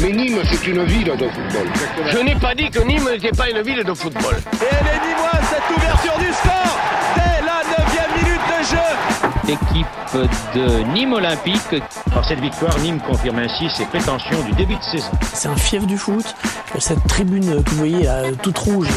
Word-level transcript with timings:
Mais 0.00 0.12
Nîmes, 0.12 0.40
c'est 0.44 0.66
une 0.66 0.84
ville 0.84 1.04
de 1.04 1.28
football. 1.28 1.68
Je 2.10 2.18
n'ai 2.18 2.34
pas 2.36 2.54
dit 2.54 2.70
que 2.70 2.80
Nîmes 2.80 3.08
n'était 3.10 3.36
pas 3.36 3.50
une 3.50 3.62
ville 3.62 3.82
de 3.84 3.94
football. 3.94 4.36
Et 4.54 4.66
elle 4.70 4.86
est 4.86 5.08
nîmoise, 5.08 5.42
cette 5.50 5.76
ouverture 5.76 6.18
du 6.18 6.32
score 6.32 6.78
dès 7.16 7.44
la 7.44 7.62
9 7.78 8.16
minute 8.16 8.40
de 8.48 8.64
jeu 8.64 9.52
Équipe 9.52 10.30
de 10.54 10.92
Nîmes 10.92 11.14
Olympique. 11.14 11.82
Par 12.12 12.24
cette 12.26 12.40
victoire, 12.40 12.78
Nîmes 12.78 13.00
confirme 13.00 13.40
ainsi 13.40 13.68
ses 13.70 13.84
prétentions 13.86 14.40
du 14.44 14.52
début 14.52 14.76
de 14.76 14.82
saison. 14.82 15.10
C'est 15.32 15.48
un 15.48 15.56
fief 15.56 15.86
du 15.86 15.98
foot. 15.98 16.34
Cette 16.78 17.04
tribune 17.06 17.62
que 17.62 17.70
vous 17.70 17.76
voyez 17.76 18.04
là, 18.04 18.22
toute 18.42 18.58
rouge, 18.58 18.88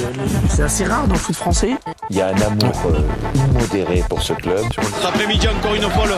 c'est 0.50 0.64
assez 0.64 0.86
rare 0.86 1.08
dans 1.08 1.14
le 1.14 1.20
foot 1.20 1.36
français. 1.36 1.72
Il 2.10 2.18
y 2.18 2.22
a 2.22 2.28
un 2.28 2.42
amour 2.42 2.76
euh, 2.86 3.02
immodéré 3.36 4.04
pour 4.08 4.22
ce 4.22 4.34
club. 4.34 4.64
Cet 4.74 5.06
après-midi, 5.06 5.48
encore 5.48 5.74
une 5.74 5.90
fois, 5.90 6.06
le, 6.06 6.14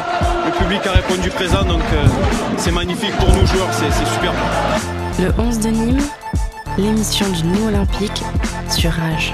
le, 0.46 0.52
public 0.58 0.86
a 0.86 0.92
répondu 0.92 1.30
présent, 1.30 1.64
donc 1.64 1.82
euh, 1.94 2.06
c'est 2.58 2.72
magnifique 2.72 3.16
pour 3.18 3.30
nous 3.30 3.46
joueurs, 3.46 3.70
c'est 3.72 3.92
super. 4.14 4.34
Le 5.20 5.32
11 5.42 5.60
de 5.60 5.70
Nîmes, 5.70 6.02
l'émission 6.78 7.28
du 7.30 7.44
Nîmes 7.44 7.68
Olympique 7.68 8.24
sur 8.70 8.92
Rage. 8.92 9.34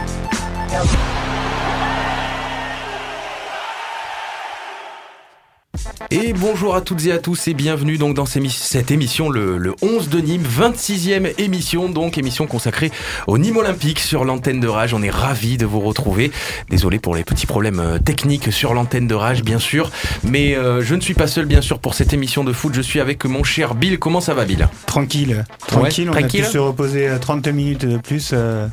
Et 6.16 6.32
bonjour 6.32 6.76
à 6.76 6.82
toutes 6.82 7.08
et 7.08 7.12
à 7.12 7.18
tous 7.18 7.48
et 7.48 7.56
bienvenue 7.56 7.98
donc 7.98 8.14
dans 8.14 8.28
cette 8.28 8.92
émission, 8.92 9.32
le, 9.32 9.58
le 9.58 9.74
11 9.82 10.10
de 10.10 10.20
Nîmes, 10.20 10.44
26e 10.44 11.34
émission, 11.40 11.90
donc 11.90 12.20
émission 12.20 12.46
consacrée 12.46 12.92
au 13.26 13.40
Nîmes 13.40 13.58
Olympique 13.58 14.00
sur 14.00 14.24
l'antenne 14.24 14.60
de 14.60 14.68
Rage. 14.68 14.94
On 14.94 15.02
est 15.02 15.10
ravis 15.10 15.58
de 15.58 15.66
vous 15.66 15.80
retrouver. 15.80 16.32
Désolé 16.70 17.00
pour 17.00 17.16
les 17.16 17.24
petits 17.24 17.48
problèmes 17.48 17.80
euh, 17.80 17.98
techniques 17.98 18.54
sur 18.54 18.76
l'antenne 18.76 19.08
de 19.08 19.16
Rage, 19.16 19.42
bien 19.42 19.58
sûr. 19.58 19.90
Mais 20.24 20.56
euh, 20.56 20.84
je 20.84 20.94
ne 20.94 21.02
suis 21.02 21.16
pas 21.16 21.26
seul, 21.26 21.48
bien 21.48 21.62
sûr, 21.62 21.80
pour 21.80 21.96
cette 21.96 22.14
émission 22.14 22.44
de 22.44 22.54
foot. 22.54 22.76
Je 22.76 22.82
suis 22.82 23.00
avec 23.00 23.26
mon 23.26 23.44
cher 23.44 23.74
Bill. 23.74 23.98
Comment 23.98 24.22
ça 24.22 24.36
va, 24.36 24.46
Bill? 24.46 24.68
Tranquille. 24.86 25.46
Tranquille, 25.66 26.10
on 26.10 26.14
tranquille. 26.14 26.44
a 26.44 26.46
pu 26.46 26.52
se 26.52 26.60
reposer 26.60 27.10
30 27.20 27.48
minutes 27.48 27.88
de 27.88 27.98
plus. 27.98 28.32
Euh, 28.34 28.68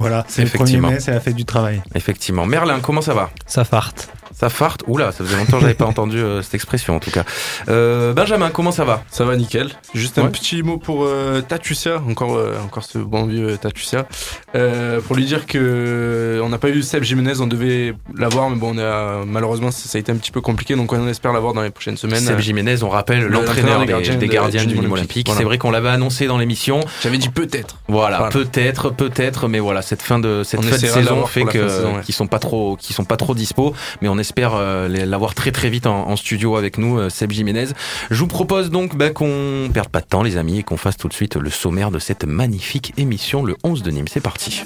voilà, 0.00 0.24
c'est 0.26 0.42
le 0.42 0.48
1er 0.48 0.80
mai, 0.80 0.98
ça 0.98 1.12
a 1.12 1.20
fait 1.20 1.34
du 1.34 1.44
travail. 1.44 1.82
Effectivement. 1.94 2.46
Merlin, 2.46 2.80
comment 2.80 3.00
ça 3.00 3.14
va? 3.14 3.30
Ça 3.46 3.62
farte. 3.62 4.08
Ça 4.40 4.48
farte 4.48 4.82
Oula, 4.86 5.12
ça 5.12 5.22
faisait 5.24 5.36
longtemps 5.36 5.56
que 5.58 5.62
j'avais 5.62 5.74
pas 5.74 5.84
entendu 5.94 6.16
euh, 6.18 6.40
cette 6.40 6.54
expression 6.54 6.96
en 6.96 6.98
tout 7.00 7.10
cas. 7.10 7.24
Euh, 7.68 8.14
Benjamin, 8.14 8.48
comment 8.50 8.72
ça 8.72 8.84
va? 8.84 9.02
Ça 9.10 9.24
va 9.26 9.36
nickel. 9.36 9.68
Juste 9.94 10.18
un 10.18 10.28
petit 10.28 10.62
mot 10.62 10.78
pour 10.78 11.04
euh, 11.04 11.42
Tatucia, 11.42 12.00
encore, 12.08 12.36
euh, 12.36 12.54
encore 12.64 12.84
ce 12.84 12.96
bon 12.98 13.26
vieux 13.26 13.58
Tatucia, 13.58 14.06
euh, 14.54 15.00
pour 15.02 15.14
lui 15.16 15.26
dire 15.26 15.44
que 15.46 16.40
on 16.42 16.48
n'a 16.48 16.56
pas 16.58 16.70
eu 16.70 16.82
Seb 16.82 17.02
Jiménez, 17.02 17.40
on 17.40 17.46
devait 17.46 17.94
l'avoir, 18.16 18.48
mais 18.48 18.56
bon, 18.56 18.74
on 18.74 18.78
a, 18.78 19.24
malheureusement 19.26 19.70
ça, 19.70 19.88
ça 19.88 19.98
a 19.98 20.00
été 20.00 20.10
un 20.10 20.16
petit 20.16 20.30
peu 20.32 20.40
compliqué, 20.40 20.74
donc 20.74 20.90
on 20.92 21.06
espère 21.08 21.32
l'avoir 21.34 21.52
dans 21.52 21.62
les 21.62 21.70
prochaines 21.70 21.98
semaines. 21.98 22.20
Seb 22.20 22.38
Jiménez, 22.38 22.82
on 22.82 22.88
rappelle, 22.88 23.20
le- 23.20 23.28
l'entraîneur 23.28 23.84
des, 23.84 23.92
des 24.16 24.26
de- 24.26 24.32
gardiens 24.32 24.64
du 24.64 24.68
Nîmes 24.78 24.78
Olympique. 24.92 24.92
Olympique. 24.94 25.26
Voilà. 25.26 25.38
C'est 25.38 25.44
vrai 25.44 25.58
qu'on 25.58 25.70
l'avait 25.70 25.90
annoncé 25.90 26.26
dans 26.26 26.38
l'émission. 26.38 26.80
J'avais 27.02 27.18
dit 27.18 27.28
peut-être. 27.28 27.76
Voilà, 27.88 28.16
Voilà. 28.16 28.32
peut-être, 28.32 28.88
peut-être, 28.88 29.48
mais 29.48 29.58
voilà, 29.58 29.82
cette 29.82 30.00
fin 30.02 30.18
de 30.18 30.42
cette 30.44 30.64
fin 30.64 30.70
de 30.76 30.80
saison 30.80 31.26
fait 31.26 31.44
qu'ils 31.44 32.14
sont 32.14 32.26
pas 32.26 32.38
trop, 32.38 32.76
qui 32.80 32.94
sont 32.94 33.04
pas 33.04 33.18
trop 33.18 33.34
dispo, 33.34 33.74
mais 34.00 34.08
on 34.08 34.16
espère 34.18 34.29
euh, 34.38 34.88
les- 34.88 35.06
l'avoir 35.06 35.34
très 35.34 35.52
très 35.52 35.70
vite 35.70 35.86
en, 35.86 36.08
en 36.08 36.16
studio 36.16 36.56
avec 36.56 36.78
nous, 36.78 36.98
euh, 36.98 37.10
Seb 37.10 37.30
Jiménez. 37.32 37.66
Je 38.10 38.18
vous 38.20 38.26
propose 38.26 38.70
donc 38.70 38.96
bah, 38.96 39.10
qu'on 39.10 39.68
perde 39.72 39.88
pas 39.88 40.00
de 40.00 40.06
temps, 40.06 40.22
les 40.22 40.36
amis, 40.36 40.58
et 40.58 40.62
qu'on 40.62 40.76
fasse 40.76 40.96
tout 40.96 41.08
de 41.08 41.12
suite 41.14 41.36
le 41.36 41.50
sommaire 41.50 41.90
de 41.90 41.98
cette 41.98 42.24
magnifique 42.24 42.92
émission, 42.96 43.42
le 43.44 43.56
11 43.64 43.82
de 43.82 43.90
Nîmes. 43.90 44.08
C'est 44.08 44.20
parti. 44.20 44.62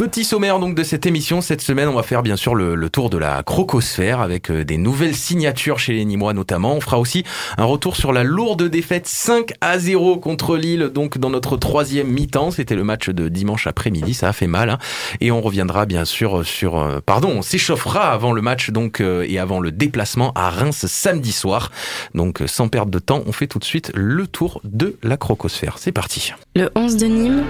Petit 0.00 0.24
sommaire 0.24 0.60
donc 0.60 0.74
de 0.74 0.82
cette 0.82 1.04
émission. 1.04 1.42
Cette 1.42 1.60
semaine, 1.60 1.86
on 1.86 1.92
va 1.92 2.02
faire 2.02 2.22
bien 2.22 2.36
sûr 2.36 2.54
le, 2.54 2.88
tour 2.88 3.10
de 3.10 3.18
la 3.18 3.42
crocosphère 3.42 4.20
avec 4.20 4.50
euh, 4.50 4.64
des 4.64 4.78
nouvelles 4.78 5.14
signatures 5.14 5.78
chez 5.78 5.92
les 5.92 6.06
Nîmois 6.06 6.32
notamment. 6.32 6.72
On 6.72 6.80
fera 6.80 6.98
aussi 6.98 7.22
un 7.58 7.64
retour 7.64 7.96
sur 7.96 8.10
la 8.14 8.24
lourde 8.24 8.62
défaite 8.62 9.06
5 9.06 9.52
à 9.60 9.78
0 9.78 10.16
contre 10.16 10.56
Lille, 10.56 10.84
donc 10.84 11.18
dans 11.18 11.28
notre 11.28 11.58
troisième 11.58 12.06
mi-temps. 12.06 12.50
C'était 12.50 12.76
le 12.76 12.82
match 12.82 13.10
de 13.10 13.28
dimanche 13.28 13.66
après-midi, 13.66 14.14
ça 14.14 14.30
a 14.30 14.32
fait 14.32 14.46
mal. 14.46 14.70
hein. 14.70 14.78
Et 15.20 15.30
on 15.30 15.42
reviendra 15.42 15.84
bien 15.84 16.06
sûr 16.06 16.46
sur... 16.46 16.78
euh, 16.78 17.00
pardon, 17.04 17.32
on 17.36 17.42
s'échauffera 17.42 18.10
avant 18.10 18.32
le 18.32 18.40
match 18.40 18.70
donc 18.70 19.02
euh, 19.02 19.26
et 19.28 19.38
avant 19.38 19.60
le 19.60 19.70
déplacement 19.70 20.32
à 20.34 20.48
Reims 20.48 20.86
samedi 20.86 21.32
soir. 21.32 21.70
Donc 22.14 22.42
sans 22.46 22.68
perdre 22.68 22.90
de 22.90 23.00
temps, 23.00 23.22
on 23.26 23.32
fait 23.32 23.48
tout 23.48 23.58
de 23.58 23.64
suite 23.64 23.92
le 23.94 24.26
tour 24.26 24.62
de 24.64 24.96
la 25.02 25.18
crocosphère. 25.18 25.76
C'est 25.76 25.92
parti. 25.92 26.32
Le 26.56 26.70
11 26.74 26.96
de 26.96 27.06
Nîmes. 27.06 27.44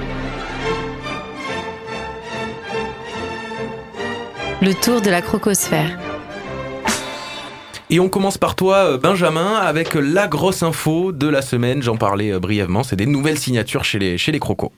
Le 4.62 4.74
tour 4.74 5.00
de 5.00 5.10
la 5.10 5.22
crocosphère. 5.22 5.98
Et 7.88 7.98
on 7.98 8.08
commence 8.08 8.38
par 8.38 8.54
toi, 8.54 8.76
euh, 8.76 8.98
Benjamin, 8.98 9.54
avec 9.54 9.94
la 9.94 10.28
grosse 10.28 10.62
info 10.62 11.12
de 11.12 11.26
la 11.26 11.42
semaine. 11.42 11.82
J'en 11.82 11.96
parlais 11.96 12.32
euh, 12.32 12.38
brièvement. 12.38 12.82
C'est 12.82 12.96
des 12.96 13.06
nouvelles 13.06 13.38
signatures 13.38 13.84
chez 13.84 13.98
les, 13.98 14.18
chez 14.18 14.32
les 14.32 14.38
crocos. 14.38 14.70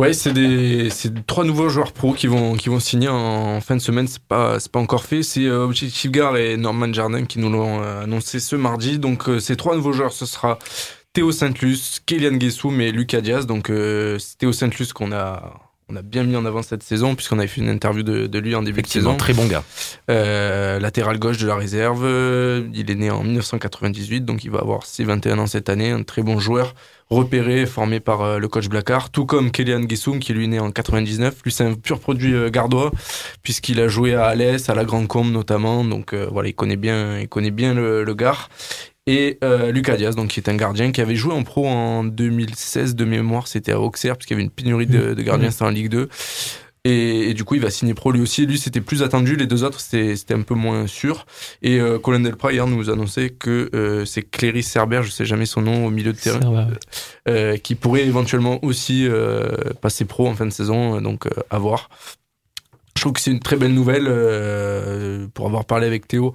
Ouais, 0.00 0.14
c'est 0.14 0.32
des 0.32 0.88
c'est 0.88 1.26
trois 1.26 1.44
nouveaux 1.44 1.68
joueurs 1.68 1.92
pro 1.92 2.14
qui 2.14 2.26
vont 2.26 2.54
qui 2.54 2.70
vont 2.70 2.80
signer 2.80 3.08
en 3.08 3.60
fin 3.60 3.76
de 3.76 3.82
semaine. 3.82 4.08
C'est 4.08 4.22
pas 4.22 4.58
c'est 4.58 4.72
pas 4.72 4.80
encore 4.80 5.04
fait. 5.04 5.22
C'est 5.22 5.44
euh, 5.44 5.64
Objectif 5.64 6.10
Gar 6.10 6.38
et 6.38 6.56
Norman 6.56 6.90
Jardin 6.90 7.26
qui 7.26 7.38
nous 7.38 7.50
l'ont 7.50 7.82
euh, 7.82 8.04
annoncé 8.04 8.40
ce 8.40 8.56
mardi. 8.56 8.98
Donc 8.98 9.28
euh, 9.28 9.40
ces 9.40 9.56
trois 9.56 9.76
nouveaux 9.76 9.92
joueurs, 9.92 10.12
ce 10.12 10.24
sera 10.24 10.58
Théo 11.12 11.32
Saint-Luce, 11.32 12.00
Kélian 12.06 12.36
Guessoum 12.36 12.80
et 12.80 12.92
Lucas 12.92 13.20
Diaz. 13.20 13.46
Donc 13.46 13.68
euh, 13.68 14.18
c'est 14.18 14.38
Théo 14.38 14.52
Saint-Luce 14.52 14.94
qu'on 14.94 15.12
a 15.12 15.69
on 15.90 15.96
a 15.96 16.02
bien 16.02 16.24
mis 16.24 16.36
en 16.36 16.44
avant 16.44 16.62
cette 16.62 16.82
saison 16.82 17.14
puisqu'on 17.14 17.38
avait 17.38 17.48
fait 17.48 17.60
une 17.60 17.68
interview 17.68 18.02
de, 18.02 18.26
de 18.26 18.38
lui 18.38 18.54
en 18.54 18.62
début 18.62 18.82
de 18.82 18.86
saison. 18.86 19.16
très 19.16 19.32
bon 19.34 19.46
gars. 19.46 19.64
Euh, 20.10 20.78
latéral 20.78 21.18
gauche 21.18 21.38
de 21.38 21.46
la 21.46 21.56
réserve. 21.56 22.04
Il 22.74 22.90
est 22.90 22.94
né 22.94 23.10
en 23.10 23.22
1998, 23.22 24.24
donc 24.24 24.44
il 24.44 24.50
va 24.50 24.60
avoir 24.60 24.86
ses 24.86 25.04
21 25.04 25.38
ans 25.38 25.46
cette 25.46 25.68
année. 25.68 25.90
Un 25.90 26.02
très 26.02 26.22
bon 26.22 26.38
joueur, 26.38 26.74
repéré, 27.10 27.66
formé 27.66 28.00
par 28.00 28.22
euh, 28.22 28.38
le 28.38 28.48
coach 28.48 28.68
Blacard, 28.68 29.10
tout 29.10 29.26
comme 29.26 29.50
Kélian 29.50 29.80
Guessoum, 29.80 30.20
qui 30.20 30.32
lui 30.32 30.44
est 30.44 30.48
né 30.48 30.60
en 30.60 30.70
99. 30.70 31.34
Lui, 31.44 31.52
c'est 31.52 31.64
un 31.64 31.74
pur 31.74 31.98
produit 31.98 32.34
euh, 32.34 32.50
gardois, 32.50 32.92
puisqu'il 33.42 33.80
a 33.80 33.88
joué 33.88 34.14
à 34.14 34.26
Alès, 34.26 34.68
à 34.68 34.74
la 34.74 34.84
Grande 34.84 35.08
Combe 35.08 35.30
notamment. 35.30 35.84
Donc 35.84 36.12
euh, 36.12 36.28
voilà, 36.30 36.48
il 36.48 36.54
connaît 36.54 36.76
bien, 36.76 37.18
il 37.18 37.28
connaît 37.28 37.50
bien 37.50 37.74
le, 37.74 38.04
le 38.04 38.14
Gard. 38.14 38.48
Et 39.06 39.38
euh, 39.42 39.72
Lucas 39.72 39.96
Diaz, 39.96 40.14
donc 40.14 40.28
qui 40.28 40.40
est 40.40 40.48
un 40.48 40.56
gardien 40.56 40.92
qui 40.92 41.00
avait 41.00 41.16
joué 41.16 41.32
en 41.32 41.42
pro 41.42 41.66
en 41.66 42.04
2016 42.04 42.94
de 42.94 43.04
mémoire, 43.04 43.48
c'était 43.48 43.72
à 43.72 43.80
Auxerre, 43.80 44.16
parce 44.16 44.26
qu'il 44.26 44.34
y 44.34 44.38
avait 44.38 44.44
une 44.44 44.50
pénurie 44.50 44.86
de, 44.86 45.14
de 45.14 45.22
gardiens, 45.22 45.50
c'était 45.50 45.64
en 45.64 45.70
Ligue 45.70 45.88
2. 45.88 46.08
Et, 46.84 47.30
et 47.30 47.34
du 47.34 47.44
coup, 47.44 47.56
il 47.56 47.60
va 47.60 47.70
signer 47.70 47.92
pro 47.92 48.10
lui 48.10 48.22
aussi. 48.22 48.46
Lui, 48.46 48.58
c'était 48.58 48.80
plus 48.80 49.02
attendu. 49.02 49.36
Les 49.36 49.46
deux 49.46 49.64
autres, 49.64 49.80
c'était 49.80 50.34
un 50.34 50.42
peu 50.42 50.54
moins 50.54 50.86
sûr. 50.86 51.26
Et 51.60 51.78
euh, 51.78 51.98
Colin 51.98 52.20
Delprat, 52.20 52.52
hier, 52.52 52.66
nous 52.66 52.88
annonçait 52.88 53.30
que 53.30 53.68
euh, 53.74 54.04
c'est 54.06 54.22
Cléry 54.22 54.62
Cerber, 54.62 55.02
je 55.02 55.10
sais 55.10 55.26
jamais 55.26 55.46
son 55.46 55.60
nom, 55.60 55.86
au 55.86 55.90
milieu 55.90 56.12
de 56.12 56.18
terrain, 56.18 56.40
Cerber, 56.40 56.74
euh, 57.28 57.56
qui 57.58 57.74
pourrait 57.74 58.06
éventuellement 58.06 58.64
aussi 58.64 59.08
passer 59.80 60.04
pro 60.06 60.28
en 60.28 60.34
fin 60.34 60.46
de 60.46 60.52
saison. 60.52 61.00
Donc, 61.00 61.26
à 61.50 61.58
voir. 61.58 61.90
Je 62.96 63.02
trouve 63.02 63.12
que 63.14 63.20
c'est 63.20 63.30
une 63.30 63.40
très 63.40 63.56
belle 63.56 63.74
nouvelle 63.74 65.28
pour 65.34 65.46
avoir 65.46 65.64
parlé 65.64 65.86
avec 65.86 66.08
Théo 66.08 66.34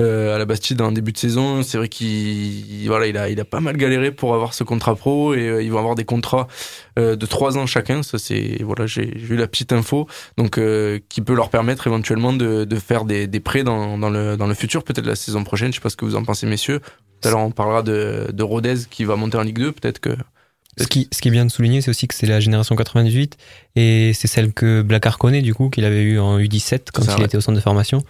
euh, 0.00 0.34
à 0.34 0.38
la 0.38 0.44
Bastide 0.44 0.80
en 0.82 0.92
début 0.92 1.12
de 1.12 1.18
saison. 1.18 1.62
C'est 1.62 1.78
vrai 1.78 1.88
qu'il 1.88 2.86
voilà, 2.86 3.06
il 3.06 3.16
a, 3.16 3.28
il 3.30 3.40
a 3.40 3.44
pas 3.44 3.60
mal 3.60 3.76
galéré 3.76 4.10
pour 4.12 4.34
avoir 4.34 4.54
ce 4.54 4.64
contrat 4.64 4.94
pro 4.94 5.34
et 5.34 5.48
euh, 5.48 5.62
ils 5.62 5.70
vont 5.70 5.78
avoir 5.78 5.94
des 5.94 6.04
contrats 6.04 6.48
euh, 6.98 7.16
de 7.16 7.26
trois 7.26 7.56
ans 7.56 7.66
chacun. 7.66 8.02
Ça 8.02 8.18
c'est 8.18 8.62
voilà, 8.62 8.86
j'ai 8.86 9.16
eu 9.16 9.36
la 9.36 9.48
petite 9.48 9.72
info 9.72 10.06
donc 10.36 10.58
euh, 10.58 10.98
qui 11.08 11.20
peut 11.22 11.34
leur 11.34 11.50
permettre 11.50 11.86
éventuellement 11.86 12.32
de, 12.32 12.64
de 12.64 12.76
faire 12.76 13.04
des, 13.04 13.26
des 13.26 13.40
prêts 13.40 13.64
dans, 13.64 13.96
dans 13.98 14.10
le 14.10 14.36
dans 14.36 14.46
le 14.46 14.54
futur, 14.54 14.84
peut-être 14.84 15.06
la 15.06 15.16
saison 15.16 15.44
prochaine. 15.44 15.72
Je 15.72 15.76
sais 15.76 15.82
pas 15.82 15.90
ce 15.90 15.96
que 15.96 16.04
vous 16.04 16.16
en 16.16 16.24
pensez, 16.24 16.46
messieurs. 16.46 16.80
Tout 17.22 17.28
à 17.28 17.30
l'heure 17.30 17.40
on 17.40 17.50
parlera 17.50 17.82
de, 17.82 18.28
de 18.32 18.42
Rodez 18.42 18.76
qui 18.90 19.04
va 19.04 19.16
monter 19.16 19.38
en 19.38 19.42
Ligue 19.42 19.58
2. 19.58 19.72
Peut-être 19.72 20.00
que 20.00 20.10
Ce 20.78 20.86
qui, 20.86 21.08
ce 21.10 21.22
qui 21.22 21.28
est 21.28 21.30
bien 21.30 21.46
de 21.46 21.50
souligner, 21.50 21.80
c'est 21.80 21.90
aussi 21.90 22.06
que 22.06 22.14
c'est 22.14 22.26
la 22.26 22.40
génération 22.40 22.76
98 22.76 23.38
et 23.76 24.12
c'est 24.12 24.28
celle 24.28 24.52
que 24.52 24.82
Blacard 24.82 25.16
connaît 25.16 25.40
du 25.40 25.54
coup, 25.54 25.70
qu'il 25.70 25.86
avait 25.86 26.02
eu 26.02 26.18
en 26.18 26.38
U17 26.38 26.88
quand 26.92 27.02
ça, 27.02 27.14
il 27.16 27.20
ouais. 27.20 27.24
était 27.24 27.38
au 27.38 27.40
centre 27.40 27.56
de 27.56 27.62
formation. 27.62 28.02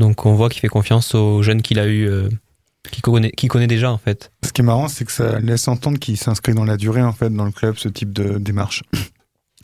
Donc 0.00 0.26
on 0.26 0.34
voit 0.34 0.48
qu'il 0.48 0.60
fait 0.60 0.68
confiance 0.68 1.14
aux 1.14 1.42
jeunes 1.42 1.62
qu'il 1.62 1.78
a 1.78 1.86
eu, 1.86 2.08
euh, 2.08 2.28
qu'il 2.90 3.02
connaît, 3.02 3.30
connaît 3.30 3.66
déjà 3.68 3.92
en 3.92 3.98
fait. 3.98 4.32
Ce 4.44 4.52
qui 4.52 4.62
est 4.62 4.64
marrant, 4.64 4.88
c'est 4.88 5.04
que 5.04 5.12
ça 5.12 5.38
laisse 5.40 5.68
entendre 5.68 5.98
qu'il 5.98 6.16
s'inscrit 6.16 6.54
dans 6.54 6.64
la 6.64 6.76
durée, 6.76 7.02
en 7.02 7.12
fait, 7.12 7.30
dans 7.30 7.44
le 7.44 7.52
club, 7.52 7.76
ce 7.76 7.88
type 7.88 8.12
de 8.12 8.38
démarche. 8.38 8.82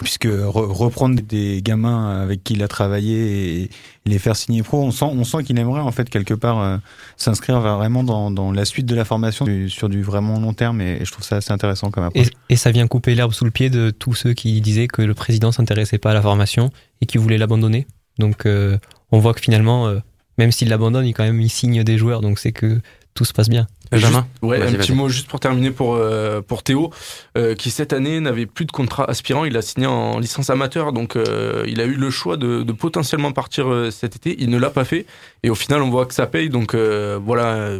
Puisque 0.02 0.26
re- 0.26 0.70
reprendre 0.70 1.18
des 1.22 1.62
gamins 1.62 2.20
avec 2.20 2.44
qui 2.44 2.52
il 2.52 2.62
a 2.62 2.68
travaillé 2.68 3.62
et 3.62 3.70
les 4.04 4.18
faire 4.18 4.36
signer 4.36 4.62
pro, 4.62 4.82
on 4.82 4.90
sent, 4.90 5.06
on 5.06 5.24
sent 5.24 5.42
qu'il 5.44 5.58
aimerait, 5.58 5.80
en 5.80 5.90
fait, 5.90 6.10
quelque 6.10 6.34
part, 6.34 6.60
euh, 6.60 6.76
s'inscrire 7.16 7.58
vraiment 7.62 8.04
dans, 8.04 8.30
dans 8.30 8.52
la 8.52 8.66
suite 8.66 8.84
de 8.84 8.94
la 8.94 9.06
formation 9.06 9.46
du- 9.46 9.70
sur 9.70 9.88
du 9.88 10.02
vraiment 10.02 10.38
long 10.38 10.52
terme 10.52 10.82
et, 10.82 10.98
et 11.00 11.04
je 11.06 11.10
trouve 11.12 11.24
ça 11.24 11.36
assez 11.36 11.50
intéressant 11.50 11.90
comme 11.90 12.04
Et, 12.04 12.08
approche. 12.08 12.26
et 12.50 12.56
ça 12.56 12.72
vient 12.72 12.86
couper 12.86 13.14
l'herbe 13.14 13.32
sous 13.32 13.46
le 13.46 13.50
pied 13.50 13.70
de 13.70 13.88
tous 13.88 14.12
ceux 14.12 14.34
qui 14.34 14.60
disaient 14.60 14.86
que 14.86 15.00
le 15.00 15.14
président 15.14 15.50
s'intéressait 15.50 15.96
pas 15.96 16.10
à 16.10 16.14
la 16.14 16.20
formation 16.20 16.70
et 17.00 17.06
qui 17.06 17.16
voulait 17.16 17.38
l'abandonner. 17.38 17.86
Donc 18.18 18.44
euh, 18.44 18.76
on 19.12 19.18
voit 19.18 19.32
que 19.32 19.40
finalement, 19.40 19.86
euh, 19.88 20.00
même 20.38 20.52
s'il 20.52 20.68
l'abandonne, 20.68 21.06
il 21.06 21.12
quand 21.14 21.24
même 21.24 21.40
il 21.40 21.50
signe 21.50 21.82
des 21.84 21.98
joueurs, 21.98 22.20
donc 22.20 22.38
c'est 22.38 22.52
que 22.52 22.80
tout 23.14 23.24
se 23.24 23.32
passe 23.32 23.48
bien. 23.48 23.66
Benjamin 23.90 24.26
Juste- 24.32 24.42
ouais, 24.42 24.58
un 24.62 24.72
petit 24.78 24.92
mot 24.92 25.08
juste 25.08 25.26
pour 25.28 25.40
terminer 25.40 25.70
pour, 25.70 25.94
euh, 25.94 26.42
pour 26.42 26.62
Théo, 26.62 26.90
euh, 27.38 27.54
qui 27.54 27.70
cette 27.70 27.94
année 27.94 28.20
n'avait 28.20 28.44
plus 28.44 28.66
de 28.66 28.72
contrat 28.72 29.08
aspirant. 29.08 29.44
Il 29.46 29.56
a 29.56 29.62
signé 29.62 29.86
en 29.86 30.18
licence 30.18 30.50
amateur, 30.50 30.92
donc 30.92 31.16
euh, 31.16 31.64
il 31.66 31.80
a 31.80 31.84
eu 31.84 31.94
le 31.94 32.10
choix 32.10 32.36
de, 32.36 32.62
de 32.62 32.72
potentiellement 32.72 33.32
partir 33.32 33.72
euh, 33.72 33.90
cet 33.90 34.16
été. 34.16 34.36
Il 34.38 34.50
ne 34.50 34.58
l'a 34.58 34.68
pas 34.70 34.84
fait. 34.84 35.06
Et 35.44 35.50
au 35.50 35.54
final, 35.54 35.80
on 35.82 35.88
voit 35.88 36.04
que 36.04 36.12
ça 36.12 36.26
paye. 36.26 36.50
Donc 36.50 36.74
euh, 36.74 37.18
voilà, 37.24 37.70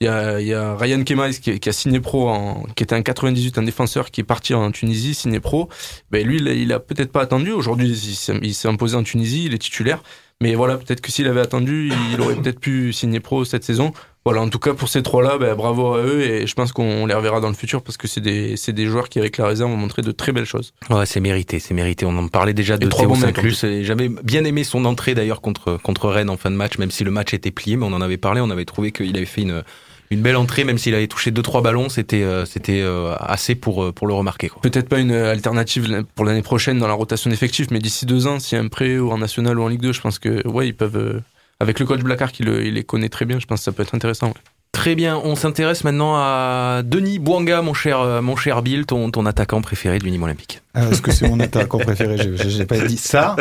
il 0.00 0.04
y 0.06 0.08
a, 0.08 0.40
il 0.40 0.46
y 0.46 0.54
a 0.54 0.76
Ryan 0.76 1.02
Kemais 1.04 1.32
qui, 1.32 1.58
qui 1.60 1.68
a 1.68 1.72
signé 1.72 2.00
pro, 2.00 2.28
en, 2.30 2.62
qui 2.74 2.82
était 2.84 2.94
un 2.94 3.02
98, 3.02 3.58
un 3.58 3.62
défenseur 3.64 4.10
qui 4.10 4.22
est 4.22 4.24
parti 4.24 4.54
en 4.54 4.70
Tunisie, 4.70 5.12
signé 5.14 5.40
pro. 5.40 5.68
Ben, 6.10 6.24
lui, 6.26 6.36
il 6.38 6.48
a, 6.48 6.52
il 6.54 6.72
a 6.72 6.78
peut-être 6.80 7.12
pas 7.12 7.20
attendu. 7.22 7.50
Aujourd'hui, 7.50 7.88
il 7.90 8.14
s'est- 8.14 8.38
il 8.40 8.54
s'est 8.54 8.68
imposé 8.68 8.96
en 8.96 9.02
Tunisie, 9.02 9.44
il 9.46 9.52
est 9.52 9.58
titulaire. 9.58 10.02
Mais 10.42 10.54
voilà, 10.54 10.78
peut-être 10.78 11.02
que 11.02 11.12
s'il 11.12 11.26
avait 11.26 11.42
attendu, 11.42 11.92
il 12.12 12.20
aurait 12.20 12.34
peut-être 12.34 12.60
pu 12.60 12.94
signer 12.94 13.20
pro 13.20 13.44
cette 13.44 13.62
saison. 13.62 13.92
Voilà, 14.24 14.40
en 14.40 14.48
tout 14.48 14.58
cas 14.58 14.72
pour 14.72 14.88
ces 14.88 15.02
trois-là, 15.02 15.36
ben, 15.36 15.54
bravo 15.54 15.94
à 15.94 16.02
eux 16.02 16.22
et 16.22 16.46
je 16.46 16.54
pense 16.54 16.72
qu'on 16.72 17.04
les 17.04 17.14
reverra 17.14 17.40
dans 17.40 17.48
le 17.48 17.54
futur 17.54 17.82
parce 17.82 17.98
que 17.98 18.08
c'est 18.08 18.20
des, 18.20 18.56
c'est 18.56 18.72
des 18.72 18.86
joueurs 18.86 19.10
qui 19.10 19.18
avec 19.18 19.36
la 19.36 19.46
réserve 19.46 19.70
ont 19.70 19.76
montré 19.76 20.00
de 20.00 20.12
très 20.12 20.32
belles 20.32 20.46
choses. 20.46 20.72
Ouais, 20.88 21.04
c'est 21.04 21.20
mérité, 21.20 21.58
c'est 21.58 21.74
mérité. 21.74 22.06
On 22.06 22.16
en 22.16 22.28
parlait 22.28 22.54
déjà 22.54 22.78
de 22.78 22.86
Théo 22.86 23.14
Saint-Clus. 23.14 23.82
J'avais 23.82 24.08
bien 24.08 24.44
aimé 24.44 24.64
son 24.64 24.86
entrée 24.86 25.14
d'ailleurs 25.14 25.42
contre 25.42 25.78
contre 25.82 26.08
Rennes 26.08 26.30
en 26.30 26.38
fin 26.38 26.50
de 26.50 26.56
match, 26.56 26.78
même 26.78 26.90
si 26.90 27.04
le 27.04 27.10
match 27.10 27.34
était 27.34 27.50
plié, 27.50 27.76
mais 27.76 27.84
on 27.84 27.92
en 27.92 28.00
avait 28.00 28.18
parlé. 28.18 28.40
On 28.40 28.50
avait 28.50 28.64
trouvé 28.64 28.92
qu'il 28.92 29.14
avait 29.16 29.26
fait 29.26 29.42
une 29.42 29.62
une 30.10 30.22
belle 30.22 30.36
entrée, 30.36 30.64
même 30.64 30.76
s'il 30.78 30.94
avait 30.94 31.06
touché 31.06 31.30
deux 31.30 31.42
trois 31.42 31.62
ballons, 31.62 31.88
c'était 31.88 32.22
euh, 32.22 32.44
c'était 32.44 32.80
euh, 32.80 33.14
assez 33.20 33.54
pour 33.54 33.84
euh, 33.84 33.92
pour 33.92 34.06
le 34.06 34.14
remarquer. 34.14 34.50
Peut-être 34.62 34.88
pas 34.88 34.98
une 34.98 35.12
alternative 35.12 36.04
pour 36.14 36.24
l'année 36.24 36.42
prochaine 36.42 36.78
dans 36.78 36.88
la 36.88 36.94
rotation 36.94 37.30
d'effectifs, 37.30 37.68
mais 37.70 37.78
d'ici 37.78 38.06
deux 38.06 38.26
ans, 38.26 38.38
s'il 38.40 38.56
y 38.58 38.60
a 38.60 38.64
un 38.64 38.68
prêt 38.68 38.98
ou 38.98 39.10
en 39.12 39.18
national 39.18 39.58
ou 39.58 39.62
en 39.62 39.68
Ligue 39.68 39.80
2, 39.82 39.92
je 39.92 40.00
pense 40.00 40.18
que 40.18 40.46
ouais, 40.48 40.68
ils 40.68 40.74
peuvent. 40.74 40.96
euh, 40.96 41.20
avec 41.60 41.78
le 41.78 41.84
coach 41.86 42.00
Blacard 42.00 42.32
qui 42.32 42.42
le- 42.42 42.64
il 42.64 42.74
les 42.74 42.84
connaît 42.84 43.10
très 43.10 43.26
bien, 43.26 43.38
je 43.38 43.44
pense 43.46 43.60
que 43.60 43.64
ça 43.64 43.72
peut 43.72 43.82
être 43.82 43.94
intéressant. 43.94 44.28
ouais. 44.28 44.34
Très 44.72 44.94
bien, 44.94 45.20
on 45.22 45.34
s'intéresse 45.36 45.84
maintenant 45.84 46.14
à 46.16 46.82
Denis 46.84 47.18
Bouanga, 47.18 47.60
mon 47.60 47.74
cher 47.74 48.22
mon 48.22 48.34
cher 48.36 48.62
Bill, 48.62 48.86
ton 48.86 49.10
ton 49.10 49.26
attaquant 49.26 49.60
préféré 49.60 49.98
de 49.98 50.04
l'Unime 50.04 50.22
Olympique. 50.22 50.62
Ah, 50.72 50.86
Est-ce 50.88 51.02
que 51.02 51.10
c'est 51.10 51.28
mon 51.28 51.40
attaquant 51.40 51.78
préféré 51.78 52.16
Je- 52.16 52.48
J'ai 52.48 52.64
pas 52.64 52.78
dit 52.78 52.96
ça. 52.96 53.34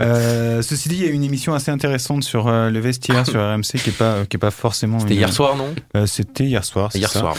Euh, 0.00 0.60
ceci 0.60 0.90
dit, 0.90 0.96
il 0.96 1.04
y 1.06 1.08
a 1.08 1.10
une 1.10 1.24
émission 1.24 1.54
assez 1.54 1.70
intéressante 1.70 2.22
sur 2.22 2.48
euh, 2.48 2.68
le 2.68 2.78
vestiaire 2.80 3.26
sur 3.26 3.40
RMC 3.40 3.78
qui 3.82 3.90
est 3.90 3.96
pas 3.96 4.26
qui 4.28 4.36
est 4.36 4.38
pas 4.38 4.50
forcément. 4.50 4.98
C'était 5.00 5.14
une- 5.14 5.20
hier 5.20 5.32
soir, 5.32 5.56
non? 5.56 5.74
Euh, 5.96 6.04
C'était 6.06 6.44
hier 6.44 6.64
soir. 6.64 6.90
Hier 6.94 7.10
ça. 7.10 7.20
soir. 7.20 7.36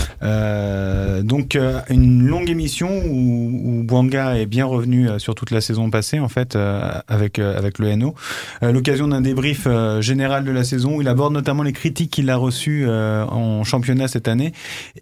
Donc 1.23 1.57
une 1.89 2.25
longue 2.27 2.49
émission 2.49 2.89
où, 2.89 3.61
où 3.79 3.83
Bouanga 3.83 4.37
est 4.37 4.45
bien 4.45 4.65
revenu 4.65 5.07
sur 5.19 5.35
toute 5.35 5.51
la 5.51 5.61
saison 5.61 5.89
passée 5.89 6.19
en 6.19 6.29
fait 6.29 6.57
avec 7.07 7.39
avec 7.39 7.79
le 7.79 7.95
NO. 7.95 8.15
L'occasion 8.61 9.07
d'un 9.07 9.21
débrief 9.21 9.67
général 9.99 10.43
de 10.45 10.51
la 10.51 10.63
saison 10.63 10.95
où 10.95 11.01
il 11.01 11.07
aborde 11.07 11.33
notamment 11.33 11.63
les 11.63 11.73
critiques 11.73 12.11
qu'il 12.11 12.29
a 12.29 12.35
reçues 12.37 12.87
en 12.89 13.63
championnat 13.63 14.07
cette 14.07 14.27
année 14.27 14.51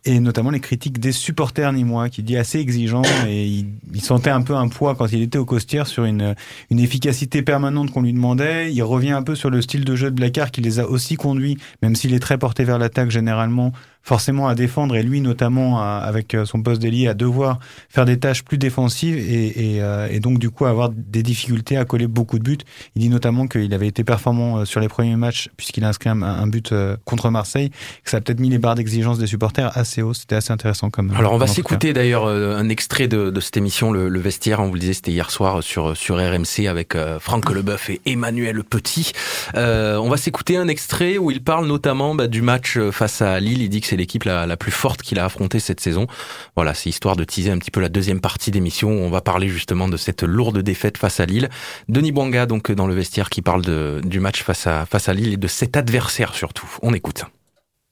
et 0.05 0.19
notamment 0.19 0.49
les 0.49 0.59
critiques 0.59 0.99
des 0.99 1.11
supporters 1.11 1.71
nîmois 1.73 2.09
qui 2.09 2.23
dit 2.23 2.37
assez 2.37 2.59
exigeant 2.59 3.01
et 3.27 3.45
il, 3.45 3.67
il 3.93 4.01
sentait 4.25 4.35
un 4.35 4.41
peu 4.41 4.55
un 4.55 4.67
poids 4.69 4.95
quand 4.95 5.11
il 5.11 5.21
était 5.21 5.37
au 5.37 5.45
Costières 5.45 5.85
sur 5.85 6.05
une 6.05 6.33
une 6.71 6.79
efficacité 6.79 7.43
permanente 7.43 7.91
qu'on 7.91 8.01
lui 8.01 8.13
demandait. 8.13 8.73
Il 8.73 8.81
revient 8.81 9.11
un 9.11 9.21
peu 9.21 9.35
sur 9.35 9.51
le 9.51 9.61
style 9.61 9.85
de 9.85 9.95
jeu 9.95 10.09
de 10.09 10.15
Blacard 10.15 10.49
qui 10.49 10.61
les 10.61 10.79
a 10.79 10.87
aussi 10.87 11.15
conduits, 11.15 11.57
même 11.83 11.95
s'il 11.95 12.13
est 12.13 12.19
très 12.19 12.39
porté 12.39 12.63
vers 12.63 12.79
l'attaque 12.79 13.11
généralement, 13.11 13.71
forcément 14.05 14.47
à 14.47 14.55
défendre 14.55 14.95
et 14.95 15.03
lui 15.03 15.19
notamment 15.19 15.81
à- 15.81 15.97
avec 15.97 16.33
euh, 16.35 16.45
son 16.45 16.61
poste 16.61 16.79
d'ailier 16.81 17.07
à 17.07 17.13
devoir 17.15 17.59
faire 17.89 18.05
des 18.05 18.17
tâches 18.19 18.43
plus 18.43 18.57
défensives 18.59 19.17
et, 19.17 19.73
et, 19.75 19.81
euh, 19.81 20.07
et 20.09 20.19
donc 20.19 20.37
du 20.39 20.49
coup 20.51 20.65
avoir 20.65 20.89
des 20.89 21.23
difficultés 21.23 21.75
à 21.75 21.83
coller 21.85 22.07
beaucoup 22.07 22.37
de 22.39 22.43
buts. 22.43 22.57
Il 22.95 23.01
dit 23.01 23.09
notamment 23.09 23.47
qu'il 23.47 23.73
avait 23.73 23.87
été 23.87 24.03
performant 24.03 24.59
euh, 24.59 24.65
sur 24.65 24.79
les 24.79 24.87
premiers 24.87 25.15
matchs 25.15 25.49
puisqu'il 25.57 25.83
a 25.83 25.89
inscrit 25.89 26.09
un, 26.09 26.21
un 26.21 26.47
but 26.47 26.71
euh, 26.71 26.95
contre 27.03 27.29
Marseille, 27.31 27.71
que 28.03 28.11
ça 28.11 28.17
a 28.17 28.21
peut-être 28.21 28.39
mis 28.39 28.49
les 28.49 28.59
barres 28.59 28.75
d'exigence 28.75 29.17
des 29.17 29.27
supporters 29.27 29.75
assez 29.75 30.01
haut. 30.03 30.13
C'était 30.13 30.35
assez 30.35 30.53
intéressant 30.53 30.89
comme. 30.91 31.11
Alors 31.17 31.33
on 31.33 31.37
va 31.37 31.47
s'écouter 31.47 31.91
d'ailleurs 31.91 32.27
un 32.27 32.69
extrait 32.69 33.07
de, 33.07 33.31
de 33.31 33.39
cette 33.41 33.57
émission, 33.57 33.91
le, 33.91 34.07
le 34.07 34.19
vestiaire, 34.19 34.59
on 34.59 34.67
vous 34.67 34.75
le 34.75 34.79
disait, 34.79 34.93
c'était 34.93 35.11
hier 35.11 35.31
soir 35.31 35.63
sur 35.63 35.97
sur 35.97 36.17
RMC 36.17 36.67
avec 36.69 36.93
euh, 36.95 37.19
Franck 37.19 37.49
Leboeuf 37.51 37.89
et 37.89 38.01
Emmanuel 38.05 38.63
Petit. 38.63 39.13
Euh, 39.55 39.97
on 39.97 40.09
va 40.09 40.17
s'écouter 40.17 40.57
un 40.57 40.67
extrait 40.67 41.17
où 41.17 41.31
il 41.31 41.41
parle 41.43 41.65
notamment 41.65 42.13
bah, 42.13 42.27
du 42.27 42.41
match 42.43 42.77
face 42.91 43.21
à 43.23 43.39
Lille. 43.39 43.61
Il 43.63 43.69
dit 43.69 43.81
que 43.81 43.87
l'équipe 43.97 44.23
la, 44.23 44.57
plus 44.57 44.71
forte 44.71 45.01
qu'il 45.01 45.19
a 45.19 45.25
affrontée 45.25 45.59
cette 45.59 45.79
saison. 45.79 46.07
Voilà, 46.55 46.73
c'est 46.73 46.89
histoire 46.89 47.15
de 47.15 47.23
teaser 47.23 47.51
un 47.51 47.57
petit 47.57 47.71
peu 47.71 47.81
la 47.81 47.89
deuxième 47.89 48.21
partie 48.21 48.51
d'émission 48.51 48.89
où 48.89 49.01
on 49.01 49.09
va 49.09 49.21
parler 49.21 49.47
justement 49.47 49.87
de 49.87 49.97
cette 49.97 50.23
lourde 50.23 50.59
défaite 50.59 50.97
face 50.97 51.19
à 51.19 51.25
Lille. 51.25 51.49
Denis 51.89 52.11
Bouanga 52.11 52.45
donc 52.45 52.71
dans 52.71 52.87
le 52.87 52.93
vestiaire 52.93 53.29
qui 53.29 53.41
parle 53.41 53.63
de, 53.63 54.01
du 54.03 54.19
match 54.19 54.43
face 54.43 54.67
à 54.67 54.85
face 54.85 55.09
à 55.09 55.13
Lille 55.13 55.33
et 55.33 55.37
de 55.37 55.47
cet 55.47 55.77
adversaire 55.77 56.33
surtout. 56.33 56.67
On 56.81 56.93
écoute. 56.93 57.23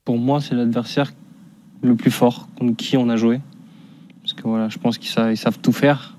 Pour 0.05 0.17
moi, 0.17 0.41
c'est 0.41 0.55
l'adversaire 0.55 1.13
le 1.81 1.95
plus 1.95 2.11
fort 2.11 2.47
contre 2.57 2.75
qui 2.75 2.97
on 2.97 3.09
a 3.09 3.15
joué. 3.15 3.39
Parce 4.21 4.33
que 4.33 4.43
voilà, 4.43 4.69
je 4.69 4.77
pense 4.77 4.97
qu'ils 4.97 5.09
savent, 5.09 5.35
savent 5.35 5.59
tout 5.59 5.71
faire. 5.71 6.17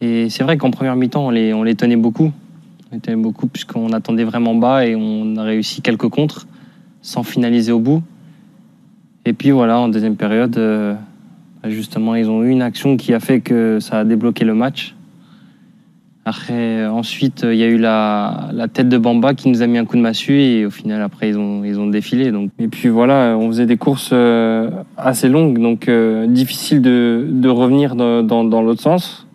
Et 0.00 0.30
c'est 0.30 0.44
vrai 0.44 0.56
qu'en 0.56 0.70
première 0.70 0.96
mi-temps, 0.96 1.26
on 1.26 1.30
les, 1.30 1.52
on 1.52 1.62
les 1.62 1.74
tenait 1.74 1.96
beaucoup. 1.96 2.32
On 2.90 2.94
les 2.94 3.00
tenait 3.00 3.16
beaucoup 3.16 3.46
puisqu'on 3.46 3.92
attendait 3.92 4.24
vraiment 4.24 4.54
bas 4.54 4.86
et 4.86 4.96
on 4.96 5.36
a 5.36 5.42
réussi 5.42 5.82
quelques 5.82 6.08
contres 6.08 6.46
sans 7.02 7.22
finaliser 7.22 7.72
au 7.72 7.80
bout. 7.80 8.02
Et 9.26 9.32
puis 9.32 9.50
voilà, 9.50 9.78
en 9.78 9.88
deuxième 9.88 10.16
période, 10.16 10.56
euh, 10.56 10.94
bah, 11.62 11.68
justement, 11.68 12.14
ils 12.14 12.30
ont 12.30 12.42
eu 12.42 12.50
une 12.50 12.62
action 12.62 12.96
qui 12.96 13.12
a 13.12 13.20
fait 13.20 13.40
que 13.40 13.78
ça 13.80 13.98
a 14.00 14.04
débloqué 14.04 14.44
le 14.44 14.54
match. 14.54 14.94
Après, 16.24 16.86
ensuite, 16.86 17.46
il 17.50 17.56
y 17.56 17.62
a 17.62 17.66
eu 17.66 17.78
la, 17.78 18.50
tête 18.72 18.88
de 18.88 18.98
Bamba 18.98 19.34
qui 19.34 19.48
nous 19.48 19.62
a 19.62 19.66
mis 19.66 19.78
un 19.78 19.84
coup 19.84 19.96
de 19.96 20.02
massue 20.02 20.40
et 20.40 20.66
au 20.66 20.70
final, 20.70 21.02
après, 21.02 21.30
ils 21.30 21.38
ont, 21.38 21.64
ils 21.64 21.78
ont 21.80 21.86
défilé. 21.86 22.30
Donc. 22.30 22.50
Et 22.58 22.68
puis 22.68 22.88
voilà, 22.88 23.36
on 23.38 23.48
faisait 23.48 23.66
des 23.66 23.78
courses 23.78 24.10
euh, 24.12 24.70
assez 24.96 25.28
longues, 25.28 25.58
donc 25.58 25.88
euh, 25.88 26.26
difficile 26.26 26.82
de, 26.82 27.26
de 27.28 27.48
revenir 27.48 27.96
dans, 27.96 28.22
dans, 28.22 28.62
l'autre 28.62 28.82
sens. 28.82 29.26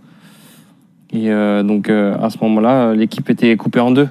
Et 1.14 1.30
donc 1.64 1.90
à 1.90 2.30
ce 2.30 2.38
moment-là, 2.42 2.94
l'équipe 2.94 3.30
était 3.30 3.56
coupée 3.56 3.80
en 3.80 3.92
deux. 3.92 4.10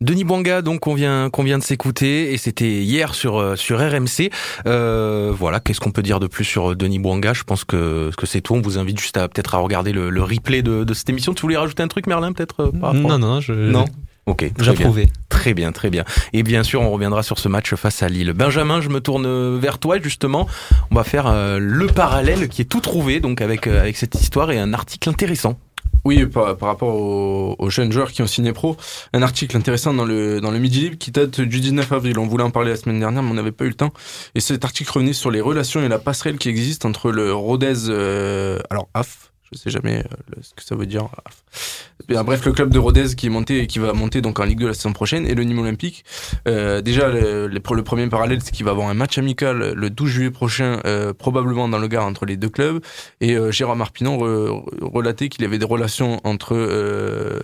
Denis 0.00 0.24
Bouanga, 0.24 0.62
donc 0.62 0.80
qu'on 0.80 0.94
vient 0.94 1.28
qu'on 1.28 1.42
vient 1.42 1.58
de 1.58 1.62
s'écouter 1.62 2.32
et 2.32 2.38
c'était 2.38 2.82
hier 2.82 3.14
sur 3.14 3.38
euh, 3.38 3.54
sur 3.56 3.78
RMC. 3.78 4.30
Euh, 4.66 5.30
voilà, 5.36 5.60
qu'est-ce 5.60 5.80
qu'on 5.80 5.92
peut 5.92 6.02
dire 6.02 6.20
de 6.20 6.26
plus 6.26 6.44
sur 6.44 6.70
euh, 6.70 6.74
Denis 6.74 6.98
Bouanga 6.98 7.34
Je 7.34 7.44
pense 7.44 7.64
que 7.64 8.10
que 8.16 8.26
c'est 8.26 8.40
tout. 8.40 8.54
On 8.54 8.62
vous 8.62 8.78
invite 8.78 8.98
juste 8.98 9.18
à 9.18 9.28
peut-être 9.28 9.54
à 9.54 9.58
regarder 9.58 9.92
le, 9.92 10.08
le 10.08 10.22
replay 10.22 10.62
de, 10.62 10.84
de 10.84 10.94
cette 10.94 11.10
émission. 11.10 11.34
Tu 11.34 11.42
voulais 11.42 11.58
rajouter 11.58 11.82
un 11.82 11.88
truc, 11.88 12.06
Merlin, 12.06 12.32
peut-être 12.32 12.60
euh, 12.72 12.92
Non, 12.94 13.18
non, 13.18 13.40
je. 13.40 13.52
non. 13.52 13.84
Ok, 14.26 14.48
J'approuvais. 14.60 15.08
Très 15.28 15.54
bien, 15.54 15.72
très 15.72 15.90
bien. 15.90 16.04
Et 16.32 16.42
bien 16.42 16.62
sûr, 16.62 16.82
on 16.82 16.90
reviendra 16.90 17.22
sur 17.22 17.38
ce 17.38 17.48
match 17.48 17.74
face 17.74 18.02
à 18.02 18.08
Lille. 18.08 18.32
Benjamin, 18.32 18.80
je 18.80 18.88
me 18.88 19.00
tourne 19.00 19.58
vers 19.58 19.78
toi 19.78 19.96
justement. 20.00 20.46
On 20.90 20.94
va 20.94 21.04
faire 21.04 21.26
euh, 21.26 21.58
le 21.58 21.86
parallèle 21.86 22.48
qui 22.48 22.62
est 22.62 22.66
tout 22.66 22.80
trouvé 22.80 23.18
donc 23.20 23.40
avec 23.40 23.66
euh, 23.66 23.80
avec 23.80 23.96
cette 23.96 24.14
histoire 24.20 24.50
et 24.52 24.58
un 24.58 24.72
article 24.72 25.08
intéressant. 25.08 25.58
Oui, 26.04 26.24
par, 26.26 26.56
par 26.56 26.68
rapport 26.68 26.94
aux, 26.94 27.56
aux 27.58 27.70
jeunes 27.70 27.92
joueurs 27.92 28.12
qui 28.12 28.22
ont 28.22 28.26
signé 28.26 28.52
pro, 28.52 28.76
un 29.12 29.22
article 29.22 29.56
intéressant 29.56 29.92
dans 29.92 30.04
le, 30.04 30.40
dans 30.40 30.50
le 30.50 30.58
Midi 30.58 30.80
Libre 30.80 30.98
qui 30.98 31.10
date 31.10 31.40
du 31.40 31.60
19 31.60 31.92
avril. 31.92 32.18
On 32.18 32.26
voulait 32.26 32.44
en 32.44 32.50
parler 32.50 32.70
la 32.70 32.76
semaine 32.76 33.00
dernière, 33.00 33.22
mais 33.22 33.30
on 33.30 33.34
n'avait 33.34 33.52
pas 33.52 33.64
eu 33.64 33.68
le 33.68 33.74
temps. 33.74 33.92
Et 34.34 34.40
cet 34.40 34.64
article 34.64 34.90
revenait 34.90 35.12
sur 35.12 35.30
les 35.30 35.40
relations 35.40 35.82
et 35.82 35.88
la 35.88 35.98
passerelle 35.98 36.38
qui 36.38 36.48
existe 36.48 36.84
entre 36.84 37.10
le 37.10 37.32
Rodez, 37.34 37.88
euh, 37.88 38.58
alors 38.70 38.88
AF, 38.94 39.32
je 39.52 39.58
sais 39.58 39.70
jamais 39.70 39.98
euh, 39.98 40.36
ce 40.42 40.54
que 40.54 40.62
ça 40.62 40.74
veut 40.74 40.86
dire. 40.86 41.08
AF. 41.26 41.89
Bref, 42.10 42.44
le 42.44 42.50
club 42.50 42.70
de 42.70 42.78
Rodez 42.78 43.14
qui 43.16 43.26
est 43.26 43.30
monté 43.30 43.60
et 43.60 43.66
qui 43.68 43.78
va 43.78 43.92
monter 43.92 44.20
donc 44.20 44.40
en 44.40 44.44
Ligue 44.44 44.58
2 44.58 44.66
la 44.66 44.74
saison 44.74 44.92
prochaine 44.92 45.26
et 45.26 45.34
le 45.34 45.44
Nîmes 45.44 45.60
Olympique. 45.60 46.04
Euh, 46.48 46.80
déjà, 46.80 47.08
le, 47.08 47.48
premier 47.60 48.08
parallèle, 48.08 48.40
c'est 48.42 48.50
qu'il 48.50 48.64
va 48.64 48.72
avoir 48.72 48.88
un 48.88 48.94
match 48.94 49.16
amical 49.16 49.74
le 49.74 49.90
12 49.90 50.10
juillet 50.10 50.30
prochain, 50.32 50.80
euh, 50.86 51.12
probablement 51.14 51.68
dans 51.68 51.78
le 51.78 51.86
Gard 51.86 52.04
entre 52.06 52.26
les 52.26 52.36
deux 52.36 52.48
clubs. 52.48 52.82
Et 53.20 53.36
euh, 53.36 53.52
Jérôme 53.52 53.80
Arpinon 53.80 54.18
re- 54.18 54.64
relatait 54.80 55.28
qu'il 55.28 55.42
y 55.42 55.44
avait 55.44 55.58
des 55.58 55.66
relations 55.66 56.20
entre 56.24 56.56
euh, 56.56 57.38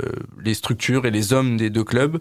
les 0.45 0.55
structures 0.55 1.07
et 1.07 1.13
les 1.13 1.33
hommes 1.33 1.57
des 1.57 1.71
deux 1.71 1.85
clubs. 1.85 2.19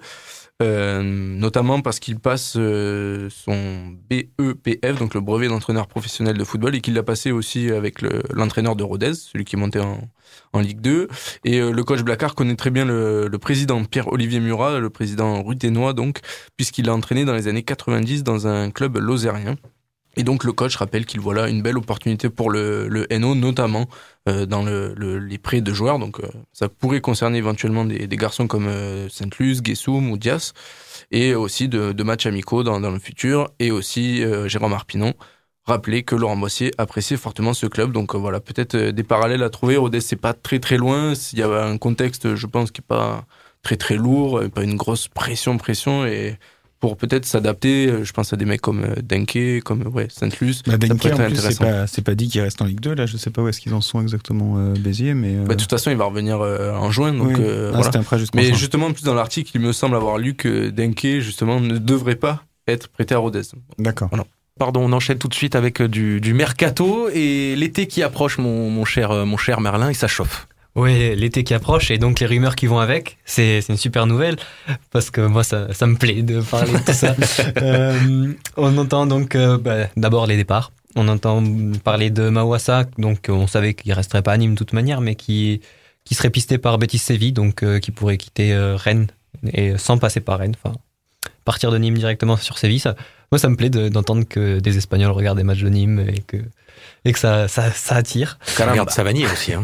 Euh, 0.61 1.01
notamment 1.03 1.81
parce 1.81 1.99
qu'il 1.99 2.17
passe 2.17 2.53
euh, 2.55 3.29
son 3.29 3.93
BEPF, 4.09 4.97
donc 4.97 5.13
le 5.13 5.19
brevet 5.19 5.49
d'entraîneur 5.49 5.85
professionnel 5.87 6.37
de 6.37 6.43
football, 6.45 6.75
et 6.75 6.81
qu'il 6.81 6.93
l'a 6.93 7.03
passé 7.03 7.31
aussi 7.31 7.69
avec 7.71 8.01
le- 8.01 8.23
l'entraîneur 8.33 8.77
de 8.77 8.83
Rodez, 8.83 9.15
celui 9.15 9.43
qui 9.43 9.57
est 9.57 9.59
monté 9.59 9.79
en, 9.81 9.99
Ligue 10.61 10.79
2. 10.79 11.09
Et 11.43 11.59
euh, 11.59 11.71
le 11.71 11.83
coach 11.83 12.01
Blacard 12.03 12.35
connaît 12.35 12.55
très 12.55 12.69
bien 12.69 12.85
le, 12.85 13.27
le 13.27 13.37
président 13.37 13.83
Pierre-Olivier 13.83 14.39
Murat, 14.39 14.79
le 14.79 14.89
président 14.89 15.43
ruténois, 15.43 15.91
donc, 15.91 16.19
puisqu'il 16.55 16.85
l'a 16.85 16.93
entraîné 16.93 17.25
dans 17.25 17.33
les 17.33 17.49
années 17.49 17.63
90 17.63 18.23
dans 18.23 18.47
un 18.47 18.71
club 18.71 18.95
lozérien. 18.97 19.55
Et 20.15 20.23
donc 20.23 20.43
le 20.43 20.53
coach 20.53 20.75
rappelle 20.77 21.05
qu'il 21.05 21.19
voit 21.19 21.33
là 21.33 21.49
une 21.49 21.61
belle 21.61 21.77
opportunité 21.77 22.29
pour 22.29 22.49
le, 22.49 22.87
le 22.87 23.05
NO, 23.11 23.35
notamment 23.35 23.87
euh, 24.29 24.45
dans 24.45 24.63
le, 24.63 24.93
le- 24.95 25.19
les 25.19 25.37
prêts 25.37 25.61
de 25.61 25.73
joueurs. 25.73 25.99
Donc 25.99 26.19
euh, 26.19 26.27
ça 26.53 26.69
pourrait 26.69 27.01
concerner 27.01 27.37
éventuellement 27.37 27.85
des, 27.85 28.07
garçons 28.17 28.47
comme 28.47 28.67
euh, 28.67 29.09
Saint-Luz, 29.09 29.61
Guessoum 29.61 30.09
ou 30.11 30.17
Dias, 30.17 30.53
et 31.11 31.35
aussi 31.35 31.67
de, 31.69 31.91
de 31.91 32.03
matchs 32.03 32.25
amicaux 32.25 32.63
dans, 32.63 32.79
le 32.79 32.99
futur. 32.99 33.49
Et 33.59 33.71
aussi 33.71 34.23
euh, 34.23 34.47
Jérôme 34.47 34.73
Arpinon 34.73 35.13
rappeler 35.65 36.03
que 36.03 36.15
Laurent 36.15 36.37
Boissier 36.37 36.71
appréciait 36.77 37.17
fortement 37.17 37.53
ce 37.53 37.65
club. 37.67 37.91
Donc 37.91 38.15
voilà, 38.15 38.39
peut-être 38.39 38.75
des 38.77 39.03
parallèles 39.03 39.43
à 39.43 39.49
trouver. 39.49 39.77
Rodez, 39.77 39.99
c'est 40.01 40.15
pas 40.15 40.33
très 40.33 40.59
très 40.59 40.77
loin. 40.77 41.13
Il 41.33 41.39
y 41.39 41.43
a 41.43 41.49
un 41.65 41.77
contexte, 41.77 42.35
je 42.35 42.47
pense, 42.47 42.71
qui 42.71 42.81
est 42.81 42.83
pas 42.87 43.25
très 43.63 43.75
très 43.77 43.95
lourd, 43.95 44.41
pas 44.53 44.63
une 44.63 44.75
grosse 44.75 45.07
pression 45.07 45.57
pression 45.57 46.05
et 46.05 46.37
pour 46.79 46.97
peut-être 46.97 47.25
s'adapter. 47.25 47.87
Euh, 47.87 48.03
Je 48.03 48.11
pense 48.13 48.31
à 48.33 48.35
des 48.37 48.45
mecs 48.45 48.61
comme 48.61 48.83
euh, 48.83 48.95
Denke, 49.01 49.63
comme 49.63 49.83
ouais, 49.93 50.07
Saint-Luce. 50.09 50.61
Bah, 50.63 50.77
Denke, 50.77 51.05
en 51.13 51.17
plus, 51.27 51.37
c'est 51.37 51.57
pas, 51.59 51.87
c'est 51.87 52.01
pas 52.03 52.15
dit 52.15 52.27
qu'il 52.27 52.41
reste 52.41 52.61
en 52.61 52.65
Ligue 52.65 52.79
2. 52.81 52.93
Là, 52.95 53.05
je 53.05 53.17
sais 53.17 53.29
pas 53.31 53.41
où 53.41 53.47
est-ce 53.47 53.59
qu'ils 53.61 53.73
en 53.73 53.81
sont 53.81 54.01
exactement, 54.01 54.55
euh, 54.57 54.73
Béziers, 54.73 55.13
mais. 55.13 55.35
euh, 55.35 55.45
Bah, 55.45 55.55
de 55.55 55.59
toute 55.61 55.69
façon, 55.69 55.89
il 55.91 55.97
va 55.97 56.05
revenir 56.05 56.41
euh, 56.41 56.73
en 56.73 56.91
juin. 56.91 57.13
Donc, 57.13 57.27
Oui. 57.29 57.35
euh, 57.39 57.67
Ah, 57.69 57.71
voilà. 57.77 57.85
c'était 57.85 57.97
un 57.97 58.03
prêt 58.03 58.17
Mais 58.33 58.45
juin. 58.45 58.55
justement, 58.55 58.85
en 58.87 58.93
plus 58.93 59.03
dans 59.03 59.13
l'article, 59.15 59.51
il 59.55 59.61
me 59.61 59.71
semble 59.73 59.95
avoir 59.95 60.17
lu 60.17 60.35
que 60.35 60.69
Denke, 60.69 61.19
justement, 61.21 61.59
ne 61.59 61.77
devrait 61.77 62.15
pas 62.15 62.43
être 62.67 62.87
prêté 62.89 63.15
à 63.15 63.19
Rodez. 63.19 63.41
D'accord. 63.79 64.09
Pardon, 64.57 64.81
on 64.85 64.93
enchaîne 64.93 65.17
tout 65.17 65.27
de 65.27 65.33
suite 65.33 65.53
avec 65.55 65.81
euh, 65.81 65.89
du, 65.89 66.21
du 66.21 66.33
mercato 66.33 67.09
et 67.13 67.55
l'été 67.57 67.87
qui 67.87 68.01
approche, 68.03 68.37
mon, 68.37 68.69
mon 68.69 68.85
cher, 68.85 69.11
euh, 69.11 69.25
mon 69.25 69.35
cher 69.35 69.59
Merlin, 69.59 69.89
et 69.89 69.93
ça 69.93 70.07
chauffe. 70.07 70.47
Oui, 70.75 71.15
l'été 71.15 71.43
qui 71.45 71.53
approche 71.53 71.89
et 71.91 71.97
donc 71.97 72.19
les 72.19 72.25
rumeurs 72.25 72.55
qui 72.55 72.67
vont 72.67 72.79
avec, 72.79 73.17
c'est 73.23 73.61
c'est 73.61 73.71
une 73.71 73.77
super 73.77 74.07
nouvelle 74.07 74.35
parce 74.91 75.09
que 75.09 75.21
moi 75.21 75.43
ça, 75.45 75.73
ça 75.73 75.87
me 75.87 75.95
plaît 75.95 76.21
de 76.21 76.41
parler 76.41 76.73
de 76.73 76.77
tout 76.79 76.91
ça. 76.93 77.15
Euh, 77.61 78.33
on 78.57 78.77
entend 78.77 79.05
donc 79.07 79.35
euh, 79.35 79.57
bah, 79.57 79.87
d'abord 79.95 80.27
les 80.27 80.35
départs. 80.35 80.71
On 80.97 81.07
entend 81.07 81.41
parler 81.83 82.09
de 82.09 82.29
Mawassa, 82.29 82.85
donc 82.97 83.29
euh, 83.29 83.33
on 83.33 83.47
savait 83.47 83.73
qu'il 83.73 83.91
resterait 83.93 84.21
pas 84.21 84.33
à 84.33 84.37
Nîmes 84.37 84.53
de 84.53 84.57
toute 84.57 84.73
manière, 84.73 84.99
mais 85.01 85.15
qui 85.15 85.61
qui 86.03 86.13
serait 86.15 86.29
pisté 86.29 86.57
par 86.57 86.77
Betis 86.77 86.97
Séville, 86.99 87.31
donc 87.33 87.63
euh, 87.63 87.79
qui 87.79 87.91
pourrait 87.91 88.17
quitter 88.17 88.53
euh, 88.53 88.75
Rennes 88.75 89.07
et 89.53 89.77
sans 89.77 89.97
passer 89.97 90.19
par 90.19 90.39
Rennes, 90.39 90.55
enfin 90.61 90.75
partir 91.45 91.71
de 91.71 91.77
Nîmes 91.77 91.97
directement 91.97 92.35
sur 92.37 92.57
Séville. 92.57 92.79
Ça, 92.79 92.95
moi 93.31 93.39
ça 93.39 93.47
me 93.49 93.55
plaît 93.55 93.69
de- 93.69 93.87
d'entendre 93.89 94.25
que 94.27 94.59
des 94.59 94.77
Espagnols 94.77 95.11
regardent 95.11 95.37
des 95.37 95.43
matchs 95.43 95.61
de 95.63 95.69
Nîmes 95.69 95.99
et 96.07 96.19
que 96.19 96.37
et 97.05 97.13
que 97.13 97.19
ça 97.19 97.47
ça, 97.47 97.71
ça 97.71 97.95
attire. 97.95 98.37
Regarde 98.71 98.89
Savanier 98.89 99.25
aussi. 99.25 99.53
Hein. 99.53 99.63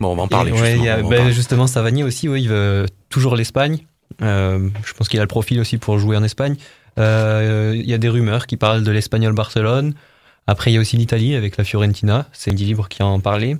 Bon, 0.00 0.12
on 0.12 0.16
va 0.16 0.22
en 0.24 0.28
parler. 0.28 0.50
Et 0.50 0.54
ouais, 0.54 0.60
justement, 0.72 0.84
y 0.84 0.88
a- 0.88 1.02
ben, 1.02 1.30
justement, 1.30 1.66
Savani 1.66 2.02
aussi, 2.04 2.28
oui, 2.28 2.42
il 2.42 2.48
veut 2.48 2.86
toujours 3.08 3.36
l'Espagne. 3.36 3.78
Euh, 4.22 4.68
je 4.84 4.92
pense 4.94 5.08
qu'il 5.08 5.18
a 5.20 5.22
le 5.22 5.28
profil 5.28 5.58
aussi 5.60 5.78
pour 5.78 5.98
jouer 5.98 6.16
en 6.16 6.22
Espagne. 6.24 6.56
Euh, 6.98 7.72
Il 7.76 7.88
y 7.88 7.94
a 7.94 7.98
des 7.98 8.08
rumeurs 8.08 8.46
qui 8.46 8.56
parlent 8.56 8.82
de 8.84 8.90
l'Espagnol 8.90 9.32
Barcelone. 9.34 9.94
Après, 10.46 10.70
il 10.70 10.74
y 10.74 10.76
a 10.76 10.80
aussi 10.80 10.96
l'Italie 10.96 11.34
avec 11.34 11.56
la 11.56 11.64
Fiorentina. 11.64 12.26
C'est 12.32 12.50
Andy 12.52 12.64
Libre 12.64 12.88
qui 12.88 13.02
en 13.02 13.20
parlait. 13.20 13.56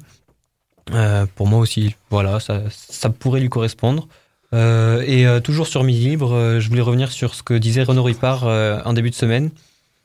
Euh, 0.94 1.26
pour 1.34 1.46
moi 1.48 1.58
aussi, 1.58 1.96
voilà, 2.10 2.38
ça, 2.40 2.62
ça 2.70 3.10
pourrait 3.10 3.40
lui 3.40 3.48
correspondre. 3.48 4.06
Euh, 4.54 5.02
et 5.06 5.40
toujours 5.42 5.66
sur 5.66 5.82
Midi 5.84 6.08
Libre, 6.10 6.58
je 6.60 6.68
voulais 6.68 6.80
revenir 6.80 7.10
sur 7.10 7.34
ce 7.34 7.42
que 7.42 7.54
disait 7.54 7.82
Renaud 7.82 8.04
Ripard 8.04 8.44
en 8.44 8.92
début 8.92 9.10
de 9.10 9.14
semaine. 9.16 9.50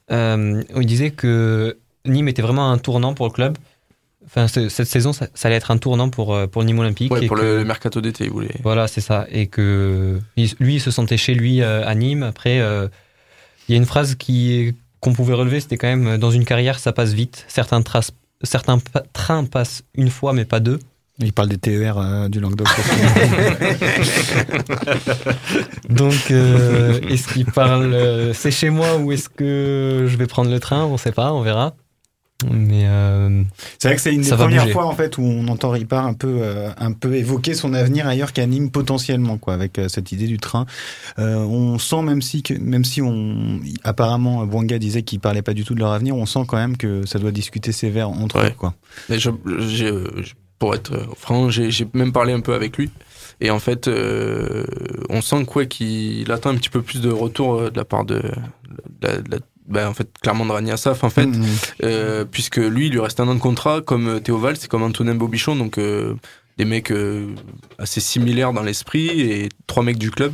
Où 0.09 0.81
il 0.81 0.85
disait 0.88 1.11
que 1.11 1.77
Nîmes 2.05 2.27
était 2.27 2.41
vraiment 2.41 2.71
un 2.71 2.77
tournant 2.79 3.13
pour 3.13 3.27
le 3.27 3.31
club. 3.31 3.57
Enfin, 4.25 4.47
ce- 4.47 4.69
cette 4.69 4.87
saison, 4.87 5.13
ça, 5.13 5.27
ça 5.33 5.47
allait 5.47 5.57
être 5.57 5.71
un 5.71 5.77
tournant 5.77 6.09
pour, 6.09 6.33
euh, 6.33 6.47
pour 6.47 6.63
Nîmes 6.63 6.79
Olympique. 6.79 7.11
Ouais, 7.11 7.25
et 7.25 7.27
pour 7.27 7.37
que- 7.37 7.41
le, 7.41 7.65
mercato 7.65 8.01
d'été, 8.01 8.25
il 8.25 8.31
voulait. 8.31 8.51
Voilà, 8.63 8.87
c'est 8.87 9.01
ça. 9.01 9.25
Et 9.31 9.47
que 9.47 10.19
lui, 10.59 10.75
il 10.75 10.81
se 10.81 10.91
sentait 10.91 11.17
chez 11.17 11.33
lui 11.33 11.61
euh, 11.61 11.85
à 11.87 11.95
Nîmes. 11.95 12.23
Après, 12.23 12.59
euh, 12.59 12.87
il 13.67 13.73
y 13.73 13.75
a 13.75 13.77
une 13.77 13.85
phrase 13.85 14.15
qui 14.15 14.75
qu'on 14.99 15.13
pouvait 15.13 15.33
relever, 15.33 15.59
c'était 15.59 15.77
quand 15.77 15.87
même 15.87 16.17
dans 16.19 16.29
une 16.29 16.45
carrière, 16.45 16.77
ça 16.77 16.91
passe 16.93 17.13
vite. 17.13 17.45
Certains, 17.47 17.81
traces, 17.81 18.11
certains 18.43 18.77
pa- 18.77 19.01
trains 19.13 19.45
passent 19.45 19.81
une 19.95 20.11
fois, 20.11 20.31
mais 20.33 20.45
pas 20.45 20.59
deux. 20.59 20.77
Il 21.19 21.33
parle 21.33 21.49
des 21.49 21.57
TER 21.57 21.97
euh, 21.97 22.29
du 22.29 22.39
Languedoc. 22.39 22.67
Donc, 25.89 26.31
euh, 26.31 26.99
est-ce 27.09 27.27
qu'il 27.33 27.45
parle 27.45 27.93
euh, 27.93 28.33
c'est 28.33 28.51
chez 28.51 28.69
moi 28.69 28.97
ou 28.97 29.11
est-ce 29.11 29.29
que 29.29 30.05
je 30.07 30.17
vais 30.17 30.27
prendre 30.27 30.49
le 30.51 30.59
train? 30.59 30.83
On 30.85 30.97
sait 30.97 31.11
pas, 31.11 31.33
on 31.33 31.41
verra. 31.41 31.73
Mais 32.50 32.86
euh, 32.88 33.43
C'est 33.79 33.89
vrai 33.89 33.95
que 33.95 34.01
c'est 34.01 34.13
une 34.13 34.21
des 34.21 34.29
premières 34.29 34.62
bouger. 34.63 34.74
fois 34.74 34.86
en 34.86 34.93
fait 34.93 35.17
où 35.17 35.21
on 35.24 35.48
entend 35.48 35.69
Ripard 35.69 36.05
un 36.05 36.13
peu, 36.13 36.39
euh, 36.41 36.69
un 36.77 36.91
peu 36.91 37.15
évoquer 37.15 37.53
son 37.53 37.74
avenir 37.74 38.07
ailleurs 38.07 38.33
qu'à 38.33 38.45
Nîmes 38.45 38.71
potentiellement 38.71 39.38
quoi, 39.38 39.53
avec 39.53 39.77
euh, 39.77 39.88
cette 39.88 40.12
idée 40.12 40.27
du 40.27 40.38
train. 40.38 40.65
Euh, 41.19 41.36
on 41.38 41.77
sent 41.77 42.01
même 42.01 42.21
si 42.21 42.41
que, 42.43 42.53
même 42.53 42.83
si 42.86 43.01
on 43.01 43.60
apparemment 43.83 44.45
Bouanga 44.45 44.79
disait 44.79 45.03
qu'il 45.03 45.19
parlait 45.19 45.41
pas 45.41 45.53
du 45.53 45.63
tout 45.65 45.75
de 45.75 45.79
leur 45.79 45.91
avenir, 45.91 46.15
on 46.15 46.25
sent 46.25 46.41
quand 46.48 46.57
même 46.57 46.77
que 46.77 47.05
ça 47.05 47.19
doit 47.19 47.31
discuter 47.31 47.71
sévère 47.71 48.10
entre 48.10 48.39
Ouais. 48.39 48.50
eux 48.50 48.53
quoi. 48.57 48.74
Mais 49.10 49.19
je- 49.19 49.29
j'ai, 49.67 49.88
je- 49.88 50.33
pour 50.60 50.75
être 50.75 51.07
franc, 51.17 51.50
j'ai 51.50 51.71
même 51.93 52.12
parlé 52.12 52.33
un 52.33 52.39
peu 52.41 52.53
avec 52.53 52.77
lui. 52.77 52.89
Et 53.43 53.50
en 53.50 53.57
fait, 53.57 53.88
euh, 53.88 54.63
on 55.10 55.21
sent 55.21 55.45
quoi 55.45 55.65
qu'il 55.65 56.31
attend 56.31 56.51
un 56.51 56.55
petit 56.55 56.69
peu 56.69 56.83
plus 56.83 57.01
de 57.01 57.10
retour 57.10 57.71
de 57.71 57.75
la 57.75 57.86
part 57.86 58.05
de, 58.05 58.19
de 58.19 59.07
la- 59.07 59.17
de 59.21 59.31
la- 59.31 59.38
ben, 59.67 59.87
en 59.87 59.93
fait, 59.93 60.09
clairement 60.21 60.45
de 60.45 60.51
Rani 60.51 60.71
Assaf, 60.71 61.03
en 61.03 61.09
fait, 61.09 61.25
Mhm. 61.27 61.45
euh, 61.83 62.25
puisque 62.25 62.57
lui, 62.57 62.87
il 62.87 62.91
lui 62.93 62.99
reste 62.99 63.19
un 63.19 63.27
an 63.27 63.35
de 63.35 63.39
contrat, 63.39 63.81
comme 63.81 64.07
euh, 64.07 64.19
Théo 64.19 64.37
Valls, 64.37 64.57
c'est 64.57 64.67
comme 64.69 64.83
Antonin 64.83 65.15
Bobichon, 65.15 65.55
donc 65.55 65.77
euh, 65.77 66.15
des 66.57 66.65
mecs 66.65 66.91
euh, 66.91 67.27
assez 67.79 68.01
similaires 68.01 68.51
dans 68.53 68.63
l'esprit 68.63 69.07
et 69.21 69.49
trois 69.67 69.83
mecs 69.83 69.97
du 69.97 70.11
club. 70.11 70.33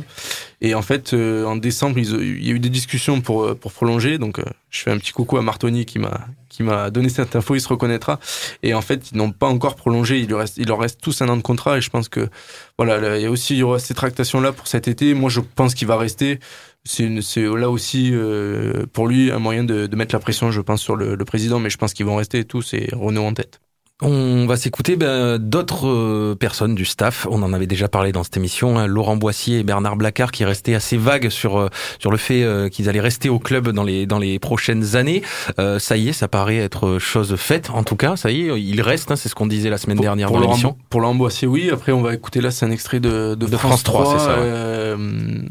Et 0.60 0.74
en 0.74 0.82
fait, 0.82 1.14
euh, 1.14 1.44
en 1.44 1.56
décembre, 1.56 1.98
il 1.98 2.44
y 2.44 2.50
a 2.50 2.52
eu 2.54 2.58
des 2.58 2.68
discussions 2.70 3.20
pour, 3.20 3.44
euh, 3.44 3.54
pour 3.54 3.72
prolonger. 3.72 4.18
Donc, 4.18 4.38
euh, 4.40 4.44
je 4.70 4.80
fais 4.80 4.90
un 4.90 4.98
petit 4.98 5.12
coucou 5.12 5.36
à 5.38 5.42
Martoni 5.42 5.86
qui 5.86 5.98
m'a 6.00 6.26
qui 6.58 6.64
m'a 6.64 6.90
donné 6.90 7.08
cette 7.08 7.36
info, 7.36 7.54
il 7.54 7.60
se 7.60 7.68
reconnaîtra. 7.68 8.18
Et 8.64 8.74
en 8.74 8.80
fait, 8.80 9.12
ils 9.12 9.16
n'ont 9.16 9.30
pas 9.30 9.46
encore 9.46 9.76
prolongé. 9.76 10.18
Il, 10.18 10.26
lui 10.26 10.34
reste, 10.34 10.56
il 10.56 10.66
leur 10.66 10.80
reste 10.80 11.00
tous 11.00 11.22
un 11.22 11.28
an 11.28 11.36
de 11.36 11.42
contrat. 11.42 11.78
Et 11.78 11.80
je 11.80 11.88
pense 11.88 12.08
que 12.08 12.28
voilà, 12.76 12.98
là, 12.98 13.16
il 13.16 13.22
y 13.22 13.26
a 13.26 13.30
aussi 13.30 13.56
il 13.56 13.62
aura 13.62 13.78
ces 13.78 13.94
tractations 13.94 14.40
là 14.40 14.50
pour 14.50 14.66
cet 14.66 14.88
été. 14.88 15.14
Moi, 15.14 15.30
je 15.30 15.38
pense 15.40 15.74
qu'il 15.74 15.86
va 15.86 15.96
rester. 15.96 16.40
C'est 16.84 17.08
là 17.36 17.70
aussi 17.70 18.10
euh, 18.12 18.86
pour 18.92 19.06
lui 19.06 19.30
un 19.30 19.38
moyen 19.38 19.62
de, 19.62 19.86
de 19.86 19.96
mettre 19.96 20.14
la 20.14 20.18
pression, 20.20 20.50
je 20.50 20.60
pense, 20.60 20.82
sur 20.82 20.96
le, 20.96 21.14
le 21.14 21.24
président. 21.24 21.60
Mais 21.60 21.70
je 21.70 21.78
pense 21.78 21.94
qu'ils 21.94 22.06
vont 22.06 22.16
rester 22.16 22.44
tous 22.44 22.74
et 22.74 22.88
Renault 22.92 23.24
en 23.24 23.34
tête. 23.34 23.60
On 24.00 24.46
va 24.46 24.56
s'écouter 24.56 24.94
ben, 24.94 25.38
d'autres 25.38 25.88
euh, 25.88 26.36
personnes 26.38 26.76
du 26.76 26.84
staff. 26.84 27.26
On 27.32 27.42
en 27.42 27.52
avait 27.52 27.66
déjà 27.66 27.88
parlé 27.88 28.12
dans 28.12 28.22
cette 28.22 28.36
émission. 28.36 28.78
hein, 28.78 28.86
Laurent 28.86 29.16
Boissier 29.16 29.58
et 29.58 29.62
Bernard 29.64 29.96
Blacard 29.96 30.30
qui 30.30 30.44
restaient 30.44 30.76
assez 30.76 30.96
vagues 30.96 31.30
sur 31.30 31.58
euh, 31.58 31.68
sur 31.98 32.12
le 32.12 32.16
fait 32.16 32.44
euh, 32.44 32.68
qu'ils 32.68 32.88
allaient 32.88 33.00
rester 33.00 33.28
au 33.28 33.40
club 33.40 33.70
dans 33.70 33.82
les 33.82 34.06
dans 34.06 34.20
les 34.20 34.38
prochaines 34.38 34.94
années. 34.94 35.22
Euh, 35.58 35.80
ça 35.80 35.96
y 35.96 36.10
est, 36.10 36.12
ça 36.12 36.28
paraît 36.28 36.58
être 36.58 36.98
chose 37.00 37.34
faite. 37.34 37.70
En 37.74 37.82
tout 37.82 37.96
cas, 37.96 38.14
ça 38.14 38.30
y 38.30 38.42
est, 38.48 38.60
il 38.62 38.80
reste. 38.82 39.10
hein, 39.10 39.16
c'est 39.16 39.28
ce 39.28 39.34
qu'on 39.34 39.48
disait 39.48 39.68
la 39.68 39.78
semaine 39.78 39.98
dernière 39.98 40.28
pour 40.28 40.36
dans 40.36 40.42
l'émission. 40.42 40.76
pour 40.90 41.00
Laurent 41.00 41.16
Boissier, 41.16 41.48
oui. 41.48 41.68
Après, 41.72 41.90
on 41.90 42.00
va 42.00 42.14
écouter 42.14 42.40
là, 42.40 42.52
c'est 42.52 42.66
un 42.66 42.70
extrait 42.70 43.00
de, 43.00 43.34
de, 43.34 43.46
De 43.46 43.56
France 43.56 43.82
3, 43.82 44.12
c'est 44.12 44.24
ça, 44.24 44.28
ouais. 44.30 44.44
euh, 44.44 44.96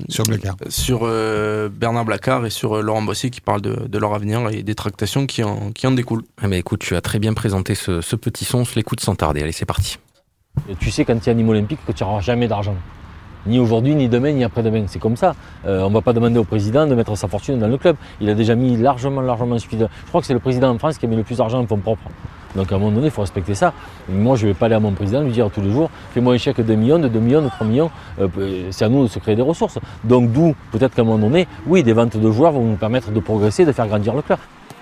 Sur 0.08 0.24
Blacard. 0.24 0.56
sur 0.70 1.01
euh, 1.04 1.68
Bernard 1.68 2.06
Blacard 2.06 2.46
et 2.46 2.50
sur 2.50 2.77
euh, 2.77 2.82
Laurent 2.82 3.01
Boissier 3.01 3.30
qui 3.30 3.42
parle 3.42 3.62
de, 3.62 3.75
de 3.89 3.98
leur 3.98 4.13
avenir 4.13 4.48
et 4.50 4.63
des 4.63 4.75
tractations 4.75 5.25
qui 5.25 5.44
en, 5.44 5.72
qui 5.74 5.86
en 5.86 5.92
découlent. 5.92 6.24
Ah, 6.42 6.48
mais 6.48 6.60
écoute, 6.60 6.80
tu 6.80 6.96
as 6.96 7.01
très 7.01 7.20
bien 7.20 7.34
présenté 7.34 7.75
ce, 7.75 8.00
ce 8.00 8.16
petit 8.16 8.37
son. 8.46 8.60
On 8.60 8.65
se 8.65 8.75
l'écoute 8.75 9.00
sans 9.00 9.15
tarder. 9.15 9.41
Allez, 9.41 9.51
c'est 9.51 9.65
parti. 9.65 9.98
Tu 10.79 10.91
sais 10.91 11.06
quand 11.06 11.17
tu 11.20 11.29
es 11.29 11.32
à 11.32 11.36
Nîmes 11.36 11.50
Olympique 11.50 11.79
que 11.86 11.91
tu 11.91 12.03
n'auras 12.03 12.22
jamais 12.22 12.48
d'argent. 12.48 12.75
Ni 13.46 13.60
aujourd'hui, 13.60 13.96
ni 13.96 14.10
demain, 14.10 14.34
ni 14.34 14.44
après-demain. 14.44 14.86
C'est 14.88 15.00
comme 15.00 15.15
ça. 15.15 15.36
Euh, 15.65 15.84
on 15.84 15.89
ne 15.89 15.94
va 15.94 16.01
pas 16.01 16.13
demander 16.13 16.38
au 16.38 16.44
président 16.44 16.86
de 16.86 16.96
mettre 16.96 17.15
sa 17.15 17.27
fortune 17.27 17.60
dans 17.60 17.67
le 17.67 17.77
club. 17.77 17.96
Il 18.20 18.29
a 18.29 18.34
déjà 18.34 18.56
mis 18.56 18.75
largement, 18.75 19.22
largement 19.22 19.58
suffisamment. 19.58 19.89
Je 20.03 20.10
crois 20.10 20.22
que 20.22 20.27
c'est 20.27 20.34
le 20.34 20.39
président 20.39 20.70
en 20.70 20.77
France 20.77 20.98
qui 20.98 21.06
a 21.06 21.10
mis 21.10 21.15
le 21.15 21.24
plus 21.24 21.38
d'argent 21.38 21.60
en 21.60 21.67
fonds 21.67 21.77
propres. 21.77 22.10
Donc 22.56 22.72
à 22.72 22.75
un 22.75 22.79
moment 22.79 22.91
donné, 22.91 23.08
il 23.08 23.12
faut 23.12 23.22
respecter 23.22 23.56
ça. 23.56 23.74
Moi, 24.10 24.36
je 24.36 24.48
ne 24.48 24.51
vais 24.51 24.58
pas 24.58 24.65
aller 24.65 24.75
à 24.75 24.79
mon 24.79 24.91
président 24.91 25.22
lui 25.22 25.32
dire 25.32 25.50
tous 25.53 25.62
les 25.62 25.72
jours 25.72 25.89
fais-moi 26.13 26.34
un 26.34 26.38
chèque 26.38 26.58
de 26.58 26.63
2 26.63 26.75
millions, 26.75 27.00
de 27.00 27.08
2 27.08 27.20
millions, 27.20 27.41
de 27.41 27.50
3 27.50 27.67
millions. 27.67 27.91
Euh, 28.20 28.27
c'est 28.72 28.84
à 28.84 28.89
nous 28.89 29.03
de 29.03 29.08
se 29.08 29.20
créer 29.20 29.36
des 29.36 29.41
ressources. 29.41 29.77
Donc 30.03 30.32
d'où, 30.32 30.56
peut-être 30.72 30.96
qu'à 30.96 31.03
un 31.03 31.06
moment 31.06 31.20
donné, 31.20 31.48
oui, 31.67 31.84
des 31.84 31.94
ventes 31.94 32.17
de 32.17 32.32
joueurs 32.32 32.51
vont 32.51 32.63
nous 32.63 32.75
permettre 32.75 33.12
de 33.12 33.20
progresser, 33.20 33.63
de 33.63 33.72
faire 33.72 33.88
grandir 33.88 34.13
le 34.13 34.24
club. 34.24 34.39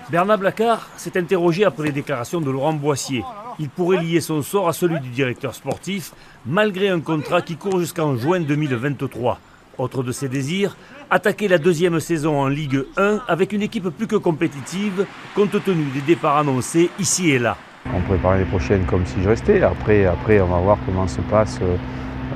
Bernard 0.08 0.38
Blacard 0.38 0.88
s'est 0.96 1.18
interrogé 1.18 1.64
après 1.64 1.84
les 1.86 1.92
déclarations 1.92 2.40
de 2.40 2.48
Laurent 2.48 2.72
Boissier. 2.74 3.24
Il 3.58 3.68
pourrait 3.68 4.02
lier 4.02 4.20
son 4.20 4.40
sort 4.40 4.68
à 4.68 4.72
celui 4.72 5.00
du 5.00 5.08
directeur 5.08 5.52
sportif, 5.52 6.12
malgré 6.46 6.88
un 6.88 7.00
contrat 7.00 7.42
qui 7.42 7.56
court 7.56 7.80
jusqu'en 7.80 8.16
juin 8.16 8.38
2023. 8.38 9.40
Autre 9.78 10.04
de 10.04 10.12
ses 10.12 10.28
désirs, 10.28 10.76
attaquer 11.10 11.48
la 11.48 11.58
deuxième 11.58 11.98
saison 11.98 12.40
en 12.40 12.46
Ligue 12.46 12.84
1 12.96 13.22
avec 13.26 13.52
une 13.52 13.62
équipe 13.62 13.88
plus 13.88 14.06
que 14.06 14.14
compétitive, 14.14 15.06
compte 15.34 15.62
tenu 15.64 15.84
des 15.92 16.02
départs 16.02 16.36
annoncés 16.36 16.88
ici 17.00 17.30
et 17.30 17.40
là. 17.40 17.56
On 17.92 18.00
prépare 18.02 18.32
l'année 18.32 18.44
prochaine 18.44 18.84
comme 18.84 19.04
si 19.06 19.20
je 19.22 19.28
restais. 19.28 19.60
Après, 19.62 20.06
après 20.06 20.40
on 20.40 20.46
va 20.46 20.60
voir 20.60 20.78
comment 20.86 21.08
se 21.08 21.20
passe 21.22 21.58
euh, 21.62 21.76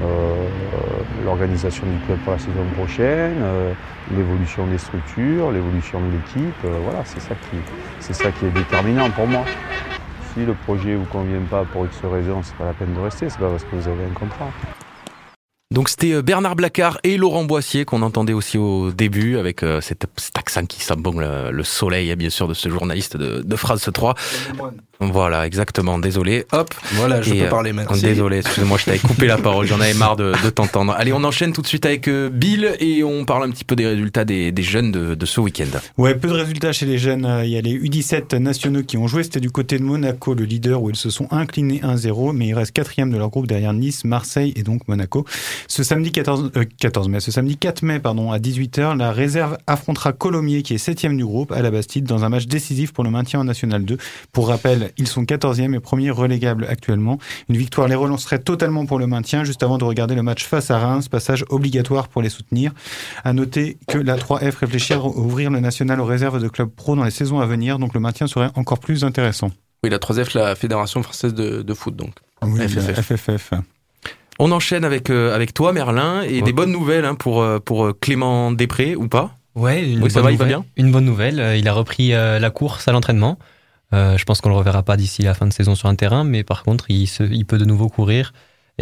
euh, 0.02 0.46
l'organisation 1.24 1.84
du 1.86 2.04
club 2.06 2.18
pour 2.24 2.32
la 2.32 2.38
saison 2.38 2.64
prochaine, 2.76 3.36
euh, 3.42 3.72
l'évolution 4.16 4.66
des 4.66 4.78
structures, 4.78 5.50
l'évolution 5.50 6.00
de 6.00 6.12
l'équipe. 6.12 6.64
euh, 6.64 6.78
voilà, 6.82 7.04
c'est 7.04 7.20
ça, 7.20 7.34
qui, 7.34 7.56
c'est 8.00 8.14
ça 8.14 8.30
qui 8.32 8.46
est 8.46 8.50
déterminant 8.50 9.10
pour 9.10 9.26
moi. 9.26 9.44
Si 10.34 10.44
le 10.44 10.54
projet 10.54 10.90
ne 10.90 10.98
vous 10.98 11.04
convient 11.06 11.42
pas 11.42 11.64
pour 11.64 11.86
X 11.86 12.00
raison, 12.04 12.40
c'est 12.42 12.56
pas 12.56 12.66
la 12.66 12.72
peine 12.74 12.94
de 12.94 13.00
rester, 13.00 13.28
c'est 13.28 13.38
pas 13.38 13.50
parce 13.50 13.64
que 13.64 13.74
vous 13.74 13.88
avez 13.88 14.04
un 14.04 14.14
contrat. 14.14 14.50
Donc 15.72 15.88
c'était 15.88 16.14
euh, 16.14 16.20
Bernard 16.20 16.56
Blacard 16.56 16.98
et 17.04 17.16
Laurent 17.16 17.44
Boissier 17.44 17.84
qu'on 17.84 18.02
entendait 18.02 18.32
aussi 18.32 18.58
au 18.58 18.90
début 18.90 19.36
avec 19.36 19.62
euh, 19.62 19.80
cet, 19.80 20.04
cet 20.16 20.36
accent 20.36 20.66
qui 20.66 20.84
bon 20.98 21.16
le, 21.16 21.52
le 21.52 21.62
soleil 21.62 22.12
bien 22.16 22.28
sûr 22.28 22.48
de 22.48 22.54
ce 22.54 22.68
journaliste 22.68 23.16
de, 23.16 23.42
de 23.42 23.56
France 23.56 23.88
3. 23.92 24.16
Voilà, 25.02 25.46
exactement. 25.46 25.98
Désolé. 25.98 26.44
Hop. 26.52 26.74
Voilà, 26.94 27.22
je 27.22 27.32
Et, 27.32 27.38
peux 27.38 27.44
euh, 27.46 27.48
parler 27.48 27.72
maintenant. 27.72 27.96
Désolé, 28.02 28.38
excuse-moi, 28.38 28.76
je 28.78 28.84
t'avais 28.86 28.98
coupé 28.98 29.26
la 29.28 29.38
parole. 29.38 29.64
J'en 29.66 29.80
avais 29.80 29.94
marre 29.94 30.16
de, 30.16 30.34
de 30.44 30.50
t'entendre. 30.50 30.92
Allez, 30.92 31.12
on 31.12 31.22
enchaîne 31.24 31.52
tout 31.52 31.62
de 31.62 31.66
suite 31.68 31.86
avec 31.86 32.10
Bill 32.10 32.74
et 32.80 33.02
on 33.04 33.24
parle 33.24 33.44
un 33.44 33.50
petit 33.50 33.64
peu 33.64 33.76
des 33.76 33.86
résultats 33.86 34.26
des, 34.26 34.50
des 34.52 34.62
jeunes 34.62 34.90
de, 34.90 35.14
de 35.14 35.26
ce 35.26 35.40
week-end. 35.40 35.78
Ouais, 35.96 36.16
peu 36.16 36.28
de 36.28 36.34
résultats 36.34 36.72
chez 36.72 36.84
les 36.84 36.98
jeunes. 36.98 37.26
Il 37.44 37.50
y 37.50 37.56
a 37.56 37.60
les 37.62 37.78
U17 37.78 38.36
nationaux 38.38 38.82
qui 38.82 38.98
ont 38.98 39.06
joué. 39.06 39.22
C'était 39.22 39.40
du 39.40 39.50
côté 39.50 39.78
de 39.78 39.84
Monaco, 39.84 40.34
le 40.34 40.44
leader, 40.44 40.82
où 40.82 40.90
ils 40.90 40.96
se 40.96 41.08
sont 41.08 41.28
inclinés 41.30 41.80
1-0. 41.82 42.32
Mais 42.34 42.48
ils 42.48 42.54
restent 42.54 42.72
quatrième 42.72 43.10
de 43.10 43.16
leur 43.16 43.30
groupe 43.30 43.46
derrière 43.46 43.72
Nice, 43.72 44.04
Marseille 44.04 44.52
et 44.56 44.64
donc 44.64 44.86
Monaco. 44.88 45.24
Ce 45.68 45.82
samedi 45.82 46.12
14, 46.12 46.52
14 46.78 47.08
mai, 47.08 47.20
ce 47.20 47.30
samedi 47.30 47.56
4 47.56 47.82
mai, 47.82 48.00
pardon, 48.00 48.32
à 48.32 48.38
18h, 48.38 48.96
la 48.96 49.12
réserve 49.12 49.58
affrontera 49.66 50.12
Colomiers, 50.12 50.62
qui 50.62 50.74
est 50.74 50.78
septième 50.78 51.16
du 51.16 51.24
groupe, 51.24 51.52
à 51.52 51.62
la 51.62 51.70
Bastide, 51.70 52.04
dans 52.04 52.24
un 52.24 52.28
match 52.28 52.46
décisif 52.46 52.92
pour 52.92 53.04
le 53.04 53.10
maintien 53.10 53.40
en 53.40 53.44
National 53.44 53.84
2. 53.84 53.98
Pour 54.32 54.48
rappel, 54.48 54.92
ils 54.96 55.06
sont 55.06 55.22
14e 55.22 55.74
et 55.74 55.80
premiers 55.80 56.10
relégables 56.10 56.66
actuellement. 56.68 57.18
Une 57.48 57.56
victoire 57.56 57.88
les 57.88 57.94
relancerait 57.94 58.38
totalement 58.38 58.86
pour 58.86 58.98
le 58.98 59.06
maintien, 59.06 59.44
juste 59.44 59.62
avant 59.62 59.78
de 59.78 59.84
regarder 59.84 60.14
le 60.14 60.22
match 60.22 60.44
face 60.44 60.70
à 60.70 60.78
Reims, 60.78 61.08
passage 61.08 61.44
obligatoire 61.48 62.08
pour 62.08 62.22
les 62.22 62.30
soutenir. 62.30 62.72
À 63.24 63.32
noter 63.32 63.78
que 63.88 63.98
la 63.98 64.16
3F 64.16 64.58
réfléchit 64.58 64.94
à 64.94 65.00
ouvrir 65.00 65.50
le 65.50 65.60
national 65.60 66.00
aux 66.00 66.04
réserves 66.04 66.42
de 66.42 66.48
clubs 66.48 66.70
pro 66.70 66.96
dans 66.96 67.04
les 67.04 67.10
saisons 67.10 67.40
à 67.40 67.46
venir, 67.46 67.78
donc 67.78 67.94
le 67.94 68.00
maintien 68.00 68.26
serait 68.26 68.50
encore 68.54 68.78
plus 68.78 69.04
intéressant. 69.04 69.50
Oui, 69.82 69.90
la 69.90 69.98
3F, 69.98 70.36
la 70.36 70.54
Fédération 70.54 71.02
française 71.02 71.34
de, 71.34 71.62
de 71.62 71.74
foot, 71.74 71.96
donc. 71.96 72.12
Oui, 72.42 72.68
FFF. 72.68 73.16
FFF. 73.16 73.52
On 74.42 74.52
enchaîne 74.52 74.86
avec, 74.86 75.10
euh, 75.10 75.34
avec 75.34 75.52
toi, 75.52 75.74
Merlin, 75.74 76.22
et 76.22 76.40
des 76.40 76.54
bonnes 76.54 76.72
nouvelles 76.72 77.04
hein, 77.04 77.14
pour, 77.14 77.42
euh, 77.42 77.58
pour 77.58 77.84
euh, 77.84 77.92
Clément 77.92 78.50
Després, 78.50 78.96
ou 78.96 79.06
pas? 79.06 79.32
Ouais, 79.54 79.86
une 79.86 80.02
Oui, 80.02 80.10
ça 80.10 80.22
va, 80.22 80.32
il 80.32 80.38
va 80.38 80.46
bien? 80.46 80.64
Une 80.78 80.90
bonne 80.90 81.04
nouvelle. 81.04 81.58
Il 81.58 81.68
a 81.68 81.74
repris 81.74 82.08
la 82.08 82.50
course 82.50 82.88
à 82.88 82.92
l'entraînement. 82.92 83.38
Je 83.92 84.24
pense 84.24 84.40
qu'on 84.40 84.48
le 84.48 84.54
reverra 84.54 84.82
pas 84.82 84.96
d'ici 84.96 85.20
la 85.22 85.34
fin 85.34 85.46
de 85.46 85.52
saison 85.52 85.74
sur 85.74 85.90
un 85.90 85.94
terrain, 85.94 86.24
mais 86.24 86.42
par 86.42 86.62
contre, 86.62 86.86
il, 86.88 87.06
se, 87.06 87.22
il 87.24 87.44
peut 87.44 87.58
de 87.58 87.66
nouveau 87.66 87.90
courir. 87.90 88.32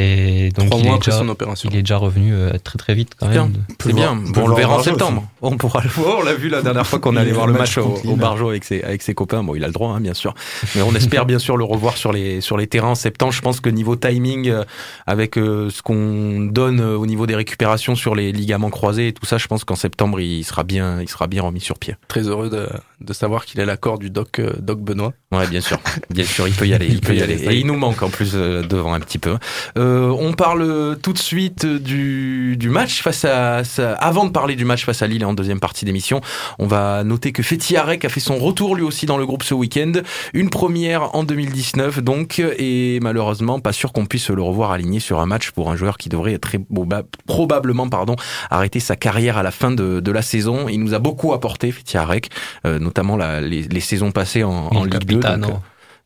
Et 0.00 0.50
donc, 0.50 0.66
Trois 0.66 0.78
il, 0.78 0.84
mois 0.84 0.92
est 0.92 0.96
après 0.98 1.10
déjà, 1.10 1.18
son 1.18 1.28
opération. 1.28 1.68
il 1.72 1.76
est 1.76 1.82
déjà 1.82 1.96
revenu 1.96 2.32
euh, 2.32 2.52
très 2.62 2.78
très 2.78 2.94
vite 2.94 3.14
quand 3.18 3.26
Bien, 3.26 3.46
même. 3.48 3.64
c'est 3.82 3.92
bien. 3.92 4.14
Bon, 4.14 4.42
on 4.44 4.46
le 4.46 4.54
verra 4.54 4.76
en 4.76 4.82
septembre. 4.82 5.26
On 5.42 5.56
pourra 5.56 5.82
le 5.82 5.88
voir. 5.88 6.18
On 6.20 6.22
l'a 6.22 6.34
vu 6.34 6.48
la 6.48 6.62
dernière 6.62 6.86
fois 6.86 7.00
qu'on 7.00 7.16
allait 7.16 7.32
voir 7.32 7.48
le 7.48 7.52
match 7.52 7.76
match 7.76 7.78
au, 7.78 7.98
au. 8.08 8.14
Barjo 8.14 8.48
avec 8.50 8.62
ses, 8.62 8.80
avec 8.84 9.02
ses 9.02 9.14
copains. 9.14 9.42
Bon, 9.42 9.56
il 9.56 9.64
a 9.64 9.66
le 9.66 9.72
droit, 9.72 9.90
hein, 9.90 10.00
bien 10.00 10.14
sûr. 10.14 10.34
Mais 10.76 10.82
on 10.82 10.94
espère 10.94 11.26
bien 11.26 11.40
sûr 11.40 11.56
le 11.56 11.64
revoir 11.64 11.96
sur 11.96 12.12
les, 12.12 12.40
sur 12.40 12.56
les 12.56 12.68
terrains 12.68 12.90
en 12.90 12.94
septembre. 12.94 13.32
Je 13.32 13.40
pense 13.42 13.58
que 13.60 13.68
niveau 13.70 13.96
timing, 13.96 14.48
euh, 14.48 14.62
avec 15.08 15.36
euh, 15.36 15.68
ce 15.70 15.82
qu'on 15.82 16.42
donne 16.48 16.80
au 16.80 17.04
niveau 17.06 17.26
des 17.26 17.34
récupérations 17.34 17.96
sur 17.96 18.14
les 18.14 18.30
ligaments 18.30 18.70
croisés 18.70 19.08
et 19.08 19.12
tout 19.12 19.26
ça, 19.26 19.36
je 19.36 19.48
pense 19.48 19.64
qu'en 19.64 19.74
septembre, 19.74 20.20
il 20.20 20.44
sera 20.44 20.62
bien, 20.62 21.00
il 21.00 21.08
sera 21.08 21.26
bien 21.26 21.42
remis 21.42 21.60
sur 21.60 21.76
pied. 21.76 21.96
Très 22.06 22.22
heureux 22.28 22.50
de, 22.50 22.68
de 23.00 23.12
savoir 23.12 23.44
qu'il 23.46 23.60
a 23.60 23.64
l'accord 23.64 23.98
du 23.98 24.10
doc, 24.10 24.38
euh, 24.38 24.52
doc 24.60 24.80
Benoît. 24.80 25.12
Ouais, 25.32 25.46
bien 25.46 25.60
sûr. 25.60 25.78
Bien 26.10 26.24
sûr, 26.24 26.48
il 26.48 26.54
peut 26.54 26.66
y 26.66 26.74
aller. 26.74 26.86
Il, 26.90 27.00
peut 27.00 27.14
y 27.14 27.22
aller. 27.22 27.34
Et 27.44 27.58
il 27.58 27.66
nous 27.66 27.76
manque 27.76 28.02
en 28.02 28.08
plus 28.08 28.32
euh, 28.34 28.62
devant 28.62 28.94
un 28.94 29.00
petit 29.00 29.18
peu. 29.18 29.36
Euh, 29.76 29.87
on 30.18 30.32
parle 30.32 30.96
tout 31.02 31.12
de 31.12 31.18
suite 31.18 31.64
du, 31.66 32.56
du 32.56 32.68
match 32.70 33.02
face 33.02 33.24
à, 33.24 33.64
ça- 33.64 33.94
avant 33.94 34.24
de 34.24 34.30
parler 34.30 34.56
du 34.56 34.64
match 34.64 34.84
face 34.84 35.02
à 35.02 35.06
Lille 35.06 35.24
en 35.24 35.32
deuxième 35.34 35.60
partie 35.60 35.84
d'émission. 35.84 36.20
On 36.58 36.66
va 36.66 37.04
noter 37.04 37.32
que 37.32 37.42
Fethi 37.42 37.76
Arek 37.76 38.04
a 38.04 38.08
fait 38.08 38.20
son 38.20 38.36
retour 38.38 38.76
lui 38.76 38.82
aussi 38.82 39.06
dans 39.06 39.18
le 39.18 39.26
groupe 39.26 39.42
ce 39.42 39.54
week-end. 39.54 39.92
Une 40.34 40.50
première 40.50 41.14
en 41.14 41.22
2019 41.24 42.00
donc, 42.02 42.38
et 42.40 42.98
malheureusement 43.02 43.60
pas 43.60 43.72
sûr 43.72 43.92
qu'on 43.92 44.06
puisse 44.06 44.30
le 44.30 44.42
revoir 44.42 44.70
aligné 44.72 45.00
sur 45.00 45.20
un 45.20 45.26
match 45.26 45.50
pour 45.50 45.70
un 45.70 45.76
joueur 45.76 45.96
qui 45.98 46.08
devrait 46.08 46.38
très 46.38 46.58
proba- 46.58 47.04
probablement 47.26 47.88
pardon 47.88 48.16
arrêter 48.50 48.80
sa 48.80 48.96
carrière 48.96 49.38
à 49.38 49.42
la 49.42 49.50
fin 49.50 49.70
de, 49.70 50.00
de 50.00 50.10
la 50.12 50.22
saison. 50.22 50.68
Il 50.68 50.80
nous 50.80 50.94
a 50.94 50.98
beaucoup 50.98 51.32
apporté 51.32 51.70
Fethi 51.72 51.96
Arek, 51.96 52.30
euh, 52.66 52.78
notamment 52.78 53.16
la- 53.16 53.40
les, 53.40 53.62
les 53.62 53.80
saisons 53.80 54.10
passées 54.10 54.44
en, 54.44 54.70
Ligue 54.84 54.84
2. 54.84 54.98
capitaine, 55.20 55.40
donc, 55.40 55.50
non. 55.50 55.56
euh, 55.56 55.58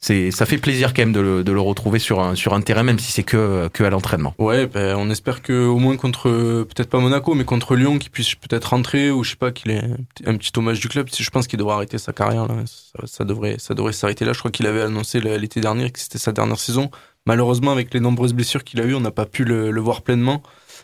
c'est, 0.04 0.32
ça 0.32 0.46
fait 0.46 0.58
plaisir 0.58 0.92
quand 0.92 1.02
même 1.02 1.12
de 1.12 1.20
le, 1.20 1.44
de 1.44 1.52
le 1.52 1.60
retrouver 1.60 2.00
sur 2.00 2.20
un, 2.20 2.34
sur 2.34 2.54
un 2.54 2.60
terrain, 2.60 2.82
même 2.82 2.98
si 2.98 3.12
c'est 3.12 3.22
que, 3.22 3.68
que 3.72 3.84
à 3.84 3.88
l'entraînement. 3.90 4.34
Ouais, 4.38 4.66
ben, 4.66 4.96
on 4.98 5.08
espère 5.10 5.42
que 5.42 5.66
au 5.66 5.78
moins 5.78 5.96
contre, 5.96 6.28
peut-être 6.64 6.90
pas 6.90 6.98
Monaco, 6.98 7.34
mais 7.34 7.44
contre 7.44 7.76
Lyon, 7.76 7.98
qu'il 7.98 8.10
puisse 8.10 8.34
peut-être 8.34 8.64
rentrer 8.70 9.12
ou 9.12 9.22
je 9.22 9.30
sais 9.30 9.36
pas, 9.36 9.52
qu'il 9.52 9.70
ait 9.70 9.80
un 10.26 10.36
petit- 10.36 10.52
hommage 10.56 10.80
du 10.80 10.88
club. 10.88 11.08
Je 11.16 11.30
pense 11.30 11.46
qu'il 11.46 11.58
devrait 11.58 11.74
arrêter 11.74 11.98
sa 11.98 12.12
carrière. 12.12 12.48
Là. 12.48 12.56
Ça, 13.04 13.24
devrait, 13.24 13.56
ça 13.58 13.74
devrait 13.74 13.92
s'arrêter 13.92 14.24
là. 14.24 14.32
Je 14.32 14.40
crois 14.40 14.50
qu'il 14.50 14.66
avait 14.66 14.82
annoncé 14.82 15.20
l'été 15.20 15.60
dernier 15.60 15.90
que 15.90 16.00
c'était 16.00 16.18
sa 16.18 16.32
dernière 16.32 16.58
saison. 16.58 16.90
Malheureusement, 17.24 17.70
avec 17.70 17.94
les 17.94 18.00
nombreuses 18.00 18.34
blessures 18.34 18.64
qu'il 18.64 18.80
a 18.80 18.84
eues, 18.84 18.96
on 18.96 19.00
n'a 19.00 19.12
pas 19.12 19.26
pu 19.26 19.44
le 19.44 19.80
voir 19.80 20.02
pleinement. 20.02 20.42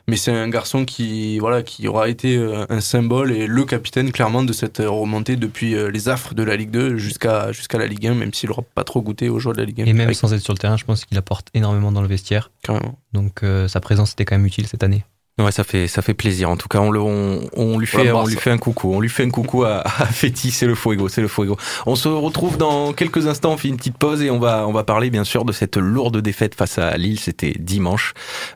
Mais 0.09 0.17
c'est 0.17 0.33
un 0.33 0.49
garçon 0.49 0.87
qui, 0.87 1.39
voilà, 1.39 1.63
qui 1.63 1.87
aura 1.87 2.09
été 2.09 2.37
euh, 2.37 2.65
un 2.71 2.81
symbole 2.81 3.31
et 3.31 3.47
le 3.47 3.65
capitaine 3.65 4.11
clairement 4.11 4.43
de 4.43 4.55
cette 4.55 4.81
euh, 4.81 4.89
remontée 4.89 5.37
depuis 5.37 5.75
euh, 5.75 5.91
les 5.91 6.09
affres 6.09 6.35
de 6.35 6.43
la 6.43 6.57
Ligue 6.57 6.71
2 6.71 6.97
jusqu'à 6.97 7.53
jusqu'à 7.53 7.77
la 7.77 7.87
Ligue 7.87 8.07
1, 8.07 8.15
même 8.15 8.33
s'il 8.33 8.51
aura 8.51 8.63
pas 8.75 8.85
trop 8.85 9.03
goûté 9.03 9.29
aux 9.29 9.39
joueurs 9.39 9.55
de 9.55 9.61
la 9.61 9.67
Ligue 9.67 9.83
1. 9.83 9.85
Et 9.85 9.93
même 9.93 10.07
Avec- 10.07 10.17
sans 10.17 10.33
être 10.33 10.41
sur 10.41 10.55
le 10.55 10.59
terrain, 10.59 10.79
je 10.79 10.85
pense 10.87 11.05
qu'il 11.05 11.19
apporte 11.19 11.49
énormément 11.53 11.93
dans 11.93 12.01
le 12.01 12.09
vestiaire. 12.09 12.51
Carrément. 12.63 12.99
Donc 13.13 13.43
euh, 13.43 13.69
sa 13.69 13.81
présence 13.81 14.13
était 14.13 14.25
quand 14.25 14.37
même 14.37 14.47
utile 14.47 14.67
cette 14.67 14.83
année. 14.83 15.05
Ouais, 15.39 15.53
ça 15.53 15.63
fait 15.63 15.87
ça 15.87 16.03
fait 16.03 16.15
plaisir. 16.15 16.51
En 16.51 16.57
tout 16.57 16.67
cas, 16.67 16.81
on 16.81 16.91
le 16.91 17.01
on, 17.01 17.41
on 17.57 17.79
lui 17.79 17.87
fait 17.87 18.11
on 18.11 18.27
lui 18.27 18.35
fait 18.37 18.51
un 18.51 18.59
coucou. 18.59 18.93
On 18.93 19.01
lui 19.01 19.09
fait 19.09 19.23
un 19.23 19.31
coucou 19.31 19.63
à, 19.63 19.83
à 19.87 20.07
Feti, 20.07 20.51
c'est 20.51 20.67
le 20.67 20.75
fuego, 20.75 21.09
c'est 21.09 21.21
le 21.21 21.29
fuego. 21.29 21.57
On 21.87 21.95
se 21.95 22.09
retrouve 22.09 22.57
dans 22.57 22.93
quelques 22.93 23.29
instants. 23.29 23.53
On 23.53 23.57
fait 23.57 23.69
une 23.69 23.77
petite 23.77 23.97
pause 23.97 24.21
et 24.23 24.31
on 24.31 24.41
va 24.41 24.67
on 24.67 24.73
va 24.73 24.83
parler 24.83 25.11
bien 25.11 25.23
sûr 25.23 25.45
de 25.45 25.53
cette 25.53 25.77
lourde 25.77 26.17
défaite 26.21 26.57
face 26.57 26.79
à 26.79 26.97
Lille. 26.97 27.21
C'était 27.21 27.55
dimanche. 27.57 28.15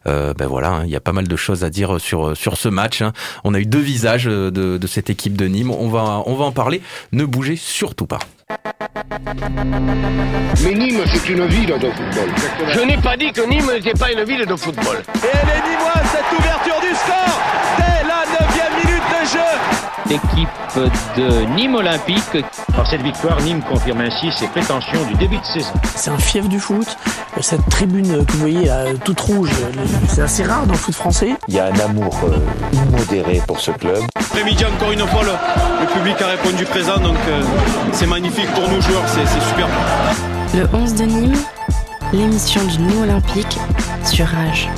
Euh, 0.09 0.35
ben 0.35 0.49
voilà, 0.49 0.71
hein, 0.71 0.83
il 0.85 0.90
y 0.90 0.97
a 0.97 1.01
pas 1.01 1.12
mal 1.12 1.29
de 1.29 1.37
choses 1.37 1.62
à 1.62 1.71
dire 1.71 2.01
sur 2.01 2.37
sur 2.37 2.57
ce 2.57 2.68
match. 2.68 3.01
hein. 3.01 3.12
On 3.45 3.55
a 3.55 3.61
eu 3.61 3.66
deux 3.66 3.79
visages 3.79 4.25
de, 4.25 4.51
de 4.51 4.87
cette 4.88 5.09
équipe 5.09 5.37
de 5.37 5.47
Nîmes. 5.47 5.71
On 5.71 5.88
va 5.88 6.23
on 6.27 6.35
va 6.35 6.45
en 6.47 6.53
parler. 6.53 6.83
Ne 7.12 7.25
bougez 7.25 7.55
surtout 7.55 8.07
pas. 8.07 8.18
Mais 10.63 10.75
Nîmes, 10.75 11.01
c'est 11.07 11.29
une 11.31 11.47
ville 11.47 11.67
de 11.67 11.91
football. 11.91 12.29
Je 12.69 12.81
n'ai 12.81 12.97
pas 12.99 13.17
dit 13.17 13.33
que 13.33 13.41
Nîmes 13.49 13.71
n'était 13.73 13.99
pas 13.99 14.13
une 14.13 14.25
ville 14.25 14.45
de 14.47 14.57
football. 14.57 15.03
Et 15.15 15.29
elle 15.33 15.49
est 15.49 15.63
Nîmoise, 15.71 16.07
cette 16.13 16.39
ouverture 16.39 16.81
du 16.81 16.95
score 16.95 17.41
jeu. 19.33 19.38
L'équipe 20.09 20.49
de 21.16 21.55
Nîmes 21.55 21.75
Olympique. 21.77 22.45
Par 22.77 22.87
cette 22.87 23.03
victoire, 23.03 23.40
Nîmes 23.42 23.62
confirme 23.62 24.01
ainsi 24.03 24.31
ses 24.33 24.47
prétentions 24.49 25.05
du 25.07 25.14
début 25.14 25.38
de 25.38 25.45
saison. 25.45 25.73
C'est 25.95 26.11
un 26.11 26.18
fief 26.18 26.49
du 26.49 26.59
foot. 26.61 26.97
Cette 27.40 27.66
tribune 27.71 28.25
que 28.27 28.33
vous 28.33 28.38
voyez 28.38 28.66
là, 28.66 28.85
toute 29.05 29.21
rouge, 29.21 29.51
c'est 30.09 30.23
assez 30.23 30.45
rare 30.45 30.66
dans 30.66 30.73
le 30.73 30.79
foot 30.79 30.95
français. 30.95 31.31
Il 31.49 31.55
y 31.55 31.59
a 31.59 31.66
un 31.66 31.79
amour 31.81 32.14
euh, 32.25 32.37
immodéré 32.73 33.40
pour 33.47 33.59
ce 33.61 33.71
club. 33.71 33.99
Après-midi, 34.16 34.64
encore 34.64 34.92
une 34.92 35.07
fois, 35.07 35.23
le, 35.23 35.33
le 35.81 35.87
public 35.92 36.21
a 36.21 36.27
répondu 36.27 36.64
présent, 36.64 36.99
donc 36.99 37.16
euh, 37.29 37.42
c'est 37.92 38.07
magnifique 38.07 38.49
pour 38.55 38.68
nous 38.68 38.81
joueurs, 38.83 39.03
c'est 39.07 39.27
c'est 39.27 39.40
super. 39.49 39.66
Le 40.55 40.68
11 40.77 40.95
de 40.95 41.05
Nîmes, 41.05 41.37
l'émission 42.12 42.62
du 42.64 42.79
Nîmes 42.79 43.03
Olympique 43.03 43.59
sur 44.05 44.27
Rage. 44.27 44.68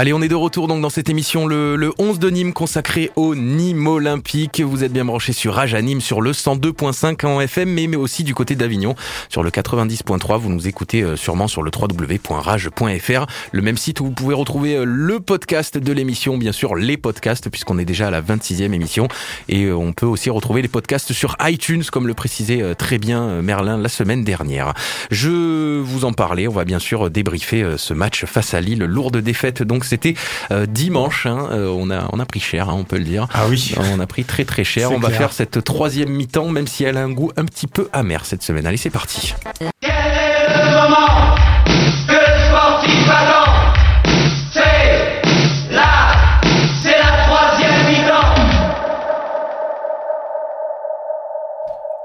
Allez, 0.00 0.14
on 0.14 0.22
est 0.22 0.28
de 0.28 0.34
retour 0.34 0.66
donc 0.66 0.80
dans 0.80 0.88
cette 0.88 1.10
émission, 1.10 1.46
le, 1.46 1.76
le 1.76 1.92
11 1.98 2.18
de 2.18 2.30
Nîmes 2.30 2.54
consacré 2.54 3.10
au 3.16 3.34
Nîmes 3.34 3.86
Olympique. 3.86 4.62
Vous 4.62 4.82
êtes 4.82 4.94
bien 4.94 5.04
branchés 5.04 5.34
sur 5.34 5.52
Rage 5.52 5.74
à 5.74 5.82
Nîmes 5.82 6.00
sur 6.00 6.22
le 6.22 6.32
102.5 6.32 7.26
en 7.26 7.38
FM, 7.38 7.68
mais, 7.68 7.86
mais 7.86 7.98
aussi 7.98 8.24
du 8.24 8.34
côté 8.34 8.54
d'Avignon 8.54 8.94
sur 9.28 9.42
le 9.42 9.50
90.3. 9.50 10.38
Vous 10.38 10.48
nous 10.48 10.66
écoutez 10.66 11.02
euh, 11.02 11.16
sûrement 11.16 11.48
sur 11.48 11.62
le 11.62 11.70
www.rage.fr, 11.70 13.26
le 13.52 13.60
même 13.60 13.76
site 13.76 14.00
où 14.00 14.06
vous 14.06 14.10
pouvez 14.12 14.34
retrouver 14.34 14.76
euh, 14.76 14.84
le 14.86 15.20
podcast 15.20 15.76
de 15.76 15.92
l'émission, 15.92 16.38
bien 16.38 16.52
sûr 16.52 16.76
les 16.76 16.96
podcasts, 16.96 17.50
puisqu'on 17.50 17.78
est 17.78 17.84
déjà 17.84 18.06
à 18.06 18.10
la 18.10 18.22
26e 18.22 18.72
émission. 18.72 19.06
Et 19.50 19.64
euh, 19.64 19.76
on 19.76 19.92
peut 19.92 20.06
aussi 20.06 20.30
retrouver 20.30 20.62
les 20.62 20.68
podcasts 20.68 21.12
sur 21.12 21.36
iTunes, 21.42 21.82
comme 21.92 22.06
le 22.06 22.14
précisait 22.14 22.74
très 22.74 22.96
bien 22.96 23.42
Merlin 23.42 23.76
la 23.76 23.90
semaine 23.90 24.24
dernière. 24.24 24.72
Je 25.10 25.78
vous 25.78 26.06
en 26.06 26.14
parlais, 26.14 26.48
on 26.48 26.52
va 26.52 26.64
bien 26.64 26.78
sûr 26.78 27.10
débriefer 27.10 27.74
ce 27.76 27.92
match 27.92 28.24
face 28.24 28.54
à 28.54 28.62
Lille, 28.62 28.82
lourde 28.84 29.18
défaite. 29.18 29.62
Donc 29.62 29.89
c'était 29.90 30.14
euh, 30.50 30.66
dimanche, 30.66 31.26
hein, 31.26 31.48
euh, 31.50 31.68
on 31.68 31.90
a 31.90 32.08
on 32.12 32.20
a 32.20 32.24
pris 32.24 32.40
cher, 32.40 32.68
hein, 32.68 32.76
on 32.76 32.84
peut 32.84 32.98
le 32.98 33.04
dire. 33.04 33.26
Ah 33.34 33.46
oui. 33.48 33.74
On 33.92 34.00
a 34.00 34.06
pris 34.06 34.24
très 34.24 34.44
très 34.44 34.64
cher. 34.64 34.92
On 34.92 34.98
va 34.98 35.10
faire 35.10 35.32
cette 35.32 35.62
troisième 35.64 36.10
mi-temps, 36.10 36.48
même 36.48 36.66
si 36.66 36.84
elle 36.84 36.96
a 36.96 37.02
un 37.02 37.10
goût 37.10 37.32
un 37.36 37.44
petit 37.44 37.66
peu 37.66 37.88
amer 37.92 38.24
cette 38.24 38.42
semaine. 38.42 38.66
Allez, 38.66 38.76
c'est 38.76 38.90
parti. 38.90 39.34
le 39.82 40.82
moment? 40.82 41.69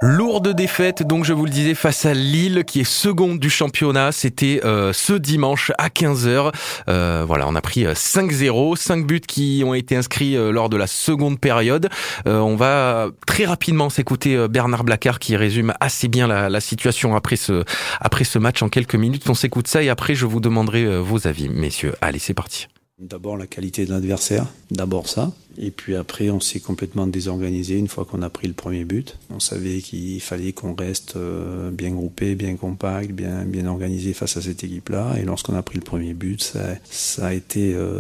Lourde 0.08 0.50
défaite, 0.54 1.02
donc 1.02 1.26
je 1.26 1.34
vous 1.34 1.46
le 1.46 1.50
disais, 1.50 1.74
face 1.74 2.06
à 2.06 2.14
Lille, 2.14 2.64
qui 2.64 2.82
est 2.82 2.84
seconde 2.84 3.40
du 3.40 3.50
championnat. 3.50 4.12
C'était 4.12 4.62
euh, 4.64 4.94
ce 4.94 5.14
dimanche 5.14 5.72
à 5.80 5.90
15h. 5.90 6.54
Euh, 6.88 7.24
voilà, 7.28 7.48
on 7.48 7.56
a 7.56 7.62
pris 7.62 7.88
euh, 7.88 7.96
5-0, 7.96 8.76
5 8.76 9.08
buts 9.08 9.20
qui 9.20 9.64
ont 9.66 9.74
été 9.74 9.96
inscrits 9.96 10.38
euh, 10.38 10.52
lors 10.52 10.70
de 10.70 10.78
la 10.78 10.86
seconde 10.86 11.40
période. 11.40 11.90
Euh, 12.28 12.38
on 12.38 12.56
va 12.56 13.08
très 13.26 13.46
rapidement 13.46 13.90
s'écouter 13.90 14.36
euh, 14.36 14.48
Bernard 14.48 14.84
Blacard 14.84 15.18
qui 15.18 15.36
résume 15.36 15.74
assez 15.80 16.08
bien 16.08 16.28
la, 16.28 16.50
la 16.50 16.60
situation 16.60 17.16
après 17.16 17.36
ce, 17.36 17.64
après 18.00 18.26
ce 18.26 18.38
match 18.38 18.62
en 18.62 18.70
quelques 18.70 18.94
minutes. 18.94 19.28
On 19.28 19.34
s'écoute 19.34 19.68
ça 19.68 19.82
et 19.82 19.90
après 19.90 20.14
je 20.14 20.28
vous 20.28 20.40
demanderai 20.40 20.84
euh, 20.84 21.00
vos 21.00 21.26
avis, 21.26 21.50
messieurs. 21.50 21.96
Allez, 22.02 22.20
c'est 22.20 22.36
parti. 22.36 22.68
D'abord 22.98 23.36
la 23.36 23.46
qualité 23.46 23.86
de 23.86 23.92
l'adversaire, 23.92 24.48
d'abord 24.72 25.10
ça. 25.10 25.34
Et 25.58 25.70
puis 25.70 25.96
après, 25.96 26.30
on 26.30 26.40
s'est 26.40 26.62
complètement 26.62 27.08
désorganisé 27.08 27.78
une 27.78 27.90
fois 27.90 28.06
qu'on 28.06 28.22
a 28.22 28.30
pris 28.30 28.48
le 28.48 28.54
premier 28.54 28.86
but. 28.86 29.18
On 29.30 29.42
savait 29.42 29.80
qu'il 29.80 30.22
fallait 30.22 30.54
qu'on 30.54 30.74
reste 30.76 31.18
euh, 31.18 31.72
bien 31.72 31.92
groupé, 31.92 32.36
bien 32.36 32.56
compact, 32.56 33.12
bien, 33.12 33.44
bien 33.44 33.68
organisé 33.68 34.14
face 34.14 34.38
à 34.38 34.42
cette 34.42 34.64
équipe-là. 34.64 35.16
Et 35.20 35.24
lorsqu'on 35.24 35.56
a 35.56 35.62
pris 35.62 35.78
le 35.78 35.84
premier 35.84 36.14
but, 36.14 36.42
ça, 36.42 37.26
a 37.26 37.34
été 37.34 37.74
euh, 37.74 38.00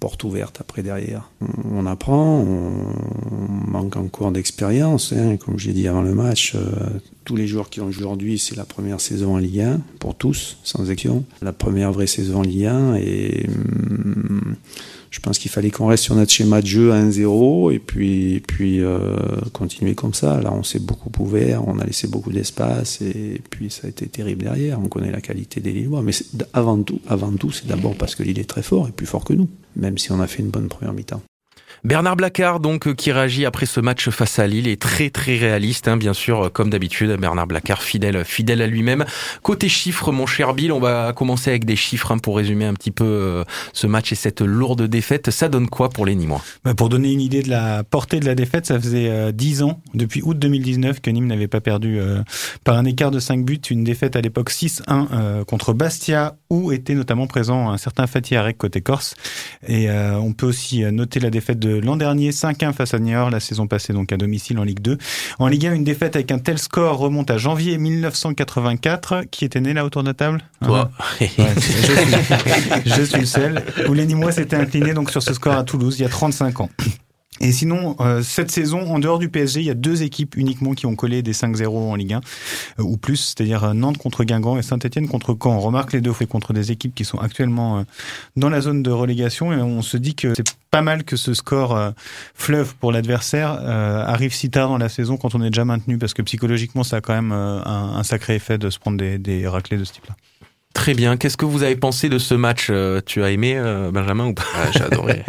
porte 0.00 0.24
ouverte 0.24 0.60
après 0.60 0.82
derrière. 0.82 1.30
On 1.72 1.86
apprend, 1.86 2.40
on 2.40 3.70
manque 3.70 3.96
encore 3.96 4.32
d'expérience. 4.32 5.12
Hein. 5.12 5.36
Comme 5.36 5.58
j'ai 5.58 5.72
dit 5.72 5.88
avant 5.88 6.02
le 6.02 6.14
match, 6.14 6.54
euh, 6.54 6.60
tous 7.24 7.36
les 7.36 7.46
joueurs 7.46 7.70
qui 7.70 7.80
ont 7.80 7.86
aujourd'hui, 7.86 8.38
c'est 8.38 8.56
la 8.56 8.64
première 8.64 9.00
saison 9.00 9.34
en 9.34 9.38
Ligue 9.38 9.60
1, 9.60 9.80
pour 9.98 10.14
tous, 10.14 10.58
sans 10.62 10.82
exception. 10.82 11.24
La 11.42 11.52
première 11.52 11.92
vraie 11.92 12.06
saison 12.06 12.38
en 12.38 12.42
Ligue 12.42 12.66
1 12.66 12.94
et 12.96 13.46
hum, 13.48 14.56
je 15.10 15.20
pense 15.20 15.38
qu'il 15.38 15.50
fallait 15.50 15.70
qu'on 15.70 15.86
reste 15.86 16.04
sur 16.04 16.14
notre 16.14 16.30
schéma 16.30 16.60
de 16.60 16.66
jeu 16.66 16.92
à 16.92 17.02
1-0 17.02 17.72
et 17.72 17.78
puis, 17.78 18.42
puis 18.46 18.80
euh, 18.80 19.16
continuer 19.52 19.94
comme 19.94 20.14
ça. 20.14 20.40
Là, 20.40 20.52
on 20.52 20.62
s'est 20.62 20.78
beaucoup 20.78 21.10
ouvert, 21.20 21.66
on 21.66 21.78
a 21.78 21.84
laissé 21.84 22.08
beaucoup 22.08 22.30
d'espace 22.30 23.00
et 23.00 23.40
puis 23.50 23.70
ça 23.70 23.86
a 23.86 23.90
été 23.90 24.06
terrible 24.06 24.44
derrière. 24.44 24.78
On 24.80 24.88
connaît 24.88 25.10
la 25.10 25.20
qualité 25.20 25.60
des 25.60 25.72
Lillois, 25.72 26.02
mais 26.02 26.12
avant 26.52 26.82
tout, 26.82 27.00
avant 27.08 27.32
tout, 27.32 27.50
c'est 27.50 27.66
d'abord 27.66 27.94
parce 27.94 28.14
que 28.14 28.22
Lille 28.22 28.38
est 28.38 28.48
très 28.48 28.62
fort 28.62 28.86
et 28.88 28.92
plus 28.92 29.06
fort 29.06 29.24
que 29.24 29.32
nous, 29.32 29.48
même 29.78 29.96
si 29.96 30.12
on 30.12 30.20
a 30.20 30.26
fait 30.26 30.42
une 30.42 30.50
bonne 30.50 30.68
première 30.68 30.92
mi-temps. 30.92 31.22
Bernard 31.84 32.16
Blacard, 32.16 32.58
donc, 32.58 32.88
euh, 32.88 32.94
qui 32.94 33.12
réagit 33.12 33.46
après 33.46 33.66
ce 33.66 33.78
match 33.78 34.08
face 34.10 34.38
à 34.40 34.46
Lille, 34.46 34.66
est 34.66 34.80
très 34.80 35.10
très 35.10 35.36
réaliste, 35.36 35.86
hein, 35.86 35.96
bien 35.96 36.12
sûr, 36.12 36.46
euh, 36.46 36.48
comme 36.48 36.70
d'habitude. 36.70 37.16
Bernard 37.20 37.46
Blacard, 37.46 37.82
fidèle, 37.82 38.24
fidèle 38.24 38.62
à 38.62 38.66
lui-même. 38.66 39.04
Côté 39.42 39.68
chiffres, 39.68 40.10
mon 40.10 40.26
cher 40.26 40.54
Bill, 40.54 40.72
on 40.72 40.80
va 40.80 41.12
commencer 41.12 41.50
avec 41.50 41.64
des 41.64 41.76
chiffres 41.76 42.10
hein, 42.10 42.18
pour 42.18 42.36
résumer 42.36 42.64
un 42.64 42.74
petit 42.74 42.90
peu 42.90 43.04
euh, 43.04 43.44
ce 43.72 43.86
match 43.86 44.10
et 44.10 44.16
cette 44.16 44.40
lourde 44.40 44.82
défaite. 44.82 45.30
Ça 45.30 45.48
donne 45.48 45.68
quoi 45.68 45.88
pour 45.88 46.04
les 46.04 46.16
Nîmois 46.16 46.42
bah 46.64 46.74
Pour 46.74 46.88
donner 46.88 47.12
une 47.12 47.20
idée 47.20 47.42
de 47.42 47.50
la 47.50 47.84
portée 47.84 48.18
de 48.18 48.26
la 48.26 48.34
défaite, 48.34 48.66
ça 48.66 48.80
faisait 48.80 49.32
10 49.32 49.62
ans, 49.62 49.80
depuis 49.94 50.22
août 50.22 50.38
2019, 50.38 51.00
que 51.00 51.10
Nîmes 51.10 51.26
n'avait 51.26 51.48
pas 51.48 51.60
perdu 51.60 52.00
par 52.64 52.76
un 52.76 52.84
écart 52.84 53.10
de 53.10 53.20
5 53.20 53.44
buts. 53.44 53.60
Une 53.70 53.84
défaite 53.84 54.16
à 54.16 54.20
l'époque 54.20 54.50
6-1 54.50 55.44
contre 55.44 55.72
Bastia, 55.72 56.36
où 56.50 56.72
était 56.72 56.94
notamment 56.94 57.26
présent 57.26 57.70
un 57.70 57.78
certain 57.78 58.06
Fatih 58.06 58.36
Arek 58.36 58.58
côté 58.58 58.80
Corse. 58.80 59.14
Et 59.66 59.88
on 59.90 60.32
peut 60.32 60.46
aussi 60.46 60.82
noter 60.92 61.20
la 61.20 61.30
défaite 61.30 61.58
de 61.58 61.67
l'an 61.82 61.96
dernier, 61.96 62.30
5-1 62.30 62.72
face 62.72 62.94
à 62.94 62.98
Niort, 62.98 63.30
la 63.30 63.40
saison 63.40 63.66
passée 63.66 63.92
donc 63.92 64.12
à 64.12 64.16
domicile 64.16 64.58
en 64.58 64.64
Ligue 64.64 64.80
2. 64.80 64.98
En 65.38 65.46
Ligue 65.46 65.66
1, 65.66 65.74
une 65.74 65.84
défaite 65.84 66.16
avec 66.16 66.30
un 66.30 66.38
tel 66.38 66.58
score 66.58 66.98
remonte 66.98 67.30
à 67.30 67.38
janvier 67.38 67.78
1984. 67.78 69.24
Qui 69.30 69.44
était 69.44 69.60
né 69.60 69.72
là 69.74 69.84
autour 69.84 70.02
de 70.02 70.08
la 70.08 70.14
table? 70.14 70.42
Toi. 70.64 70.90
je, 71.20 71.24
suis, 71.26 71.42
je, 72.86 73.02
suis, 73.02 73.20
le 73.20 73.26
seul. 73.26 73.62
Où 73.88 73.94
les 73.94 74.06
Nîmois 74.06 74.32
s'étaient 74.32 74.56
inclinés 74.56 74.94
donc 74.94 75.10
sur 75.10 75.22
ce 75.22 75.32
score 75.34 75.54
à 75.54 75.64
Toulouse 75.64 75.96
il 75.98 76.02
y 76.02 76.06
a 76.06 76.08
35 76.08 76.60
ans. 76.60 76.70
Et 77.40 77.52
sinon, 77.52 77.96
euh, 78.00 78.22
cette 78.22 78.50
saison, 78.50 78.80
en 78.92 78.98
dehors 78.98 79.18
du 79.18 79.28
PSG, 79.28 79.60
il 79.60 79.66
y 79.66 79.70
a 79.70 79.74
deux 79.74 80.02
équipes 80.02 80.36
uniquement 80.36 80.74
qui 80.74 80.86
ont 80.86 80.96
collé 80.96 81.22
des 81.22 81.32
5-0 81.32 81.68
en 81.68 81.94
Ligue 81.94 82.14
1 82.14 82.20
euh, 82.78 82.82
ou 82.82 82.96
plus, 82.96 83.16
c'est-à-dire 83.16 83.64
euh, 83.64 83.72
Nantes 83.74 83.98
contre 83.98 84.24
Guingamp 84.24 84.58
et 84.58 84.62
Saint-Etienne 84.62 85.08
contre 85.08 85.36
Caen. 85.40 85.56
On 85.56 85.60
remarque 85.60 85.92
les 85.92 86.00
deux 86.00 86.12
faits 86.12 86.28
contre 86.28 86.52
des 86.52 86.72
équipes 86.72 86.94
qui 86.94 87.04
sont 87.04 87.18
actuellement 87.18 87.84
dans 88.36 88.48
la 88.48 88.60
zone 88.60 88.82
de 88.82 88.90
relégation 88.90 89.52
et 89.52 89.56
on 89.56 89.82
se 89.82 89.96
dit 89.96 90.14
que 90.14 90.34
c'est 90.34 90.54
pas 90.70 90.82
mal 90.82 91.04
que 91.04 91.16
ce 91.16 91.34
score 91.34 91.92
fleuve 92.34 92.74
pour 92.76 92.92
l'adversaire 92.92 93.50
arrive 93.50 94.34
si 94.34 94.50
tard 94.50 94.68
dans 94.68 94.78
la 94.78 94.88
saison 94.88 95.16
quand 95.16 95.34
on 95.34 95.42
est 95.42 95.50
déjà 95.50 95.64
maintenu 95.64 95.98
parce 95.98 96.14
que 96.14 96.22
psychologiquement 96.22 96.84
ça 96.84 96.96
a 96.96 97.00
quand 97.00 97.14
même 97.14 97.32
un, 97.32 97.96
un, 97.96 98.02
sacré 98.02 98.34
effet 98.34 98.58
de 98.58 98.70
se 98.70 98.78
prendre 98.78 98.98
des, 98.98 99.18
des 99.18 99.46
raclés 99.46 99.78
de 99.78 99.84
ce 99.84 99.92
type-là. 99.92 100.14
Très 100.78 100.94
bien. 100.94 101.16
Qu'est-ce 101.16 101.36
que 101.36 101.44
vous 101.44 101.64
avez 101.64 101.74
pensé 101.74 102.08
de 102.08 102.18
ce 102.18 102.34
match 102.34 102.68
euh, 102.70 103.00
Tu 103.04 103.24
as 103.24 103.32
aimé, 103.32 103.54
euh, 103.56 103.90
Benjamin, 103.90 104.26
ou 104.26 104.32
pas 104.32 104.44
ah, 104.54 104.70
J'ai 104.72 104.84
adoré. 104.84 105.24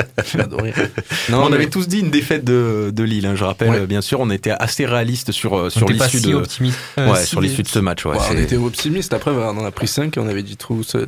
Non, 1.30 1.44
on 1.44 1.52
avait 1.52 1.66
tous 1.66 1.88
dit 1.88 2.02
une 2.02 2.12
défaite 2.12 2.46
de, 2.46 2.92
de 2.94 3.04
Lille. 3.04 3.26
Hein, 3.26 3.34
je 3.34 3.44
rappelle, 3.44 3.88
bien 3.88 4.02
sûr, 4.02 4.20
on 4.20 4.30
était 4.30 4.52
assez 4.52 4.86
réaliste 4.86 5.32
sur 5.32 5.58
euh, 5.58 5.70
sur 5.72 5.90
l'issue 5.90 6.22
de 6.22 6.36
optimiste. 6.36 6.78
ouais, 6.98 7.26
sur 7.26 7.42
l'issue 7.42 7.64
de 7.64 7.68
ce 7.68 7.80
match. 7.80 8.06
Ouais, 8.06 8.16
on 8.30 8.38
était 8.38 8.58
optimiste. 8.58 9.12
Après, 9.14 9.32
on 9.32 9.58
en 9.58 9.66
a 9.66 9.72
pris 9.72 9.88
5 9.88 10.16
et 10.16 10.20
on 10.20 10.28
avait 10.28 10.44
dit 10.44 10.56
trop 10.56 10.76
2-0, 10.76 11.08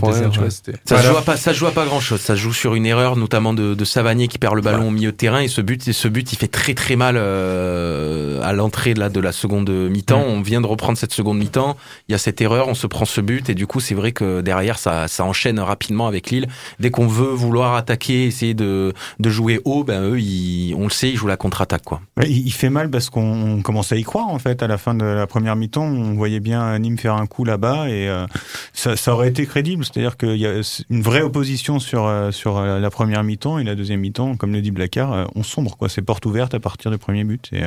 3-1. 0.00 0.50
Ça 0.84 1.02
joue 1.02 1.14
pas, 1.24 1.36
ça 1.36 1.52
joue 1.52 1.70
pas 1.70 1.84
grand 1.84 2.00
chose. 2.00 2.20
Ça 2.20 2.34
joue 2.34 2.52
sur 2.52 2.74
une 2.74 2.84
erreur, 2.84 3.14
notamment 3.14 3.54
de, 3.54 3.74
de 3.74 3.84
Savanier 3.84 4.26
qui 4.26 4.38
perd 4.38 4.56
le 4.56 4.62
ballon 4.62 4.88
au 4.88 4.90
milieu 4.90 5.12
de 5.12 5.16
terrain 5.16 5.40
et 5.40 5.48
ce 5.48 5.60
but, 5.60 5.86
et 5.86 5.92
ce 5.92 6.08
but, 6.08 6.32
il 6.32 6.36
fait 6.36 6.48
très 6.48 6.74
très 6.74 6.96
mal 6.96 7.16
à 7.16 8.52
l'entrée 8.52 8.94
de 8.94 9.00
la 9.00 9.08
de 9.08 9.20
la 9.20 9.30
seconde 9.30 9.70
mi-temps. 9.70 10.24
On 10.26 10.40
vient 10.40 10.60
de 10.60 10.66
reprendre 10.66 10.98
cette 10.98 11.12
seconde 11.12 11.38
mi-temps. 11.38 11.76
Il 12.08 12.12
y 12.12 12.14
a 12.16 12.18
cette 12.18 12.40
erreur, 12.40 12.66
on 12.66 12.74
se 12.74 12.88
prend 12.88 13.04
ce 13.04 13.20
but 13.20 13.48
et 13.48 13.54
du 13.54 13.67
coup, 13.68 13.78
c'est 13.78 13.94
vrai 13.94 14.10
que 14.10 14.40
derrière, 14.40 14.78
ça, 14.78 15.06
ça 15.06 15.24
enchaîne 15.24 15.60
rapidement 15.60 16.08
avec 16.08 16.30
Lille. 16.30 16.48
Dès 16.80 16.90
qu'on 16.90 17.06
veut 17.06 17.30
vouloir 17.30 17.74
attaquer, 17.74 18.24
essayer 18.24 18.54
de, 18.54 18.92
de 19.20 19.30
jouer 19.30 19.60
haut, 19.64 19.84
ben 19.84 20.02
eux, 20.02 20.20
ils, 20.20 20.74
on 20.74 20.84
le 20.84 20.90
sait, 20.90 21.10
ils 21.10 21.16
jouent 21.16 21.28
la 21.28 21.36
contre-attaque. 21.36 21.84
quoi. 21.84 22.00
Il, 22.26 22.52
fait 22.52 22.70
mal 22.70 22.90
parce 22.90 23.10
qu'on 23.10 23.62
commence 23.62 23.92
à 23.92 23.96
y 23.96 24.02
croire, 24.02 24.28
en 24.28 24.38
fait. 24.38 24.62
À 24.62 24.66
la 24.66 24.78
fin 24.78 24.94
de 24.94 25.04
la 25.04 25.26
première 25.26 25.54
mi-temps, 25.54 25.84
on 25.84 26.14
voyait 26.14 26.40
bien 26.40 26.78
Nîmes 26.78 26.98
faire 26.98 27.14
un 27.14 27.26
coup 27.26 27.44
là-bas 27.44 27.88
et 27.88 28.08
euh, 28.08 28.26
ça, 28.72 28.96
ça, 28.96 29.12
aurait 29.12 29.28
été 29.28 29.46
crédible. 29.46 29.84
C'est-à-dire 29.84 30.16
qu'il 30.16 30.36
y 30.36 30.46
a 30.46 30.60
une 30.90 31.02
vraie 31.02 31.22
opposition 31.22 31.78
sur, 31.78 32.06
euh, 32.06 32.30
sur 32.30 32.56
euh, 32.56 32.80
la 32.80 32.90
première 32.90 33.22
mi-temps 33.22 33.58
et 33.58 33.64
la 33.64 33.74
deuxième 33.74 34.00
mi-temps, 34.00 34.36
comme 34.36 34.52
le 34.52 34.62
dit 34.62 34.70
Blacard, 34.70 35.28
on 35.34 35.42
sombre. 35.42 35.76
quoi. 35.76 35.88
C'est 35.88 36.02
porte 36.02 36.26
ouverte 36.26 36.54
à 36.54 36.60
partir 36.60 36.90
du 36.90 36.98
premier 36.98 37.24
but 37.24 37.48
et, 37.52 37.62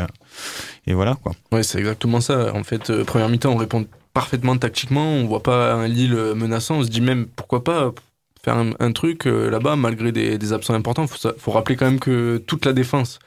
et 0.88 0.94
voilà. 0.94 1.16
quoi. 1.16 1.34
Ouais, 1.52 1.64
c'est 1.64 1.80
exactement 1.80 2.22
ça. 2.22 2.54
En 2.56 2.64
fait, 2.64 3.04
première 3.04 3.30
mi-temps, 3.30 3.52
on 3.52 3.58
répond 3.58 3.86
parfaitement 4.14 4.58
tactiquement. 4.58 5.06
On 5.06 5.26
voit 5.26 5.44
pas 5.44 5.74
un 5.74 5.88
Lille 5.88 6.16
menaçant. 6.36 6.76
On 6.80 6.84
se 6.84 6.90
dit 6.90 7.02
même 7.02 7.28
pourquoi 7.28 7.64
pas 7.64 7.94
faire 8.44 8.58
un, 8.58 8.92
truc 8.92 9.28
euh, 9.28 9.50
là-bas 9.50 9.76
malgré 9.76 10.12
des, 10.12 10.54
absents 10.54 10.74
importants. 10.74 11.08
Faut, 11.08 11.30
faut 11.38 11.52
rappeler 11.52 11.76
quand 11.76 11.86
même 11.86 12.00
que 12.00 12.38
toute 12.46 12.66
la 12.66 12.74
défense, 12.74 13.20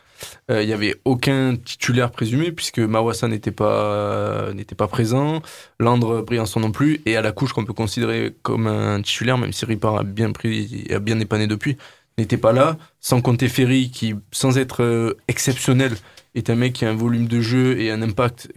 euh, 0.51 0.63
il 0.63 0.67
n'y 0.67 0.73
avait 0.73 0.95
aucun 1.05 1.57
titulaire 1.57 2.11
présumé 2.11 2.53
puisque 2.53 2.79
Mawassa 2.79 3.29
n'était 3.29 3.51
pas 3.51 4.53
n'était 4.55 4.75
pas 4.75 4.89
présent, 4.89 5.41
Landre 5.79 6.23
Briançon 6.23 6.61
non 6.61 6.73
plus, 6.73 7.01
et 7.07 7.17
à 7.17 7.23
la 7.23 7.33
couche 7.33 7.53
qu'on 7.53 7.65
peut 7.65 7.73
considérer 7.73 8.35
comme 8.43 8.67
un 8.67 9.01
titulaire, 9.03 9.39
même 9.39 9.53
si 9.53 9.65
Ripard 9.65 9.99
a 9.99 10.03
bien 10.03 10.33
pris, 10.33 10.87
a 10.91 10.99
bien 10.99 11.21
épané 11.21 11.47
depuis, 11.47 11.77
n'était 12.19 12.37
pas 12.37 12.53
là. 12.53 12.77
Sans 13.01 13.21
compter 13.21 13.49
Ferry 13.49 13.91
qui, 13.91 14.15
sans 14.33 14.59
être 14.59 14.83
euh, 14.83 15.17
exceptionnel, 15.29 15.93
est 16.35 16.51
un 16.51 16.57
mec 16.57 16.73
qui 16.73 16.85
a 16.85 16.91
un 16.91 16.97
volume 16.97 17.29
de 17.29 17.41
jeu 17.41 17.79
et 17.79 17.91
un 17.91 18.03
impact 18.03 18.49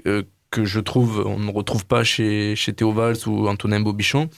que 0.52 0.66
je 0.66 0.80
trouve 0.80 1.24
on 1.26 1.40
ne 1.40 1.52
retrouve 1.52 1.86
pas 1.86 2.04
chez, 2.04 2.56
chez 2.56 2.74
Théo 2.74 2.92
Valls 2.92 3.18
ou 3.28 3.48
Antonin 3.48 3.80
Bobichon. 3.80 4.30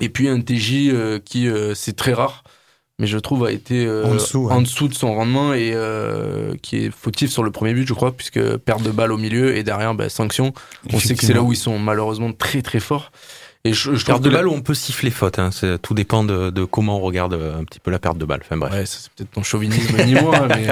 Et 0.00 0.08
puis 0.08 0.28
un 0.28 0.40
TJ 0.40 0.88
euh, 0.88 1.18
qui, 1.18 1.48
euh, 1.48 1.74
c'est 1.74 1.94
très 1.94 2.12
rare, 2.12 2.44
mais 2.98 3.06
je 3.06 3.18
trouve 3.18 3.44
a 3.44 3.52
été 3.52 3.86
euh, 3.86 4.04
en, 4.04 4.60
dessous, 4.62 4.88
de 4.88 4.94
son 4.94 5.14
rendement 5.14 5.52
et 5.52 5.76
qui 6.62 6.76
est 6.76 6.90
fautif 6.90 7.30
sur 7.30 7.42
le 7.42 7.50
premier 7.50 7.74
but, 7.74 7.86
je 7.86 7.94
crois, 7.94 8.12
puisque 8.12 8.56
perte 8.58 8.82
de 8.82 8.90
balle 8.90 9.12
au 9.12 9.18
milieu 9.18 9.56
et 9.56 9.62
derrière, 9.62 9.94
ben, 9.94 10.08
sanction. 10.08 10.52
On 10.92 10.98
sait 10.98 11.14
que 11.14 11.24
c'est 11.24 11.34
là 11.34 11.42
où 11.42 11.52
ils 11.52 11.56
sont 11.56 11.78
malheureusement 11.78 12.32
très 12.32 12.62
très 12.62 12.80
forts. 12.80 13.10
Et 13.64 13.72
je, 13.72 13.94
je 13.94 14.04
perte 14.04 14.22
de 14.22 14.30
balle 14.30 14.48
où 14.48 14.52
on 14.52 14.60
peut 14.60 14.74
siffler 14.74 15.12
faute. 15.12 15.38
Hein. 15.38 15.50
Tout 15.82 15.94
dépend 15.94 16.24
de, 16.24 16.50
de, 16.50 16.64
comment 16.64 16.96
on 16.96 17.00
regarde 17.00 17.34
un 17.34 17.62
petit 17.62 17.78
peu 17.78 17.92
la 17.92 18.00
perte 18.00 18.18
de 18.18 18.24
balle. 18.24 18.40
Enfin 18.42 18.56
bref. 18.56 18.72
Ouais, 18.72 18.86
c'est 18.86 19.08
peut-être 19.12 19.30
ton 19.30 19.44
chauvinisme 19.44 20.04
ni 20.04 20.14
moi. 20.14 20.48
Mais 20.48 20.66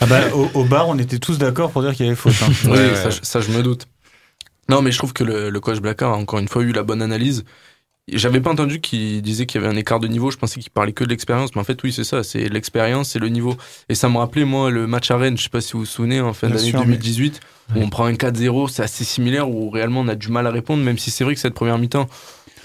ah 0.00 0.06
bah, 0.06 0.20
au, 0.32 0.62
bar, 0.62 0.88
on 0.88 0.96
était 0.96 1.18
tous 1.18 1.38
d'accord 1.38 1.72
pour 1.72 1.82
dire 1.82 1.92
qu'il 1.92 2.06
y 2.06 2.08
avait 2.08 2.14
faute. 2.14 2.34
Hein. 2.42 2.52
oui, 2.70 2.94
ça, 2.94 3.10
ça, 3.10 3.40
je 3.40 3.50
me 3.50 3.64
doute. 3.64 3.88
Non, 4.68 4.82
mais 4.82 4.92
je 4.92 4.98
trouve 4.98 5.12
que 5.12 5.24
le, 5.24 5.50
le 5.50 5.60
coach 5.60 5.78
Blackard 5.78 6.12
a 6.12 6.16
encore 6.16 6.38
une 6.38 6.48
fois 6.48 6.62
eu 6.62 6.72
la 6.72 6.82
bonne 6.82 7.02
analyse. 7.02 7.44
J'avais 8.12 8.40
pas 8.40 8.50
entendu 8.50 8.80
qu'il 8.80 9.20
disait 9.20 9.46
qu'il 9.46 9.60
y 9.60 9.64
avait 9.64 9.72
un 9.72 9.76
écart 9.76 9.98
de 9.98 10.06
niveau. 10.06 10.30
Je 10.30 10.36
pensais 10.36 10.60
qu'il 10.60 10.70
parlait 10.70 10.92
que 10.92 11.02
de 11.02 11.08
l'expérience, 11.08 11.54
mais 11.56 11.60
en 11.60 11.64
fait, 11.64 11.82
oui, 11.82 11.92
c'est 11.92 12.04
ça. 12.04 12.22
C'est 12.22 12.48
l'expérience, 12.48 13.10
c'est 13.10 13.18
le 13.18 13.28
niveau. 13.28 13.56
Et 13.88 13.96
ça 13.96 14.08
me 14.08 14.18
rappelait 14.18 14.44
moi 14.44 14.70
le 14.70 14.86
match 14.86 15.10
à 15.10 15.16
Rennes. 15.16 15.36
Je 15.36 15.42
sais 15.42 15.48
pas 15.48 15.60
si 15.60 15.72
vous 15.72 15.80
vous 15.80 15.86
souvenez 15.86 16.20
en 16.20 16.32
fin 16.32 16.48
d'année 16.48 16.70
2018 16.84 17.40
où 17.74 17.80
on 17.80 17.88
prend 17.88 18.04
un 18.04 18.12
4-0. 18.12 18.68
C'est 18.70 18.84
assez 18.84 19.02
similaire 19.02 19.50
où 19.50 19.70
réellement 19.70 20.00
on 20.02 20.08
a 20.08 20.14
du 20.14 20.28
mal 20.28 20.46
à 20.46 20.50
répondre, 20.52 20.84
même 20.84 20.98
si 20.98 21.10
c'est 21.10 21.24
vrai 21.24 21.34
que 21.34 21.40
cette 21.40 21.54
première 21.54 21.78
mi-temps, 21.78 22.08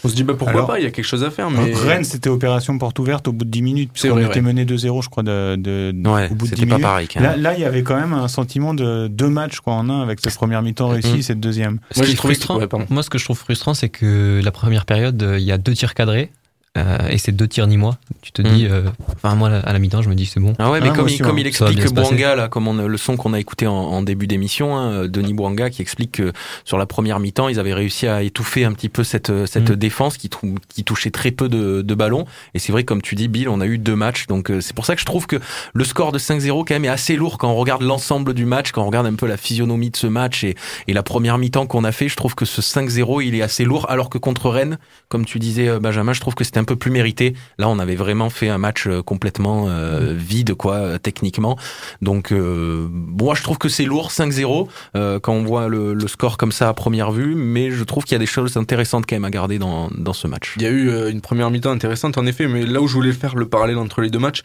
on 0.03 0.09
se 0.09 0.15
dit 0.15 0.23
bah 0.23 0.33
pourquoi 0.37 0.65
pas, 0.65 0.79
il 0.79 0.83
y 0.83 0.87
a 0.87 0.91
quelque 0.91 1.05
chose 1.05 1.23
à 1.23 1.31
faire. 1.31 1.49
Mais 1.49 1.73
Rennes, 1.73 2.03
c'était 2.03 2.29
opération 2.29 2.77
porte 2.77 2.97
ouverte 2.99 3.27
au 3.27 3.33
bout 3.33 3.45
de 3.45 3.49
10 3.49 3.61
minutes, 3.61 3.91
puisqu'on 3.93 4.19
était 4.19 4.41
mené 4.41 4.65
2-0, 4.65 5.03
je 5.03 5.09
crois, 5.09 5.23
de, 5.23 5.55
de, 5.57 5.93
au 6.31 6.35
bout 6.35 6.47
de 6.47 6.55
10 6.55 6.65
minutes. 6.65 6.81
Pareil, 6.81 7.07
là, 7.15 7.37
là, 7.37 7.53
il 7.55 7.61
y 7.61 7.65
avait 7.65 7.83
quand 7.83 7.99
même 7.99 8.13
un 8.13 8.27
sentiment 8.27 8.73
de 8.73 9.07
deux 9.07 9.29
matchs 9.29 9.59
quoi 9.59 9.73
en 9.73 9.89
un 9.89 10.01
avec 10.01 10.19
cette 10.21 10.35
première 10.35 10.61
mi-temps 10.61 10.89
réussie, 10.89 11.19
et 11.19 11.21
cette 11.21 11.39
deuxième. 11.39 11.79
Moi, 11.95 12.05
frustrant, 12.15 12.59
moi, 12.89 13.03
ce 13.03 13.09
que 13.09 13.17
je 13.17 13.25
trouve 13.25 13.37
frustrant, 13.37 13.73
c'est 13.73 13.89
que 13.89 14.41
la 14.43 14.51
première 14.51 14.85
période, 14.85 15.35
il 15.37 15.43
y 15.43 15.51
a 15.51 15.57
deux 15.57 15.73
tirs 15.73 15.93
cadrés. 15.93 16.31
Euh, 16.77 17.09
et 17.09 17.17
c'est 17.17 17.33
deux 17.33 17.49
tirs 17.49 17.67
ni 17.67 17.75
moi. 17.75 17.97
Tu 18.21 18.31
te 18.31 18.41
dis, 18.41 18.63
mm. 18.63 18.71
euh, 18.71 18.83
enfin 19.13 19.35
moi 19.35 19.49
à 19.49 19.73
la 19.73 19.79
mi-temps, 19.79 20.01
je 20.01 20.07
me 20.07 20.15
dis 20.15 20.25
c'est 20.25 20.39
bon. 20.39 20.53
Ah 20.57 20.71
ouais, 20.71 20.79
mais 20.79 20.87
ah, 20.89 20.95
comme, 20.95 21.09
il, 21.09 21.21
comme 21.21 21.37
il 21.37 21.45
explique 21.45 21.85
Bouanga 21.93 22.33
là, 22.35 22.47
comme 22.47 22.65
on, 22.65 22.73
le 22.73 22.97
son 22.97 23.17
qu'on 23.17 23.33
a 23.33 23.39
écouté 23.41 23.67
en, 23.67 23.73
en 23.73 24.01
début 24.01 24.25
d'émission, 24.25 24.77
hein, 24.77 25.05
Denis 25.09 25.33
Bouanga 25.33 25.69
qui 25.69 25.81
explique 25.81 26.13
que 26.13 26.31
sur 26.63 26.77
la 26.77 26.85
première 26.85 27.19
mi-temps, 27.19 27.49
ils 27.49 27.59
avaient 27.59 27.73
réussi 27.73 28.07
à 28.07 28.23
étouffer 28.23 28.63
un 28.63 28.71
petit 28.71 28.87
peu 28.87 29.03
cette 29.03 29.45
cette 29.47 29.71
mm. 29.71 29.75
défense 29.75 30.15
qui, 30.15 30.29
qui 30.69 30.85
touchait 30.85 31.11
très 31.11 31.31
peu 31.31 31.49
de, 31.49 31.81
de 31.81 31.95
ballons. 31.95 32.25
Et 32.53 32.59
c'est 32.59 32.71
vrai, 32.71 32.85
comme 32.85 33.01
tu 33.01 33.15
dis, 33.15 33.27
Bill, 33.27 33.49
on 33.49 33.59
a 33.59 33.65
eu 33.65 33.77
deux 33.77 33.97
matchs, 33.97 34.27
donc 34.27 34.49
euh, 34.49 34.61
c'est 34.61 34.73
pour 34.73 34.85
ça 34.85 34.95
que 34.95 35.01
je 35.01 35.05
trouve 35.05 35.27
que 35.27 35.41
le 35.73 35.83
score 35.83 36.13
de 36.13 36.19
5-0 36.19 36.63
quand 36.65 36.73
même 36.75 36.85
est 36.85 36.89
assez 36.89 37.17
lourd 37.17 37.37
quand 37.37 37.51
on 37.51 37.55
regarde 37.55 37.81
l'ensemble 37.81 38.33
du 38.33 38.45
match, 38.45 38.71
quand 38.71 38.83
on 38.83 38.87
regarde 38.87 39.07
un 39.07 39.15
peu 39.15 39.27
la 39.27 39.35
physionomie 39.35 39.89
de 39.89 39.97
ce 39.97 40.07
match 40.07 40.45
et, 40.45 40.55
et 40.87 40.93
la 40.93 41.03
première 41.03 41.37
mi-temps 41.37 41.67
qu'on 41.67 41.83
a 41.83 41.91
fait. 41.91 42.07
Je 42.07 42.15
trouve 42.15 42.33
que 42.33 42.45
ce 42.45 42.61
5-0 42.61 43.25
il 43.25 43.35
est 43.35 43.41
assez 43.41 43.65
lourd, 43.65 43.87
alors 43.89 44.09
que 44.09 44.17
contre 44.17 44.49
Rennes, 44.49 44.77
comme 45.09 45.25
tu 45.25 45.37
disais 45.37 45.77
Benjamin, 45.81 46.13
je 46.13 46.21
trouve 46.21 46.33
que 46.33 46.45
c'était 46.45 46.60
un 46.61 46.65
peu 46.65 46.75
plus 46.75 46.91
mérité. 46.91 47.33
Là, 47.57 47.67
on 47.67 47.79
avait 47.79 47.95
vraiment 47.95 48.29
fait 48.29 48.49
un 48.49 48.57
match 48.57 48.87
euh, 48.87 49.01
complètement 49.01 49.67
euh, 49.67 50.13
vide, 50.15 50.53
quoi, 50.53 50.75
euh, 50.75 50.97
techniquement. 50.97 51.57
Donc, 52.01 52.31
moi, 52.31 53.35
je 53.35 53.43
trouve 53.43 53.57
que 53.57 53.69
c'est 53.69 53.83
lourd, 53.83 54.11
5-0, 54.11 54.67
euh, 54.95 55.19
quand 55.19 55.33
on 55.33 55.43
voit 55.43 55.67
le, 55.67 56.07
score 56.07 56.37
comme 56.37 56.51
ça 56.51 56.69
à 56.69 56.73
première 56.73 57.11
vue, 57.11 57.35
mais 57.35 57.71
je 57.71 57.83
trouve 57.83 58.03
qu'il 58.03 58.13
y 58.13 58.15
a 58.15 58.19
des 58.19 58.25
choses 58.25 58.57
intéressantes 58.57 59.05
quand 59.07 59.15
même 59.15 59.25
à 59.25 59.29
garder 59.29 59.59
dans, 59.59 59.89
dans 59.97 60.13
ce 60.13 60.27
match. 60.27 60.55
Il 60.57 60.63
y 60.63 60.65
a 60.65 60.69
eu 60.69 61.09
une 61.09 61.21
première 61.21 61.49
mi-temps 61.49 61.71
intéressante 61.71 62.17
en 62.17 62.25
effet, 62.25 62.47
mais 62.47 62.65
là 62.65 62.81
où 62.81 62.87
je 62.87 62.93
voulais 62.93 63.13
faire 63.13 63.35
le 63.35 63.47
parallèle 63.47 63.77
entre 63.77 64.01
les 64.01 64.09
deux 64.09 64.19
matchs, 64.19 64.41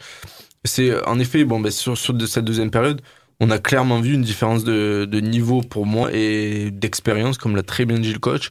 c'est 0.63 1.05
en 1.05 1.19
effet, 1.19 1.43
bon, 1.43 1.69
sur, 1.71 1.97
sur 1.97 2.13
de 2.13 2.25
cette 2.25 2.45
deuxième 2.45 2.71
période, 2.71 3.01
on 3.39 3.51
a 3.51 3.59
clairement 3.59 3.99
vu 3.99 4.13
une 4.13 4.21
différence 4.21 4.63
de, 4.63 5.05
de 5.05 5.19
niveau 5.19 5.61
pour 5.61 5.85
moi 5.85 6.09
et 6.13 6.71
d'expérience, 6.71 7.37
comme 7.37 7.55
l'a 7.55 7.63
très 7.63 7.85
bien 7.85 7.99
dit 7.99 8.13
le 8.13 8.19
coach, 8.19 8.49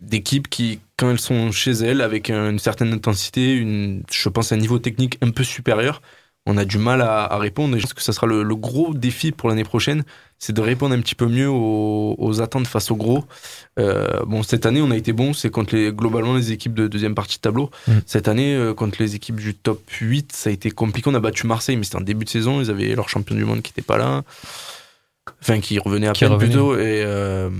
d'équipes 0.00 0.48
qui, 0.48 0.80
quand 0.96 1.10
elles 1.10 1.20
sont 1.20 1.52
chez 1.52 1.72
elles, 1.72 2.00
avec 2.00 2.30
un- 2.30 2.50
une 2.50 2.58
certaine 2.58 2.92
intensité, 2.92 3.54
une, 3.54 4.02
je 4.10 4.28
pense 4.28 4.52
un 4.52 4.56
niveau 4.56 4.78
technique 4.78 5.18
un 5.22 5.30
peu 5.30 5.44
supérieur, 5.44 6.00
on 6.48 6.56
a 6.56 6.64
du 6.64 6.78
mal 6.78 7.02
à, 7.02 7.24
à 7.24 7.38
répondre. 7.38 7.76
Et 7.76 7.80
je 7.80 7.84
pense 7.84 7.92
que 7.94 8.02
ça 8.02 8.12
sera 8.12 8.26
le, 8.28 8.44
le 8.44 8.54
gros 8.54 8.94
défi 8.94 9.32
pour 9.32 9.48
l'année 9.48 9.64
prochaine, 9.64 10.04
c'est 10.38 10.52
de 10.54 10.60
répondre 10.60 10.94
un 10.94 11.00
petit 11.00 11.16
peu 11.16 11.26
mieux 11.26 11.48
aux, 11.48 12.14
aux 12.18 12.40
attentes 12.40 12.68
face 12.68 12.90
aux 12.92 12.96
gros. 12.96 13.24
Euh, 13.80 14.22
bon, 14.26 14.44
cette 14.44 14.64
année, 14.64 14.80
on 14.80 14.92
a 14.92 14.96
été 14.96 15.12
bon, 15.12 15.32
c'est 15.32 15.50
contre 15.50 15.74
les, 15.74 15.92
globalement 15.92 16.34
les 16.36 16.52
équipes 16.52 16.74
de 16.74 16.86
deuxième 16.86 17.16
partie 17.16 17.36
de 17.38 17.40
tableau. 17.42 17.70
Mm. 17.88 17.92
Cette 18.06 18.28
année, 18.28 18.54
euh, 18.54 18.74
contre 18.74 19.02
les 19.02 19.16
équipes 19.16 19.40
du 19.40 19.54
top 19.54 19.82
8, 20.00 20.30
ça 20.32 20.50
a 20.50 20.52
été 20.52 20.70
compliqué. 20.70 21.10
On 21.10 21.14
a 21.14 21.20
battu 21.20 21.48
Marseille, 21.48 21.76
mais 21.76 21.82
c'était 21.84 21.96
en 21.96 22.00
début 22.00 22.24
de 22.24 22.30
saison. 22.30 22.60
Ils 22.60 22.70
avaient 22.70 22.94
leur 22.94 23.08
champion 23.08 23.34
du 23.34 23.44
monde 23.44 23.60
qui 23.62 23.72
n'était 23.72 23.82
pas 23.82 23.98
là. 23.98 24.22
Enfin, 25.42 25.60
qui 25.60 25.78
revenait 25.80 26.06
à 26.06 26.12
Qui 26.12 26.20
peine 26.20 26.32
revenait. 26.34 26.52
Et 26.54 27.02
euh, 27.04 27.50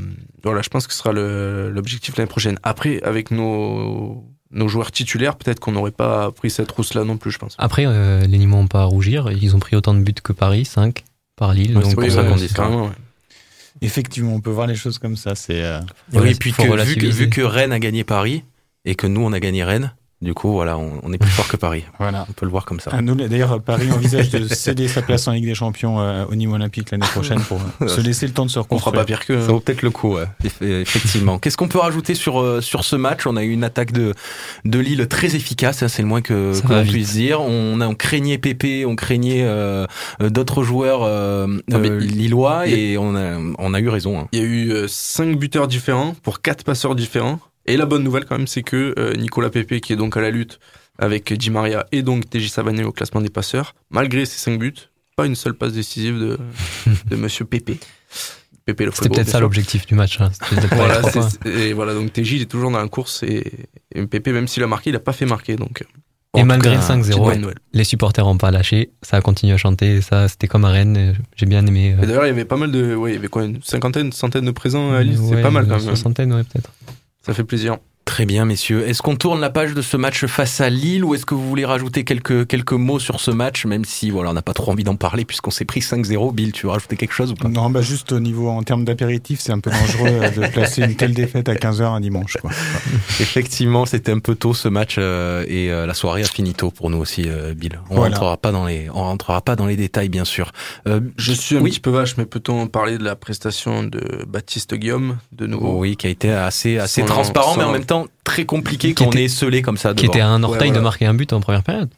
voilà, 0.47 0.63
je 0.63 0.69
pense 0.69 0.87
que 0.87 0.93
ce 0.93 0.99
sera 0.99 1.13
l'objectif 1.13 2.17
l'année 2.17 2.29
prochaine. 2.29 2.59
Après, 2.63 3.03
avec 3.03 3.31
nos, 3.31 4.25
nos 4.51 4.69
joueurs 4.69 4.91
titulaires, 4.91 5.37
peut-être 5.37 5.61
qu'on 5.61 5.73
n'aurait 5.73 5.91
pas 5.91 6.31
pris 6.33 6.51
cette 6.51 6.71
rousse-là 6.71 7.05
non 7.05 7.17
plus, 7.17 7.31
je 7.31 7.39
pense. 7.39 7.55
Après, 7.59 7.85
euh, 7.87 8.21
les 8.27 8.39
Nîmois 8.39 8.61
n'ont 8.61 8.69
pas 8.69 8.83
à 8.83 8.85
rougir. 8.85 9.31
Ils 9.31 9.55
ont 9.57 9.59
pris 9.59 9.77
autant 9.77 9.95
de 9.95 10.01
buts 10.01 10.15
que 10.15 10.33
Paris, 10.33 10.65
5 10.65 11.05
par 11.37 11.53
Lille. 11.53 11.77
Ouais, 11.77 11.83
donc 11.83 12.11
ça 12.11 12.25
qu'on 12.25 12.37
dit 12.37 12.49
ça. 12.49 12.69
ouais. 12.69 12.89
Effectivement, 13.83 14.33
on 14.33 14.41
peut 14.41 14.51
voir 14.51 14.67
les 14.67 14.75
choses 14.75 14.99
comme 14.99 15.17
ça. 15.17 15.35
C'est 15.35 15.63
euh, 15.63 15.81
Oui, 16.15 16.31
et 16.31 16.35
puis 16.35 16.51
faut 16.51 16.63
que, 16.63 16.83
vu, 16.83 16.97
que, 16.97 17.07
vu 17.07 17.29
que 17.29 17.43
Rennes 17.43 17.73
a 17.73 17.79
gagné 17.79 18.05
Paris 18.05 18.43
et 18.87 18.95
que 18.95 19.07
nous 19.07 19.21
on 19.21 19.33
a 19.33 19.41
gagné 19.41 19.65
Rennes, 19.65 19.93
du 20.23 20.33
coup 20.35 20.53
voilà, 20.53 20.79
on, 20.79 21.01
on 21.03 21.13
est 21.13 21.19
plus 21.19 21.31
fort 21.31 21.47
que 21.49 21.57
Paris. 21.57 21.85
Voilà. 21.99 22.27
On 22.29 22.33
peut 22.33 22.47
le 22.47 22.51
voir 22.51 22.65
comme 22.65 22.81
ça. 22.81 22.91
Ah, 22.93 23.03
nous, 23.03 23.15
D'ailleurs, 23.15 23.61
Paris 23.61 23.91
envisage 23.93 24.31
de 24.31 24.47
céder 24.53 24.87
sa 24.89 25.03
place 25.03 25.27
en 25.29 25.33
Ligue 25.33 25.47
des 25.47 25.55
Champions 25.55 26.01
euh, 26.01 26.25
au 26.31 26.35
niveau 26.35 26.55
olympique 26.55 26.91
l'année 26.91 27.07
prochaine 27.07 27.41
pour 27.41 27.61
euh, 27.83 27.89
se 27.89 28.01
laisser 28.01 28.27
le 28.27 28.33
temps 28.33 28.45
de 28.47 28.51
se 28.51 28.59
reconstruire. 28.59 28.93
Ça 29.41 29.53
vaut 29.53 29.61
peut-être 29.61 29.83
le 29.83 29.91
coup, 29.91 30.15
ouais. 30.15 30.25
Eff- 30.45 30.63
effectivement. 30.83 31.39
Qu'est-ce 31.39 31.57
qu'on 31.57 31.69
peut 31.69 31.79
rajouter 31.79 32.15
sur 32.15 32.41
euh, 32.41 32.61
sur 32.61 32.85
ce 32.85 32.97
match? 32.97 33.27
On 33.27 33.37
a 33.37 33.43
eu 33.43 33.51
une 33.51 33.65
attaque 33.65 33.93
de 33.93 34.15
de 34.65 34.79
Lille 34.79 35.07
très 35.09 35.35
efficace, 35.37 35.83
hein, 35.83 35.89
c'est 35.89 36.03
le 36.03 36.09
moins 36.09 36.23
que 36.23 36.59
que 36.61 36.83
vite. 36.83 36.93
puisse 36.93 37.13
dire. 37.15 37.41
On 37.41 37.81
a 37.81 37.89
on 37.89 37.95
craignait 37.95 38.39
Pépé, 38.39 38.85
on 38.87 38.95
craignait 38.97 39.43
euh, 39.43 39.87
euh, 40.23 40.31
d'autres 40.31 40.63
joueurs 40.63 41.01
euh, 41.03 41.47
Ah, 41.73 41.77
euh, 41.77 41.99
lillois 42.01 42.67
il- 42.67 42.75
et 42.79 42.99
on 42.99 43.15
a 43.17 43.39
on 43.59 43.75
a 43.75 43.81
eu 43.81 43.89
raison. 43.89 44.21
hein. 44.21 44.29
Il 44.33 44.39
y 44.39 44.43
a 44.43 44.45
eu 44.47 44.89
5 44.89 45.37
buteurs 45.39 45.69
différents 45.69 46.15
pour 46.23 46.41
4 46.43 46.65
passeurs 46.65 46.95
différents. 46.95 47.41
Et 47.67 47.77
la 47.77 47.87
bonne 47.87 48.03
nouvelle 48.03 48.25
quand 48.25 48.37
même, 48.39 48.47
c'est 48.47 48.63
que 48.63 48.95
euh, 48.99 49.15
Nicolas 49.15 49.51
Pepe, 49.51 49.81
qui 49.81 49.93
est 49.93 49.97
donc 49.97 50.17
à 50.17 50.21
la 50.21 50.31
lutte 50.31 50.59
avec 50.99 51.33
Di 51.33 51.51
Maria 51.51 51.87
et 51.93 52.03
donc 52.03 52.29
TJ 52.31 52.49
Savané 52.49 52.85
au 52.85 52.93
classement 52.93 53.21
des 53.21 53.29
passeurs, 53.31 53.75
malgré 53.91 54.25
ces 54.25 54.39
5 54.39 54.59
buts, 54.59 54.73
pas 55.17 55.27
une 55.27 55.35
seule 55.35 55.55
passe 55.55 55.73
décisive 55.73 56.19
de, 56.19 56.39
de 57.11 57.17
Monsieur 57.17 57.45
Pepe. 57.45 57.73
Pepe 58.65 58.81
le 58.85 58.91
C'était 58.93 59.09
peut-être 59.11 59.29
ça 59.29 59.41
l'objectif 59.41 59.87
du 59.87 59.95
match. 59.95 60.21
hein. 60.21 60.31
Voilà, 60.73 61.03
c'est- 61.03 61.47
et 61.47 61.73
voilà, 61.73 61.95
donc 61.95 62.13
TJ 62.13 62.33
il 62.33 62.43
est 62.43 62.47
toujours 62.51 62.71
dans 62.71 62.79
la 62.81 62.89
course 62.89 63.23
et, 63.23 63.45
et 63.95 64.07
Pepe, 64.07 64.29
même 64.29 64.49
s'il 64.49 64.63
a 64.63 64.67
marqué, 64.67 64.91
il 64.91 64.95
n'a 64.95 64.99
pas 65.01 65.13
fait 65.13 65.27
marquer. 65.27 65.57
Donc, 65.57 65.83
euh, 65.83 66.41
Et 66.41 66.45
malgré 66.45 66.71
le 66.73 66.77
cas, 66.81 66.97
petite 66.97 67.13
bonne 67.19 67.35
5-0, 67.37 67.41
nouvelle. 67.41 67.55
les 67.73 67.85
supporters 67.85 68.25
n'ont 68.25 68.39
pas 68.39 68.51
lâché. 68.51 68.91
Ça 69.03 69.19
a 69.19 69.21
continué 69.21 69.53
à 69.53 69.57
chanter. 69.57 70.01
Ça, 70.01 70.29
c'était 70.29 70.49
comme 70.49 70.65
à 70.65 70.71
Rennes. 70.71 71.15
J'ai 71.37 71.47
bien 71.47 71.65
aimé. 71.67 71.95
euh, 71.99 72.05
d'ailleurs, 72.07 72.25
il 72.25 72.29
y 72.29 72.31
avait 72.31 72.45
pas 72.45 72.57
mal 72.57 72.71
de. 72.73 72.95
Ouais, 72.95 73.13
il 73.13 73.15
y 73.15 73.19
avait 73.19 73.29
quoi, 73.29 73.45
une 73.45 73.63
cinquantaine, 73.63 74.11
centaine 74.13 74.45
de 74.45 74.51
présents 74.51 74.93
à 74.93 75.03
Lille, 75.03 75.19
c'est 75.29 75.41
pas 75.43 75.51
mal 75.51 75.67
quand 75.69 75.75
une 75.79 75.81
même. 75.81 75.89
hein. 75.89 75.95
Soixantaine, 75.97 76.33
ouais, 76.33 76.43
peut-être. 76.45 76.71
Ça 77.27 77.35
fait 77.35 77.43
plaisir. 77.43 77.79
Très 78.17 78.25
bien, 78.25 78.47
messieurs. 78.47 78.89
Est-ce 78.89 79.03
qu'on 79.03 79.15
tourne 79.15 79.43
la 79.43 79.51
page 79.51 79.75
de 79.75 79.83
ce 79.83 79.99
match 79.99 80.25
face 80.25 80.63
à 80.63 80.71
Lille 80.71 81.05
ou 81.05 81.15
est-ce 81.15 81.27
que 81.27 81.35
vous 81.35 81.47
voulez 81.47 81.67
rajouter 81.67 82.03
quelques, 82.03 82.47
quelques 82.47 82.73
mots 82.73 82.99
sur 82.99 83.21
ce 83.21 83.31
match, 83.31 83.67
même 83.67 83.85
si 83.85 84.09
voilà, 84.09 84.31
on 84.31 84.33
n'a 84.33 84.41
pas 84.41 84.55
trop 84.55 84.73
envie 84.73 84.85
d'en 84.85 84.97
parler 84.97 85.27
puisqu'on 85.27 85.51
s'est 85.51 85.67
pris 85.67 85.81
5-0. 85.81 86.33
Bill, 86.33 86.53
tu 86.53 86.65
veux 86.65 86.73
rajouter 86.73 86.97
quelque 86.97 87.13
chose 87.13 87.33
ou 87.33 87.35
pas? 87.35 87.49
Non, 87.51 87.69
bah 87.69 87.83
juste 87.83 88.13
au 88.13 88.19
niveau 88.21 88.49
en 88.49 88.63
termes 88.63 88.87
d'apéritif, 88.87 89.41
c'est 89.41 89.53
un 89.53 89.61
peu 89.61 89.71
dangereux 89.71 90.09
euh, 90.09 90.31
de 90.31 90.47
placer 90.51 90.81
une 90.85 90.95
telle 90.95 91.13
défaite 91.13 91.51
à 91.51 91.57
15h 91.57 91.83
un 91.83 92.01
dimanche. 92.01 92.39
Quoi. 92.41 92.53
Effectivement, 93.21 93.85
c'était 93.85 94.13
un 94.13 94.19
peu 94.21 94.35
tôt 94.35 94.55
ce 94.55 94.69
match 94.69 94.95
euh, 94.99 95.45
et 95.47 95.71
euh, 95.71 95.85
la 95.85 95.93
soirée 95.93 96.23
a 96.23 96.27
fini 96.27 96.55
tôt 96.55 96.71
pour 96.71 96.89
nous 96.89 96.97
aussi, 96.97 97.25
euh, 97.27 97.53
Bill. 97.53 97.79
On 97.91 97.97
Voilà. 97.97 98.15
rentrera 98.17 98.39
pas 98.39 98.51
dans 98.51 98.65
les, 98.65 98.89
on 98.89 99.03
rentrera 99.03 99.43
pas 99.43 99.57
dans 99.57 99.67
les 99.67 99.77
détails, 99.77 100.09
bien 100.09 100.25
sûr. 100.25 100.53
Euh, 100.89 101.01
Je 101.19 101.33
suis 101.35 101.59
un 101.59 101.61
oui. 101.61 101.69
petit 101.69 101.81
peu 101.81 101.91
vache, 101.91 102.17
mais 102.17 102.25
peut-on 102.25 102.67
parler 102.67 102.97
de 102.97 103.05
la 103.05 103.15
prestation 103.15 103.83
de 103.83 104.25
Baptiste 104.27 104.73
Guillaume 104.73 105.19
de 105.33 105.47
nouveau? 105.47 105.79
Oui, 105.81 105.97
qui 105.99 106.07
a 106.07 106.11
été 106.11 106.31
assez, 106.31 106.79
assez 106.79 107.03
Sans- 107.03 107.07
transparent, 107.09 107.57
mais 107.59 107.65
en 107.65 107.73
même 107.73 107.85
temps 107.85 108.06
très 108.25 108.45
compliqué 108.45 108.89
Qui 108.89 108.95
quand 108.95 109.07
on 109.07 109.11
était- 109.13 109.25
est 109.25 109.29
scellé 109.29 109.63
comme 109.63 109.77
ça. 109.77 109.95
Qui 109.95 110.07
était 110.07 110.21
à 110.21 110.29
un 110.29 110.43
Ouais, 110.43 110.49
orteil 110.51 110.73
de 110.73 110.81
marquer 110.81 111.07
un 111.07 111.15
but 111.15 111.33
en 111.33 111.41
première 111.41 111.63
période. 111.63 111.91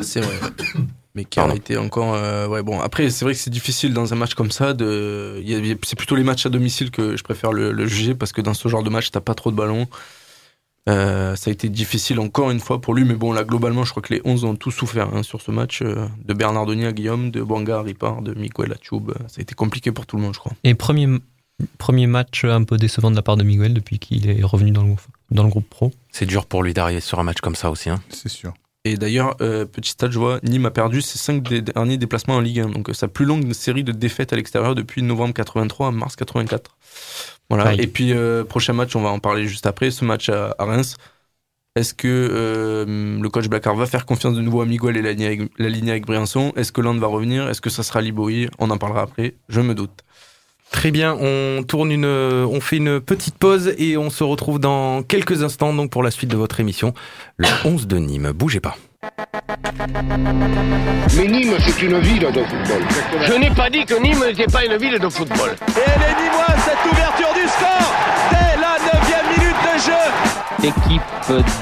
C'est 0.00 0.20
vrai. 0.20 0.34
Mais 1.14 1.26
qui 1.26 1.38
a 1.40 1.54
été 1.54 1.76
encore. 1.76 2.14
euh, 2.14 2.48
ouais, 2.48 2.62
bon, 2.62 2.80
après, 2.80 3.10
c'est 3.10 3.26
vrai 3.26 3.34
que 3.34 3.38
c'est 3.40 3.50
difficile 3.50 3.92
dans 3.92 4.12
un 4.14 4.16
match 4.16 4.32
comme 4.34 4.50
ça. 4.50 4.72
De... 4.72 5.38
il 5.44 5.66
y 5.66 5.70
a- 5.72 5.74
C'est 5.84 5.96
plutôt 5.96 6.16
les 6.16 6.24
matchs 6.24 6.46
à 6.46 6.48
domicile 6.48 6.90
que 6.90 7.16
je 7.18 7.22
préfère 7.22 7.52
le, 7.52 7.70
le 7.72 7.86
juger 7.86 8.14
parce 8.14 8.32
que 8.32 8.40
dans 8.40 8.54
ce 8.54 8.66
genre 8.68 8.82
de 8.82 8.88
match, 8.88 9.10
t'as 9.10 9.20
pas 9.20 9.34
trop 9.34 9.50
de 9.50 9.56
ballons. 9.56 9.86
Euh, 10.88 11.36
ça 11.36 11.50
a 11.50 11.52
été 11.52 11.68
difficile 11.68 12.18
encore 12.18 12.50
une 12.50 12.58
fois 12.58 12.80
pour 12.80 12.94
lui, 12.94 13.04
mais 13.04 13.14
bon, 13.14 13.32
là, 13.32 13.44
globalement, 13.44 13.84
je 13.84 13.90
crois 13.90 14.02
que 14.02 14.12
les 14.12 14.20
11 14.24 14.44
ont 14.44 14.56
tous 14.56 14.72
souffert 14.72 15.08
hein, 15.14 15.22
sur 15.22 15.40
ce 15.40 15.50
match. 15.52 15.80
euh, 15.82 16.06
de 16.24 16.34
Bernardoni 16.34 16.86
à 16.86 16.92
Guillaume, 16.92 17.30
de 17.30 17.40
Bouanga 17.42 17.78
à 17.78 17.82
Ripard, 17.82 18.22
de 18.22 18.34
Miguel 18.34 18.72
à 18.72 18.76
Tchoub. 18.76 19.12
Ça 19.28 19.38
a 19.38 19.42
été 19.42 19.54
compliqué 19.54 19.92
pour 19.92 20.06
tout 20.06 20.16
le 20.16 20.22
monde, 20.22 20.34
je 20.34 20.40
crois. 20.40 20.52
Et 20.64 20.74
premier, 20.74 21.06
premier 21.78 22.08
match 22.08 22.44
un 22.44 22.64
peu 22.64 22.78
décevant 22.78 23.10
de 23.12 23.16
la 23.16 23.22
part 23.22 23.36
de 23.36 23.44
Miguel 23.44 23.74
depuis 23.74 23.98
qu'il 24.00 24.28
est 24.28 24.42
revenu 24.42 24.72
dans 24.72 24.82
le, 24.82 24.94
dans 25.32 25.42
le 25.44 25.48
groupe 25.48 25.68
pro. 25.68 25.92
C'est 26.10 26.26
dur 26.26 26.46
pour 26.46 26.62
lui 26.62 26.74
d'arriver 26.74 27.00
sur 27.00 27.18
un 27.18 27.22
match 27.22 27.40
comme 27.40 27.54
ça 27.54 27.70
aussi. 27.70 27.90
Hein. 27.90 28.00
C'est 28.08 28.28
sûr. 28.28 28.54
Et 28.84 28.96
d'ailleurs, 28.96 29.36
euh, 29.40 29.64
petit 29.64 29.90
stade, 29.90 30.10
je 30.10 30.18
vois, 30.18 30.40
Nîmes 30.42 30.66
a 30.66 30.70
perdu 30.70 31.02
ses 31.02 31.18
5 31.18 31.42
derniers 31.42 31.98
déplacements 31.98 32.34
en 32.34 32.40
Ligue 32.40 32.60
1. 32.60 32.68
Donc, 32.70 32.90
euh, 32.90 32.92
sa 32.92 33.06
plus 33.06 33.24
longue 33.24 33.52
série 33.52 33.84
de 33.84 33.92
défaites 33.92 34.32
à 34.32 34.36
l'extérieur 34.36 34.74
depuis 34.74 35.02
novembre 35.02 35.34
83 35.34 35.88
à 35.88 35.90
mars 35.92 36.16
84. 36.16 36.76
Voilà. 37.48 37.68
Aïe. 37.68 37.80
Et 37.80 37.86
puis, 37.86 38.12
euh, 38.12 38.44
prochain 38.44 38.72
match, 38.72 38.96
on 38.96 39.02
va 39.02 39.10
en 39.10 39.20
parler 39.20 39.46
juste 39.46 39.66
après, 39.66 39.90
ce 39.90 40.04
match 40.04 40.28
à, 40.28 40.54
à 40.58 40.64
Reims. 40.64 40.96
Est-ce 41.74 41.94
que 41.94 42.06
euh, 42.08 43.18
le 43.18 43.28
coach 43.30 43.48
Blacard 43.48 43.76
va 43.76 43.86
faire 43.86 44.04
confiance 44.04 44.34
de 44.34 44.42
nouveau 44.42 44.60
à 44.60 44.66
Miguel 44.66 44.98
et 44.98 45.02
la 45.02 45.12
ligne 45.12 45.24
avec, 45.24 45.40
la 45.56 45.68
ligne 45.70 45.90
avec 45.90 46.04
Briançon 46.04 46.52
Est-ce 46.54 46.70
que 46.70 46.82
Land 46.82 46.98
va 46.98 47.06
revenir? 47.06 47.48
Est-ce 47.48 47.62
que 47.62 47.70
ça 47.70 47.82
sera 47.82 48.02
Liboï 48.02 48.50
On 48.58 48.70
en 48.70 48.76
parlera 48.76 49.00
après, 49.00 49.36
je 49.48 49.62
me 49.62 49.74
doute. 49.74 50.02
Très 50.72 50.90
bien, 50.90 51.16
on 51.20 51.62
tourne 51.62 51.92
une, 51.92 52.04
on 52.06 52.60
fait 52.60 52.78
une 52.78 53.00
petite 53.00 53.36
pause 53.38 53.72
et 53.78 53.96
on 53.96 54.10
se 54.10 54.24
retrouve 54.24 54.58
dans 54.58 55.02
quelques 55.02 55.42
instants 55.44 55.72
donc 55.72 55.90
pour 55.90 56.02
la 56.02 56.10
suite 56.10 56.30
de 56.30 56.36
votre 56.36 56.58
émission, 56.60 56.92
le 57.36 57.46
11 57.64 57.86
de 57.86 57.98
Nîmes. 57.98 58.32
Bougez 58.32 58.60
pas. 58.60 58.76
Mais 61.16 61.26
Nîmes, 61.26 61.54
c'est 61.60 61.82
une 61.82 61.98
ville 62.00 62.20
de 62.20 62.42
football. 62.42 62.82
Je 63.26 63.32
n'ai 63.34 63.50
pas 63.50 63.68
dit 63.70 63.84
que 63.84 64.00
Nîmes 64.02 64.24
n'était 64.26 64.50
pas 64.50 64.64
une 64.64 64.76
ville 64.76 64.98
de 64.98 65.08
football. 65.08 65.56
Et 65.68 65.72
les 65.74 66.22
Nîmois, 66.22 66.46
cette 66.64 66.92
ouverture 66.92 67.34
du 67.34 67.48
score 67.48 67.81
jeu. 70.62 70.68
Équipe 70.68 71.02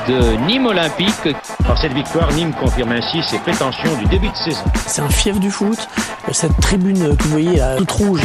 de 0.08 0.36
Nîmes 0.46 0.66
Olympique. 0.66 1.28
Par 1.66 1.78
cette 1.78 1.92
victoire, 1.92 2.30
Nîmes 2.32 2.52
confirme 2.52 2.92
ainsi 2.92 3.22
ses 3.22 3.38
prétentions 3.38 3.94
du 3.98 4.06
début 4.06 4.28
de 4.28 4.36
saison. 4.36 4.64
C'est 4.86 5.02
un 5.02 5.08
fief 5.08 5.38
du 5.40 5.50
foot. 5.50 5.78
Cette 6.32 6.58
tribune 6.60 7.16
que 7.16 7.22
vous 7.24 7.30
voyez 7.30 7.56
là, 7.56 7.76
toute 7.76 7.90
rouge, 7.90 8.22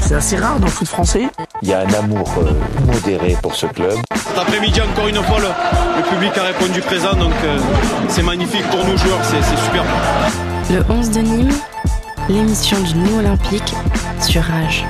c'est 0.00 0.14
assez 0.14 0.36
rare 0.36 0.58
dans 0.58 0.66
le 0.66 0.70
foot 0.70 0.88
français. 0.88 1.28
Il 1.62 1.68
y 1.68 1.72
a 1.74 1.80
un 1.80 1.92
amour 1.94 2.32
euh, 2.38 2.52
modéré 2.86 3.36
pour 3.42 3.54
ce 3.54 3.66
club. 3.66 3.98
Cet 4.14 4.38
après-midi, 4.38 4.80
encore 4.80 5.08
une 5.08 5.22
fois, 5.22 5.38
le, 5.38 5.48
le 5.98 6.02
public 6.08 6.32
a 6.38 6.42
répondu 6.44 6.80
présent, 6.80 7.12
donc 7.14 7.32
euh, 7.44 7.58
c'est 8.08 8.22
magnifique 8.22 8.64
pour 8.70 8.84
nous 8.86 8.96
joueurs, 8.96 9.20
c'est 9.22 9.42
c'est 9.42 9.58
super. 9.64 9.84
Le 10.70 10.82
11 10.88 11.10
de 11.10 11.20
Nîmes, 11.20 11.52
l'émission 12.28 12.80
du 12.80 12.94
Nîmes 12.94 13.18
Olympique 13.18 13.74
sur 14.20 14.42
Rage. 14.42 14.86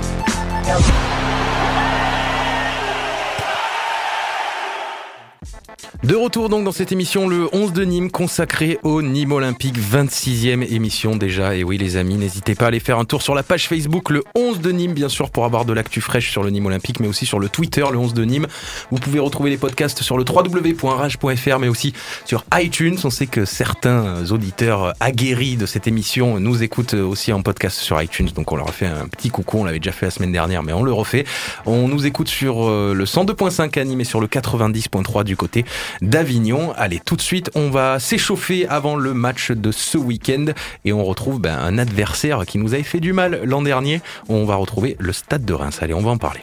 De 6.02 6.16
retour 6.16 6.48
donc 6.48 6.64
dans 6.64 6.72
cette 6.72 6.90
émission, 6.90 7.28
le 7.28 7.48
11 7.52 7.72
de 7.72 7.84
Nîmes 7.84 8.10
consacré 8.10 8.76
au 8.82 9.02
Nîmes 9.02 9.30
Olympique, 9.30 9.78
26e 9.78 10.66
émission 10.74 11.14
déjà. 11.14 11.54
Et 11.54 11.62
oui 11.62 11.78
les 11.78 11.96
amis, 11.96 12.16
n'hésitez 12.16 12.56
pas 12.56 12.64
à 12.64 12.68
aller 12.68 12.80
faire 12.80 12.98
un 12.98 13.04
tour 13.04 13.22
sur 13.22 13.36
la 13.36 13.44
page 13.44 13.68
Facebook, 13.68 14.10
le 14.10 14.24
11 14.34 14.58
de 14.58 14.72
Nîmes 14.72 14.94
bien 14.94 15.08
sûr 15.08 15.30
pour 15.30 15.44
avoir 15.44 15.64
de 15.64 15.72
l'actu 15.72 16.00
fraîche 16.00 16.32
sur 16.32 16.42
le 16.42 16.50
Nîmes 16.50 16.66
Olympique, 16.66 16.98
mais 16.98 17.06
aussi 17.06 17.24
sur 17.24 17.38
le 17.38 17.48
Twitter, 17.48 17.84
le 17.88 17.98
11 17.98 18.14
de 18.14 18.24
Nîmes. 18.24 18.48
Vous 18.90 18.98
pouvez 18.98 19.20
retrouver 19.20 19.50
les 19.50 19.58
podcasts 19.58 20.02
sur 20.02 20.18
le 20.18 20.24
www.rage.fr, 20.28 21.58
mais 21.60 21.68
aussi 21.68 21.92
sur 22.24 22.44
iTunes. 22.60 22.96
On 23.04 23.10
sait 23.10 23.28
que 23.28 23.44
certains 23.44 24.28
auditeurs 24.32 24.94
aguerris 24.98 25.56
de 25.56 25.66
cette 25.66 25.86
émission 25.86 26.40
nous 26.40 26.64
écoutent 26.64 26.94
aussi 26.94 27.32
en 27.32 27.42
podcast 27.42 27.78
sur 27.78 28.02
iTunes, 28.02 28.30
donc 28.34 28.50
on 28.50 28.56
leur 28.56 28.68
a 28.68 28.72
fait 28.72 28.86
un 28.86 29.06
petit 29.06 29.30
coucou, 29.30 29.58
on 29.58 29.64
l'avait 29.64 29.78
déjà 29.78 29.92
fait 29.92 30.06
la 30.06 30.10
semaine 30.10 30.32
dernière, 30.32 30.64
mais 30.64 30.72
on 30.72 30.82
le 30.82 30.92
refait. 30.92 31.24
On 31.64 31.86
nous 31.86 32.06
écoute 32.06 32.26
sur 32.26 32.68
euh, 32.68 32.92
le 32.92 33.04
102.5 33.04 33.78
à 33.78 33.84
Nîmes 33.84 34.00
et 34.00 34.04
sur 34.04 34.20
le 34.20 34.26
90.3 34.26 35.22
du 35.22 35.36
côté 35.36 35.64
d'Avignon. 36.00 36.72
Allez, 36.76 37.00
tout 37.04 37.16
de 37.16 37.20
suite, 37.20 37.50
on 37.54 37.70
va 37.70 37.98
s'échauffer 37.98 38.66
avant 38.68 38.96
le 38.96 39.14
match 39.14 39.50
de 39.50 39.70
ce 39.70 39.98
week-end 39.98 40.46
et 40.84 40.92
on 40.92 41.04
retrouve 41.04 41.40
ben, 41.40 41.58
un 41.58 41.78
adversaire 41.78 42.44
qui 42.46 42.58
nous 42.58 42.74
avait 42.74 42.82
fait 42.82 43.00
du 43.00 43.12
mal 43.12 43.42
l'an 43.44 43.62
dernier. 43.62 44.00
On 44.28 44.44
va 44.44 44.56
retrouver 44.56 44.96
le 44.98 45.12
Stade 45.12 45.44
de 45.44 45.52
Reims. 45.52 45.78
Allez, 45.82 45.94
on 45.94 46.00
va 46.00 46.10
en 46.10 46.18
parler. 46.18 46.40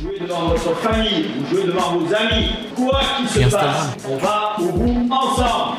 Jouez 0.00 0.18
devant 0.20 0.48
votre 0.48 0.76
famille, 0.78 1.26
vous 1.38 1.56
jouez 1.56 1.66
devant 1.66 1.98
vos 1.98 2.14
amis, 2.14 2.50
quoi 2.74 3.00
qu'il 3.32 3.44
se 3.44 3.50
passe, 3.50 3.96
on 4.08 4.16
va 4.16 4.56
au 4.58 4.72
bout 4.72 5.08
ensemble. 5.12 5.76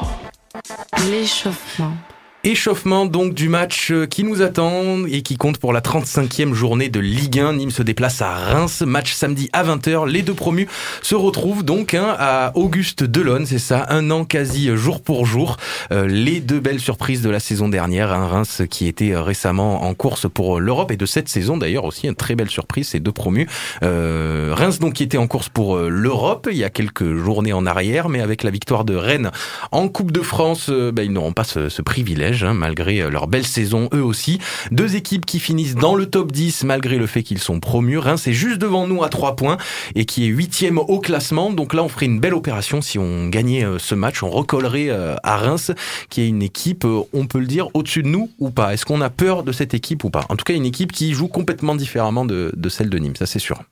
L'échauffement. 1.10 1.98
Échauffement 2.46 3.06
donc 3.06 3.34
du 3.34 3.48
match 3.48 3.90
euh, 3.94 4.06
qui 4.06 4.26
nous 4.26 4.42
attend 4.42 5.06
et 5.06 5.22
qui 5.22 5.38
compte 5.38 5.60
pour 5.60 5.72
la 5.72 5.80
35e 5.80 6.52
journée 6.52 6.90
de 6.90 7.00
Ligue 7.00 7.40
1. 7.40 7.54
Nîmes 7.54 7.72
se 7.72 7.84
déplace 7.84 8.22
à 8.22 8.36
Reims, 8.36 8.84
match 8.86 9.14
samedi 9.14 9.50
à 9.54 9.64
20h. 9.64 10.10
Les 10.10 10.24
deux 10.24 10.34
promus 10.34 10.68
se 11.02 11.16
retrouvent 11.16 11.64
donc 11.64 11.94
hein, 11.94 12.14
à 12.20 12.52
Auguste 12.56 13.06
Delon, 13.06 13.46
c'est 13.46 13.60
ça, 13.60 13.86
un 13.88 14.12
an 14.12 14.26
quasi 14.26 14.76
jour 14.76 15.02
pour 15.02 15.26
jour. 15.26 15.56
Euh, 15.94 16.06
les 16.06 16.42
deux 16.42 16.60
belles 16.60 16.82
surprises 16.82 17.22
de 17.22 17.30
la 17.30 17.40
saison 17.40 17.70
dernière, 17.70 18.12
hein, 18.12 18.28
Reims 18.28 18.64
qui 18.70 18.90
était 18.90 19.16
récemment 19.16 19.84
en 19.84 19.94
course 19.94 20.28
pour 20.30 20.60
l'Europe 20.60 20.92
et 20.92 20.98
de 20.98 21.06
cette 21.06 21.30
saison 21.30 21.56
d'ailleurs 21.56 21.86
aussi 21.86 22.08
une 22.08 22.16
très 22.16 22.36
belle 22.36 22.50
surprise, 22.50 22.90
ces 22.90 23.00
deux 23.00 23.14
promus. 23.14 23.48
Euh, 23.84 24.54
Reims 24.54 24.80
donc 24.80 24.96
qui 24.96 25.04
était 25.04 25.18
en 25.18 25.28
course 25.28 25.48
pour 25.48 25.78
l'Europe 25.78 26.50
il 26.52 26.58
y 26.58 26.66
a 26.66 26.70
quelques 26.70 27.16
journées 27.16 27.54
en 27.54 27.66
arrière, 27.66 28.10
mais 28.10 28.20
avec 28.20 28.44
la 28.44 28.52
victoire 28.52 28.84
de 28.84 28.96
Rennes 28.96 29.32
en 29.72 29.88
Coupe 29.88 30.12
de 30.12 30.22
France, 30.22 30.70
ben, 30.70 31.04
ils 31.04 31.14
n'auront 31.14 31.32
pas 31.32 31.46
ce 31.46 31.82
privilège 31.82 32.33
Hein, 32.42 32.54
malgré 32.54 33.10
leur 33.10 33.28
belle 33.28 33.46
saison 33.46 33.90
eux 33.94 34.04
aussi. 34.04 34.40
Deux 34.72 34.96
équipes 34.96 35.26
qui 35.26 35.40
finissent 35.40 35.76
dans 35.76 35.96
le 35.96 36.08
top 36.08 36.32
10 36.32 36.64
malgré 36.64 36.98
le 36.98 37.06
fait 37.06 37.22
qu'ils 37.22 37.40
sont 37.40 37.60
promus. 37.60 38.00
Reims 38.00 38.28
est 38.28 38.34
juste 38.34 38.60
devant 38.60 38.88
nous 38.88 39.04
à 39.04 39.10
3 39.10 39.36
points 39.36 39.58
et 39.96 40.06
qui 40.06 40.26
est 40.26 40.30
huitième 40.30 40.78
au 40.78 41.00
classement. 41.00 41.52
Donc 41.52 41.74
là, 41.74 41.84
on 41.84 41.90
ferait 41.90 42.06
une 42.06 42.20
belle 42.20 42.34
opération 42.34 42.82
si 42.82 42.98
on 42.98 43.28
gagnait 43.28 43.66
euh, 43.66 43.78
ce 43.80 43.96
match. 43.96 44.24
On 44.24 44.30
recollerait 44.30 44.90
euh, 44.90 45.16
à 45.24 45.38
Reims, 45.38 45.72
qui 46.10 46.22
est 46.22 46.28
une 46.28 46.42
équipe, 46.42 46.86
euh, 46.86 47.02
on 47.14 47.28
peut 47.28 47.40
le 47.40 47.48
dire, 47.48 47.68
au-dessus 47.74 48.04
de 48.04 48.08
nous 48.08 48.30
ou 48.40 48.50
pas. 48.50 48.74
Est-ce 48.74 48.86
qu'on 48.86 49.02
a 49.02 49.10
peur 49.10 49.44
de 49.44 49.52
cette 49.52 49.74
équipe 49.74 50.04
ou 50.04 50.10
pas? 50.10 50.26
En 50.30 50.36
tout 50.36 50.46
cas, 50.46 50.54
une 50.54 50.66
équipe 50.66 50.92
qui 50.92 51.14
joue 51.14 51.28
complètement 51.28 51.76
différemment 51.76 52.26
de, 52.26 52.52
de 52.56 52.70
celle 52.70 52.90
de 52.90 52.98
Nîmes, 52.98 53.16
ça 53.16 53.26
c'est 53.26 53.40
sûr. 53.40 53.64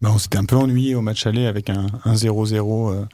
Ben, 0.00 0.10
on 0.14 0.18
s'était 0.18 0.38
un 0.38 0.44
peu 0.44 0.54
ennuyé 0.54 0.94
au 0.94 1.00
match 1.00 1.26
aller 1.26 1.46
avec 1.46 1.70
un 1.70 1.88
0-0 2.06 2.54
euh, 2.92 3.04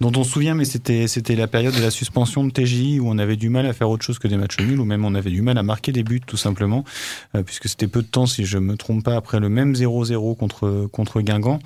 dont 0.00 0.12
on 0.14 0.24
se 0.24 0.30
souvient, 0.30 0.54
mais 0.54 0.66
c'était 0.66 1.08
c'était 1.08 1.36
la 1.36 1.46
période 1.46 1.74
de 1.74 1.80
la 1.80 1.90
suspension 1.90 2.44
de 2.44 2.50
TJ 2.50 2.98
où 3.00 3.08
on 3.08 3.16
avait 3.16 3.36
du 3.36 3.48
mal 3.48 3.64
à 3.64 3.72
faire 3.72 3.88
autre 3.88 4.04
chose 4.04 4.18
que 4.18 4.28
des 4.28 4.36
matchs 4.36 4.58
nuls, 4.58 4.78
ou 4.78 4.84
même 4.84 5.06
on 5.06 5.14
avait 5.14 5.30
du 5.30 5.40
mal 5.40 5.56
à 5.56 5.62
marquer 5.62 5.90
des 5.90 6.02
buts 6.02 6.20
tout 6.20 6.36
simplement, 6.36 6.84
euh, 7.34 7.42
puisque 7.42 7.70
c'était 7.70 7.86
peu 7.86 8.02
de 8.02 8.06
temps, 8.08 8.26
si 8.26 8.44
je 8.44 8.58
me 8.58 8.76
trompe 8.76 9.02
pas, 9.02 9.16
après 9.16 9.40
le 9.40 9.48
même 9.48 9.72
0-0 9.72 10.36
contre 10.36 10.86
contre 10.92 11.22
Guingamp. 11.22 11.60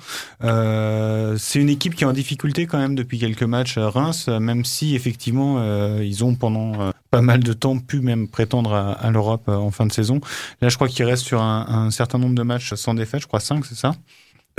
Euh, 0.45 1.35
c'est 1.37 1.59
une 1.59 1.67
équipe 1.67 1.93
qui 1.93 2.05
est 2.05 2.07
en 2.07 2.13
difficulté 2.13 2.65
quand 2.65 2.77
même 2.77 2.95
depuis 2.95 3.19
quelques 3.19 3.43
matchs 3.43 3.77
à 3.77 3.89
Reims, 3.89 4.29
même 4.29 4.63
si 4.63 4.95
effectivement 4.95 5.57
euh, 5.59 6.01
ils 6.05 6.23
ont 6.23 6.35
pendant 6.35 6.93
pas 7.11 7.21
mal 7.21 7.43
de 7.43 7.51
temps 7.51 7.77
pu 7.79 7.99
même 7.99 8.29
prétendre 8.29 8.73
à, 8.73 8.93
à 8.93 9.11
l'Europe 9.11 9.49
en 9.49 9.71
fin 9.71 9.85
de 9.85 9.91
saison. 9.91 10.21
Là, 10.61 10.69
je 10.69 10.75
crois 10.75 10.87
qu'il 10.87 11.03
reste 11.03 11.25
sur 11.25 11.41
un, 11.41 11.65
un 11.67 11.91
certain 11.91 12.17
nombre 12.17 12.35
de 12.35 12.43
matchs 12.43 12.75
sans 12.75 12.93
défaite, 12.93 13.19
je 13.19 13.27
crois 13.27 13.41
5, 13.41 13.65
c'est 13.65 13.75
ça? 13.75 13.93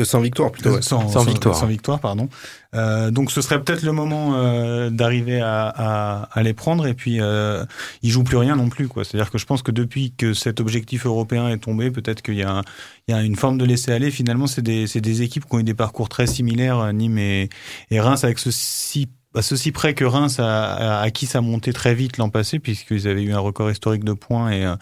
Sans 0.04 0.20
victoire 0.20 0.52
plutôt. 0.52 0.70
Ouais. 0.70 0.82
Sans, 0.82 1.08
sans, 1.08 1.24
victoire. 1.24 1.54
Sans 1.54 1.66
victoire, 1.66 2.00
pardon. 2.00 2.28
Euh, 2.74 3.10
donc 3.10 3.32
ce 3.32 3.40
serait 3.40 3.62
peut-être 3.62 3.82
le 3.82 3.92
moment 3.92 4.34
euh, 4.34 4.90
d'arriver 4.90 5.40
à, 5.40 5.66
à, 5.68 6.22
à, 6.32 6.42
les 6.42 6.54
prendre 6.54 6.86
et 6.86 6.94
puis 6.94 7.20
euh, 7.20 7.64
ils 8.02 8.10
jouent 8.10 8.22
plus 8.22 8.36
rien 8.36 8.54
non 8.54 8.68
plus 8.68 8.86
quoi. 8.86 9.04
C'est-à-dire 9.04 9.30
que 9.30 9.38
je 9.38 9.46
pense 9.46 9.62
que 9.62 9.72
depuis 9.72 10.12
que 10.16 10.34
cet 10.34 10.60
objectif 10.60 11.06
européen 11.06 11.48
est 11.48 11.58
tombé, 11.58 11.90
peut-être 11.90 12.22
qu'il 12.22 12.36
y 12.36 12.44
a 12.44 12.62
il 13.08 13.14
y 13.14 13.18
a 13.18 13.22
une 13.22 13.36
forme 13.36 13.58
de 13.58 13.64
laisser 13.64 13.92
aller. 13.92 14.10
Finalement, 14.10 14.46
c'est 14.46 14.62
des 14.62 15.22
équipes 15.22 15.46
qui 15.46 15.54
ont 15.54 15.58
eu 15.58 15.64
des 15.64 15.74
parcours 15.74 16.08
très 16.08 16.28
similaires 16.28 16.92
Nîmes 16.92 17.18
et, 17.18 17.48
et 17.90 18.00
Reims 18.00 18.22
avec 18.22 18.38
ce 18.38 18.50
si 18.52 19.08
à 19.34 19.42
ceci 19.42 19.70
près 19.70 19.94
que 19.94 20.04
Reims 20.04 20.40
a, 20.40 21.00
acquis 21.00 21.26
sa 21.26 21.40
montée 21.40 21.72
très 21.72 21.94
vite 21.94 22.18
l'an 22.18 22.30
passé, 22.30 22.58
puisqu'ils 22.58 23.06
avaient 23.06 23.22
eu 23.22 23.32
un 23.32 23.38
record 23.38 23.70
historique 23.70 24.04
de 24.04 24.12
points 24.12 24.50
et, 24.50 24.66
euh, 24.66 24.74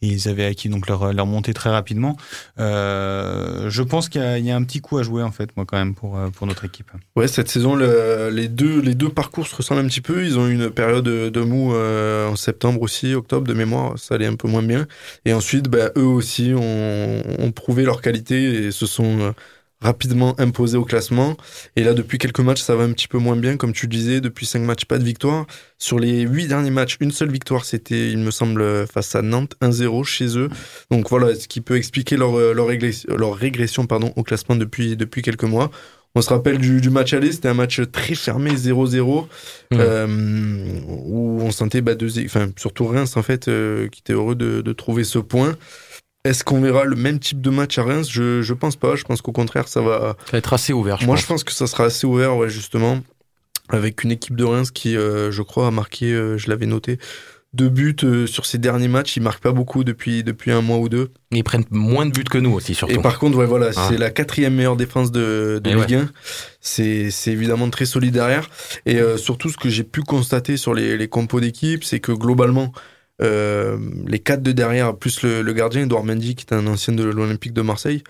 ils 0.00 0.28
avaient 0.28 0.44
acquis 0.44 0.68
donc 0.68 0.86
leur, 0.86 1.12
leur 1.12 1.26
montée 1.26 1.52
très 1.54 1.70
rapidement. 1.70 2.16
Euh, 2.58 3.68
je 3.68 3.82
pense 3.82 4.08
qu'il 4.08 4.20
y, 4.20 4.50
a 4.50 4.56
un 4.56 4.62
petit 4.62 4.80
coup 4.80 4.98
à 4.98 5.02
jouer 5.02 5.22
en 5.22 5.32
fait, 5.32 5.50
moi 5.56 5.66
quand 5.66 5.76
même 5.76 5.94
pour 5.94 6.16
euh, 6.16 6.28
pour 6.30 6.46
notre 6.46 6.64
équipe. 6.64 6.90
Ouais, 7.16 7.26
cette 7.26 7.48
saison, 7.48 7.74
le, 7.74 8.30
les 8.30 8.48
deux 8.48 8.80
les 8.80 8.94
deux 8.94 9.08
parcours 9.08 9.46
se 9.46 9.56
ressemblent 9.56 9.80
un 9.80 9.88
petit 9.88 10.00
peu. 10.00 10.24
Ils 10.24 10.38
ont 10.38 10.46
eu 10.46 10.54
une 10.54 10.70
période 10.70 11.04
de 11.04 11.40
mou 11.40 11.74
euh, 11.74 12.28
en 12.28 12.36
septembre 12.36 12.82
aussi, 12.82 13.14
octobre 13.14 13.46
de 13.46 13.54
mémoire, 13.54 13.98
ça 13.98 14.14
allait 14.14 14.26
un 14.26 14.36
peu 14.36 14.48
moins 14.48 14.62
bien. 14.62 14.86
Et 15.24 15.32
ensuite, 15.32 15.68
bah, 15.68 15.90
eux 15.96 16.04
aussi 16.04 16.52
ont, 16.54 17.22
ont 17.38 17.52
prouvé 17.52 17.84
leur 17.84 18.00
qualité 18.00 18.66
et 18.66 18.70
se 18.70 18.86
sont 18.86 19.34
rapidement 19.80 20.34
imposé 20.38 20.76
au 20.76 20.84
classement. 20.84 21.36
Et 21.76 21.84
là, 21.84 21.94
depuis 21.94 22.18
quelques 22.18 22.40
matchs, 22.40 22.62
ça 22.62 22.74
va 22.76 22.84
un 22.84 22.92
petit 22.92 23.08
peu 23.08 23.18
moins 23.18 23.36
bien. 23.36 23.56
Comme 23.56 23.72
tu 23.72 23.86
disais, 23.86 24.20
depuis 24.20 24.46
cinq 24.46 24.60
matchs, 24.60 24.84
pas 24.84 24.98
de 24.98 25.04
victoire. 25.04 25.46
Sur 25.78 25.98
les 25.98 26.22
huit 26.22 26.48
derniers 26.48 26.70
matchs, 26.70 26.96
une 27.00 27.10
seule 27.10 27.30
victoire, 27.30 27.64
c'était, 27.64 28.10
il 28.10 28.18
me 28.18 28.30
semble, 28.30 28.86
face 28.86 29.14
à 29.14 29.22
Nantes, 29.22 29.54
1-0 29.60 30.04
chez 30.04 30.38
eux. 30.38 30.48
Donc 30.90 31.10
voilà, 31.10 31.34
ce 31.34 31.46
qui 31.46 31.60
peut 31.60 31.76
expliquer 31.76 32.16
leur, 32.16 32.54
leur, 32.54 32.66
régression, 32.66 33.14
leur 33.16 33.34
régression 33.34 33.86
pardon, 33.86 34.12
au 34.16 34.22
classement 34.22 34.56
depuis, 34.56 34.96
depuis 34.96 35.22
quelques 35.22 35.44
mois. 35.44 35.70
On 36.16 36.22
se 36.22 36.30
rappelle 36.30 36.56
du, 36.56 36.80
du 36.80 36.88
match 36.88 37.12
aller, 37.12 37.30
c'était 37.30 37.48
un 37.48 37.54
match 37.54 37.78
très 37.92 38.14
fermé, 38.14 38.52
0-0, 38.52 39.24
mmh. 39.24 39.26
euh, 39.74 40.06
où 40.86 41.42
on 41.42 41.50
sentait 41.50 41.82
bah, 41.82 41.94
deux, 41.94 42.24
enfin, 42.24 42.48
surtout 42.56 42.86
Reims, 42.86 43.18
en 43.18 43.22
fait, 43.22 43.48
euh, 43.48 43.88
qui 43.88 44.00
était 44.00 44.14
heureux 44.14 44.34
de, 44.34 44.62
de 44.62 44.72
trouver 44.72 45.04
ce 45.04 45.18
point. 45.18 45.56
Est-ce 46.26 46.44
qu'on 46.44 46.60
verra 46.60 46.84
le 46.84 46.96
même 46.96 47.18
type 47.18 47.40
de 47.40 47.50
match 47.50 47.78
à 47.78 47.84
Reims? 47.84 48.08
Je, 48.10 48.42
je 48.42 48.54
pense 48.54 48.76
pas. 48.76 48.96
Je 48.96 49.04
pense 49.04 49.22
qu'au 49.22 49.32
contraire, 49.32 49.68
ça 49.68 49.80
va. 49.80 50.16
Ça 50.26 50.32
va 50.32 50.38
être 50.38 50.52
assez 50.52 50.72
ouvert. 50.72 50.98
Je 51.00 51.06
Moi, 51.06 51.14
pense. 51.14 51.22
je 51.22 51.26
pense 51.26 51.44
que 51.44 51.52
ça 51.52 51.66
sera 51.66 51.84
assez 51.84 52.06
ouvert, 52.06 52.36
ouais, 52.36 52.48
justement. 52.48 53.00
Avec 53.68 54.04
une 54.04 54.12
équipe 54.12 54.36
de 54.36 54.44
Reims 54.44 54.70
qui, 54.70 54.96
euh, 54.96 55.30
je 55.30 55.42
crois, 55.42 55.66
a 55.66 55.70
marqué, 55.70 56.12
euh, 56.12 56.38
je 56.38 56.48
l'avais 56.48 56.66
noté, 56.66 56.98
deux 57.56 57.68
buts 57.68 57.96
euh, 58.04 58.26
sur 58.26 58.46
ces 58.46 58.58
derniers 58.58 58.88
matchs. 58.88 59.16
Ils 59.16 59.22
marquent 59.22 59.42
pas 59.42 59.52
beaucoup 59.52 59.82
depuis, 59.82 60.22
depuis 60.22 60.52
un 60.52 60.60
mois 60.60 60.76
ou 60.78 60.88
deux. 60.88 61.10
Ils 61.32 61.42
prennent 61.42 61.64
moins 61.70 62.06
de 62.06 62.12
buts 62.12 62.24
que 62.24 62.38
nous 62.38 62.52
aussi, 62.52 62.74
surtout. 62.74 62.94
Et 62.94 62.98
par 62.98 63.18
contre, 63.18 63.36
ouais, 63.38 63.46
voilà, 63.46 63.70
ah. 63.74 63.86
c'est 63.88 63.98
la 63.98 64.10
quatrième 64.10 64.54
meilleure 64.54 64.76
défense 64.76 65.10
de, 65.10 65.60
de 65.62 65.70
Ligue 65.70 65.90
ouais. 65.90 65.94
1. 65.94 66.10
C'est, 66.60 67.10
c'est 67.10 67.32
évidemment 67.32 67.68
très 67.70 67.86
solide 67.86 68.14
derrière. 68.14 68.48
Et 68.84 69.00
euh, 69.00 69.16
surtout, 69.16 69.48
ce 69.48 69.56
que 69.56 69.68
j'ai 69.68 69.84
pu 69.84 70.02
constater 70.02 70.56
sur 70.56 70.74
les, 70.74 70.96
les 70.96 71.08
compos 71.08 71.40
d'équipe, 71.40 71.82
c'est 71.82 72.00
que 72.00 72.12
globalement, 72.12 72.72
euh, 73.22 73.78
les 74.06 74.18
quatre 74.18 74.42
de 74.42 74.52
derrière, 74.52 74.94
plus 74.96 75.22
le, 75.22 75.52
gardien, 75.52 75.82
Edouard 75.82 76.04
Mendy, 76.04 76.34
qui 76.34 76.44
est 76.44 76.54
un 76.54 76.66
ancien 76.66 76.92
de 76.92 77.02
l'Olympique 77.02 77.52
de 77.52 77.62
Marseille, 77.62 78.02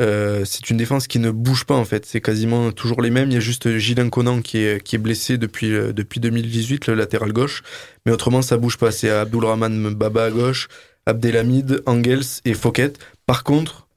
euh, 0.00 0.44
c'est 0.44 0.70
une 0.70 0.76
défense 0.76 1.06
qui 1.06 1.18
ne 1.18 1.30
bouge 1.30 1.64
pas 1.64 1.76
en 1.76 1.84
fait. 1.84 2.04
C'est 2.06 2.20
quasiment 2.20 2.72
toujours 2.72 3.02
les 3.02 3.10
mêmes. 3.10 3.30
Il 3.30 3.34
y 3.34 3.38
a 3.38 3.40
juste 3.40 3.78
Gilles 3.78 4.10
Conan 4.10 4.42
qui 4.42 4.58
est, 4.58 4.98
blessé 4.98 5.38
depuis, 5.38 5.70
depuis 5.70 6.20
2018, 6.20 6.88
le 6.88 6.94
latéral 6.94 7.32
gauche. 7.32 7.62
Mais 8.04 8.12
autrement, 8.12 8.42
ça 8.42 8.56
bouge 8.56 8.76
pas. 8.76 8.90
C'est 8.90 9.10
Abdulrahman 9.10 9.94
Baba 9.94 10.24
à 10.24 10.30
gauche, 10.30 10.68
Abdelhamid, 11.06 11.82
Angels 11.86 12.40
et 12.44 12.54
Fouquet. 12.54 12.92
Par 13.26 13.44
contre, 13.44 13.88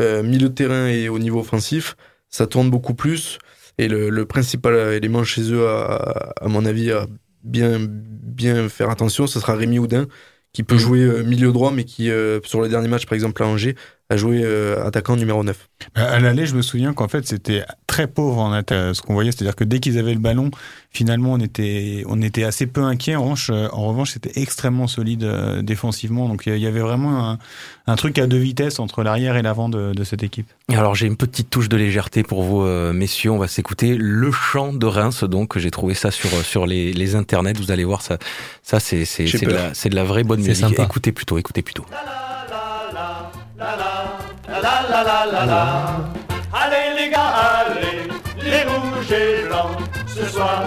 euh, 0.00 0.22
milieu 0.22 0.48
de 0.48 0.54
terrain 0.54 0.88
et 0.88 1.08
au 1.08 1.18
niveau 1.18 1.40
offensif, 1.40 1.96
ça 2.28 2.46
tourne 2.46 2.70
beaucoup 2.70 2.94
plus. 2.94 3.38
Et 3.78 3.88
le, 3.88 4.24
principal 4.24 4.92
élément 4.92 5.24
chez 5.24 5.52
eux, 5.52 5.66
à, 5.68 6.34
mon 6.46 6.64
avis, 6.64 6.92
bien, 7.44 7.78
bien 7.80 8.68
faire 8.68 8.90
attention, 8.90 9.26
ce 9.26 9.40
sera 9.40 9.54
Rémi 9.54 9.78
Houdin, 9.78 10.06
qui 10.52 10.62
peut 10.62 10.78
jouer 10.78 11.00
euh, 11.00 11.22
milieu 11.22 11.52
droit, 11.52 11.72
mais 11.72 11.84
qui, 11.84 12.10
euh, 12.10 12.40
sur 12.44 12.62
les 12.62 12.68
derniers 12.68 12.88
matchs, 12.88 13.06
par 13.06 13.14
exemple 13.14 13.42
à 13.42 13.46
Angers, 13.46 13.76
a 14.10 14.16
joué 14.16 14.42
euh, 14.44 14.86
attaquant 14.86 15.16
numéro 15.16 15.42
9. 15.42 15.68
À 15.94 16.20
l'aller, 16.20 16.46
je 16.46 16.54
me 16.54 16.62
souviens 16.62 16.92
qu'en 16.92 17.08
fait, 17.08 17.26
c'était 17.26 17.64
très 17.86 18.06
pauvre 18.06 18.38
en 18.38 18.52
attaque, 18.52 18.94
ce 18.94 19.00
qu'on 19.00 19.14
voyait, 19.14 19.32
c'est-à-dire 19.32 19.56
que 19.56 19.64
dès 19.64 19.80
qu'ils 19.80 19.98
avaient 19.98 20.12
le 20.12 20.20
ballon, 20.20 20.50
finalement, 20.90 21.32
on 21.32 21.40
était, 21.40 22.02
on 22.06 22.20
était 22.20 22.44
assez 22.44 22.66
peu 22.66 22.82
inquiet. 22.82 23.16
En 23.16 23.22
revanche, 23.22 23.50
en 23.50 23.86
revanche, 23.86 24.12
c'était 24.12 24.40
extrêmement 24.40 24.86
solide 24.86 25.24
euh, 25.24 25.62
défensivement. 25.62 26.28
Donc, 26.28 26.44
il 26.46 26.58
y 26.58 26.66
avait 26.66 26.80
vraiment 26.80 27.30
un, 27.30 27.38
un, 27.86 27.96
truc 27.96 28.18
à 28.18 28.26
deux 28.26 28.38
vitesses 28.38 28.78
entre 28.78 29.02
l'arrière 29.02 29.36
et 29.36 29.42
l'avant 29.42 29.70
de, 29.70 29.92
de, 29.94 30.04
cette 30.04 30.22
équipe. 30.22 30.48
Alors, 30.68 30.94
j'ai 30.94 31.06
une 31.06 31.16
petite 31.16 31.48
touche 31.48 31.70
de 31.70 31.76
légèreté 31.76 32.22
pour 32.22 32.42
vous, 32.42 32.62
euh, 32.62 32.92
messieurs. 32.92 33.30
On 33.30 33.38
va 33.38 33.48
s'écouter 33.48 33.96
le 33.96 34.30
chant 34.30 34.74
de 34.74 34.86
Reims. 34.86 35.24
Donc, 35.24 35.58
j'ai 35.58 35.70
trouvé 35.70 35.94
ça 35.94 36.10
sur 36.10 36.30
sur 36.44 36.66
les, 36.66 36.92
les 36.92 37.14
internets. 37.16 37.54
Vous 37.54 37.70
allez 37.70 37.84
voir 37.84 38.02
ça. 38.02 38.18
Ça, 38.62 38.80
c'est 38.80 39.06
c'est 39.06 39.26
c'est 39.26 39.46
de, 39.46 39.52
la, 39.52 39.70
de 39.70 39.94
la 39.94 40.04
vraie 40.04 40.24
bonne 40.24 40.40
musique. 40.40 40.56
Sympa. 40.56 40.82
Écoutez 40.82 41.12
plutôt, 41.12 41.38
écoutez 41.38 41.62
plutôt. 41.62 41.86
La 41.90 42.04
la 42.04 43.76
la 43.76 43.93
Allez 44.96 46.94
les 46.96 47.10
gars, 47.10 47.32
allez, 47.58 48.08
les 48.40 48.62
rouges 48.62 49.10
et 49.10 49.48
blancs. 49.48 49.78
Ce 50.06 50.24
soir, 50.26 50.62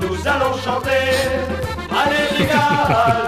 nous 0.00 0.28
allons 0.28 0.56
chanter. 0.58 1.10
Allez 1.90 2.38
les 2.38 2.46
gars. 2.46 3.23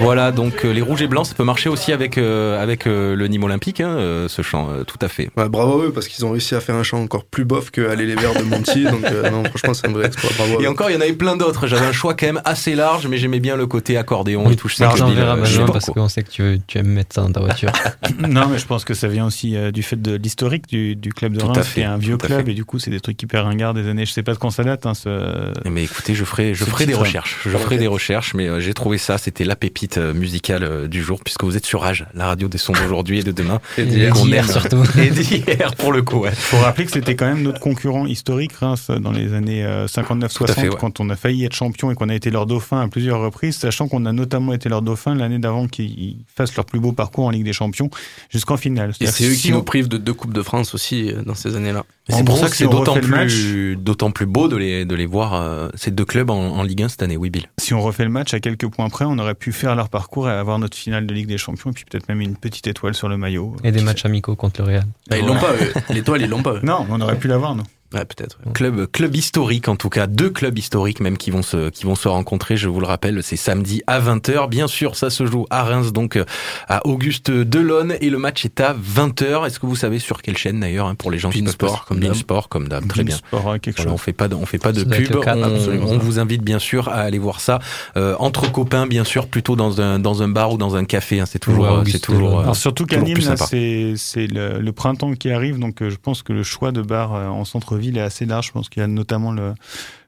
Voilà, 0.00 0.30
donc 0.32 0.64
euh, 0.64 0.70
les 0.72 0.80
rouges 0.80 1.02
et 1.02 1.08
blancs, 1.08 1.26
ça 1.26 1.34
peut 1.34 1.42
marcher 1.44 1.68
aussi 1.68 1.92
avec 1.92 2.18
euh, 2.18 2.62
avec 2.62 2.86
euh, 2.86 3.16
le 3.16 3.26
Nîmes 3.26 3.42
Olympique, 3.44 3.80
hein, 3.80 3.88
euh, 3.90 4.28
ce 4.28 4.42
chant, 4.42 4.68
euh, 4.70 4.84
tout 4.84 4.96
à 5.02 5.08
fait. 5.08 5.28
Ouais, 5.36 5.48
bravo 5.48 5.82
à 5.82 5.84
eux, 5.86 5.92
parce 5.92 6.06
qu'ils 6.08 6.24
ont 6.24 6.30
réussi 6.30 6.54
à 6.54 6.60
faire 6.60 6.76
un 6.76 6.82
chant 6.84 7.02
encore 7.02 7.24
plus 7.24 7.44
bof 7.44 7.70
que 7.70 7.88
Aller 7.88 8.06
les 8.06 8.14
Verts 8.14 8.34
de 8.34 8.42
Montier. 8.44 8.84
donc, 8.84 9.04
euh, 9.04 9.28
non, 9.30 9.42
franchement, 9.44 9.74
c'est 9.74 9.88
un 9.88 9.92
vrai 9.92 10.06
exploit. 10.06 10.30
Bravo 10.38 10.58
à 10.58 10.62
Et 10.62 10.66
eux. 10.66 10.68
encore, 10.68 10.90
il 10.90 10.94
y 10.94 10.96
en 10.96 11.00
avait 11.00 11.12
plein 11.14 11.36
d'autres. 11.36 11.66
J'avais 11.66 11.86
un 11.86 11.92
choix 11.92 12.14
quand 12.14 12.26
même 12.26 12.40
assez 12.44 12.74
large, 12.76 13.06
mais 13.08 13.18
j'aimais 13.18 13.40
bien 13.40 13.56
le 13.56 13.66
côté 13.66 13.96
accordéon 13.96 14.44
Oui, 14.46 14.52
et 14.52 14.56
touche 14.56 14.76
ça. 14.76 14.90
on 15.00 15.10
verra 15.10 15.36
parce 15.36 15.86
qu'on 15.86 16.08
sait 16.08 16.22
que 16.22 16.30
tu, 16.30 16.60
tu 16.66 16.78
aimes 16.78 16.86
mettre 16.88 17.14
ça 17.16 17.22
dans 17.22 17.32
ta 17.32 17.40
voiture. 17.40 17.72
non, 18.18 18.46
mais 18.48 18.58
je 18.58 18.66
pense 18.66 18.84
que 18.84 18.94
ça 18.94 19.08
vient 19.08 19.26
aussi 19.26 19.56
euh, 19.56 19.72
du 19.72 19.82
fait 19.82 20.00
de 20.00 20.14
l'historique 20.14 20.68
du, 20.68 20.94
du 20.94 21.12
club 21.12 21.32
de 21.32 21.40
Tout 21.40 21.46
Reims, 21.48 21.66
fait, 21.66 21.74
qui 21.74 21.80
est 21.80 21.84
un 21.84 21.98
vieux 21.98 22.16
club, 22.16 22.44
fait. 22.44 22.50
et 22.52 22.54
du 22.54 22.64
coup, 22.64 22.78
c'est 22.78 22.90
des 22.90 23.00
trucs 23.00 23.20
hyper 23.20 23.44
ringards 23.44 23.74
des 23.74 23.88
années. 23.88 24.06
Je 24.06 24.12
sais 24.12 24.22
pas 24.22 24.34
de 24.34 24.38
quand 24.38 24.50
ça 24.50 24.62
date. 24.62 24.86
Hein, 24.86 24.94
ce... 24.94 25.52
Mais 25.68 25.82
écoutez, 25.84 26.14
je 26.14 26.24
ferai, 26.24 26.54
je 26.54 26.64
ferai 26.64 26.86
des 26.86 26.94
recherches. 26.94 27.38
Je 27.44 27.56
ferai 27.58 27.78
des 27.78 27.88
recherches, 27.88 28.34
mais 28.34 28.60
j'ai 28.60 28.74
trouvé 28.74 28.96
ça. 28.98 29.18
C'était 29.18 29.44
la 29.44 29.56
pépite 29.56 29.87
euh, 29.96 30.12
musicale 30.12 30.62
euh, 30.64 30.86
du 30.88 31.02
jour, 31.02 31.20
puisque 31.24 31.44
vous 31.44 31.56
êtes 31.56 31.64
sur 31.64 31.80
Rage, 31.80 32.06
la 32.14 32.26
radio 32.26 32.48
des 32.48 32.58
sons 32.58 32.72
d'aujourd'hui 32.72 33.20
et 33.20 33.22
de 33.22 33.32
demain. 33.32 33.60
Et 33.78 33.84
d'hier. 33.84 34.50
surtout. 34.50 34.82
Et 34.98 35.10
d'hier, 35.10 35.74
pour 35.76 35.92
le 35.92 36.02
coup, 36.02 36.18
ouais. 36.18 36.32
Faut 36.32 36.58
rappeler 36.58 36.84
que 36.84 36.92
c'était 36.92 37.14
quand 37.16 37.26
même 37.26 37.42
notre 37.42 37.60
concurrent 37.60 38.06
historique, 38.06 38.52
Reims, 38.54 38.90
dans 38.90 39.12
les 39.12 39.32
années 39.32 39.64
euh, 39.64 39.84
à 39.84 39.86
59-60, 39.86 40.52
fait, 40.52 40.68
ouais. 40.68 40.76
quand 40.78 41.00
on 41.00 41.08
a 41.10 41.16
failli 41.16 41.44
être 41.44 41.54
champion 41.54 41.90
et 41.90 41.94
qu'on 41.94 42.08
a 42.08 42.14
été 42.14 42.30
leur 42.30 42.46
dauphin 42.46 42.80
à 42.82 42.88
plusieurs 42.88 43.20
reprises, 43.20 43.56
sachant 43.56 43.88
qu'on 43.88 44.04
a 44.06 44.12
notamment 44.12 44.52
été 44.52 44.68
leur 44.68 44.82
dauphin 44.82 45.14
l'année 45.14 45.38
d'avant 45.38 45.68
qu'ils 45.68 46.16
fassent 46.34 46.54
leur 46.56 46.66
plus 46.66 46.80
beau 46.80 46.92
parcours 46.92 47.26
en 47.26 47.30
Ligue 47.30 47.44
des 47.44 47.52
Champions 47.52 47.88
jusqu'en 48.30 48.56
finale. 48.56 48.92
Et 49.00 49.06
c'est 49.06 49.24
eux 49.24 49.32
si 49.34 49.48
qui 49.48 49.52
on- 49.52 49.56
nous 49.56 49.62
privent 49.62 49.88
de 49.88 49.96
deux 49.96 50.12
Coupes 50.14 50.34
de 50.34 50.42
France 50.42 50.74
aussi 50.74 51.10
euh, 51.12 51.22
dans 51.22 51.34
ces 51.34 51.56
années-là. 51.56 51.84
C'est 52.10 52.24
pour 52.24 52.36
gros, 52.36 52.44
ça 52.44 52.48
que 52.50 52.56
si 52.56 52.62
c'est 52.64 52.68
d'autant 52.70 52.94
plus, 52.94 53.76
d'autant 53.76 54.10
plus 54.10 54.24
beau 54.26 54.48
de 54.48 54.56
les, 54.56 54.84
de 54.86 54.94
les 54.94 55.04
voir, 55.06 55.34
euh, 55.34 55.68
ces 55.74 55.90
deux 55.90 56.06
clubs 56.06 56.30
en, 56.30 56.36
en 56.56 56.62
Ligue 56.62 56.82
1 56.82 56.88
cette 56.88 57.02
année, 57.02 57.18
oui, 57.18 57.28
Bill. 57.28 57.44
Si 57.58 57.74
on 57.74 57.82
refait 57.82 58.04
le 58.04 58.10
match 58.10 58.32
à 58.32 58.40
quelques 58.40 58.66
points 58.66 58.88
près, 58.88 59.04
on 59.04 59.18
aurait 59.18 59.34
pu 59.34 59.52
faire 59.52 59.74
leur 59.78 59.88
parcours 59.88 60.28
et 60.28 60.32
avoir 60.32 60.58
notre 60.58 60.76
finale 60.76 61.06
de 61.06 61.14
Ligue 61.14 61.28
des 61.28 61.38
Champions 61.38 61.70
et 61.70 61.72
puis 61.72 61.84
peut-être 61.84 62.08
même 62.08 62.20
une 62.20 62.36
petite 62.36 62.66
étoile 62.66 62.94
sur 62.94 63.08
le 63.08 63.16
maillot. 63.16 63.56
Et 63.64 63.72
des 63.72 63.82
matchs 63.82 64.04
amicaux 64.04 64.36
contre 64.36 64.60
le 64.60 64.66
Real. 64.66 64.84
Bah, 65.08 65.16
ils 65.16 65.24
l'ont 65.24 65.38
pas, 65.38 65.52
eux. 65.54 65.72
L'étoile, 65.94 66.22
ils 66.22 66.28
l'ont 66.28 66.42
pas, 66.42 66.54
eux. 66.54 66.60
Non, 66.62 66.86
on 66.90 67.00
aurait 67.00 67.18
pu 67.18 67.28
l'avoir, 67.28 67.54
nous. 67.54 67.64
Ouais, 67.94 68.04
peut-être. 68.04 68.38
ouais. 68.44 68.52
Club, 68.52 68.86
club 68.92 69.16
historique 69.16 69.66
en 69.68 69.76
tout 69.76 69.88
cas, 69.88 70.06
deux 70.06 70.28
clubs 70.28 70.58
historiques 70.58 71.00
même 71.00 71.16
qui 71.16 71.30
vont 71.30 71.40
se, 71.42 71.70
qui 71.70 71.84
vont 71.86 71.94
se 71.94 72.06
rencontrer. 72.08 72.56
Je 72.58 72.68
vous 72.68 72.80
le 72.80 72.86
rappelle, 72.86 73.22
c'est 73.22 73.36
samedi 73.36 73.82
à 73.86 73.98
20h. 73.98 74.48
Bien 74.50 74.66
sûr, 74.68 74.94
ça 74.94 75.08
se 75.08 75.24
joue 75.24 75.46
à 75.48 75.62
Reims, 75.62 75.92
donc 75.92 76.16
euh, 76.16 76.24
à 76.68 76.86
Auguste 76.86 77.30
Delonne, 77.30 77.94
et 78.02 78.10
le 78.10 78.18
match 78.18 78.44
est 78.44 78.60
à 78.60 78.74
20h. 78.74 79.46
Est-ce 79.46 79.58
que 79.58 79.64
vous 79.66 79.76
savez 79.76 79.98
sur 79.98 80.20
quelle 80.20 80.36
chaîne 80.36 80.60
d'ailleurs 80.60 80.86
hein, 80.86 80.94
pour 80.96 81.10
les 81.10 81.18
gens 81.18 81.30
qui 81.30 81.42
pas- 81.42 81.82
comme 81.86 81.98
d'hab. 82.00 82.10
Beansport, 82.10 82.48
comme 82.50 82.68
d'hab, 82.68 82.86
très 82.88 83.04
bien. 83.04 83.16
Beansport, 83.16 83.52
ouais, 83.52 83.58
quelque 83.58 83.76
Voilà, 83.76 83.92
on 83.92 83.96
chose. 83.96 84.04
fait 84.04 84.12
pas 84.12 84.28
de, 84.28 84.34
on 84.34 84.44
fait 84.44 84.58
pas 84.58 84.72
de 84.72 84.80
Ça 84.80 84.84
pub. 84.96 85.20
cadre, 85.20 85.50
on, 85.82 85.96
vous 85.98 86.18
invite 86.18 86.42
bien 86.42 86.58
sûr 86.58 86.88
à 86.88 86.96
aller 87.00 87.18
voir 87.18 87.40
ça 87.40 87.58
euh, 87.96 88.14
entre 88.18 88.52
copains, 88.52 88.86
bien 88.86 89.04
sûr, 89.04 89.28
plutôt 89.28 89.56
dans 89.56 89.80
un 89.80 89.98
dans 89.98 90.22
un 90.22 90.28
bar 90.28 90.52
ou 90.52 90.58
dans 90.58 90.76
un 90.76 90.84
café. 90.84 91.20
hein. 91.20 91.24
c'est 91.26 91.38
toujours, 91.38 91.64
Ouais, 91.64 91.70
euh, 91.70 91.84
c'est 91.90 91.98
toujours. 92.00 92.38
Euh, 92.40 92.42
Alors 92.42 92.56
surtout 92.56 92.84
qu'à 92.84 93.00
Nîmes, 93.00 93.18
c'est 93.48 93.94
c'est 93.96 94.26
le, 94.26 94.58
le 94.60 94.72
printemps 94.72 95.14
qui 95.14 95.30
arrive, 95.30 95.58
donc 95.58 95.80
euh, 95.82 95.88
je 95.90 95.96
pense 95.96 96.22
que 96.22 96.32
le 96.34 96.42
choix 96.42 96.70
de 96.70 96.82
bar 96.82 97.14
euh, 97.14 97.28
en 97.28 97.44
centre-ville 97.78 97.98
est 97.98 98.02
assez 98.02 98.26
large. 98.26 98.46
Je 98.48 98.52
pense 98.52 98.68
qu'il 98.68 98.80
y 98.80 98.84
a 98.84 98.88
notamment 98.88 99.32
le, 99.32 99.54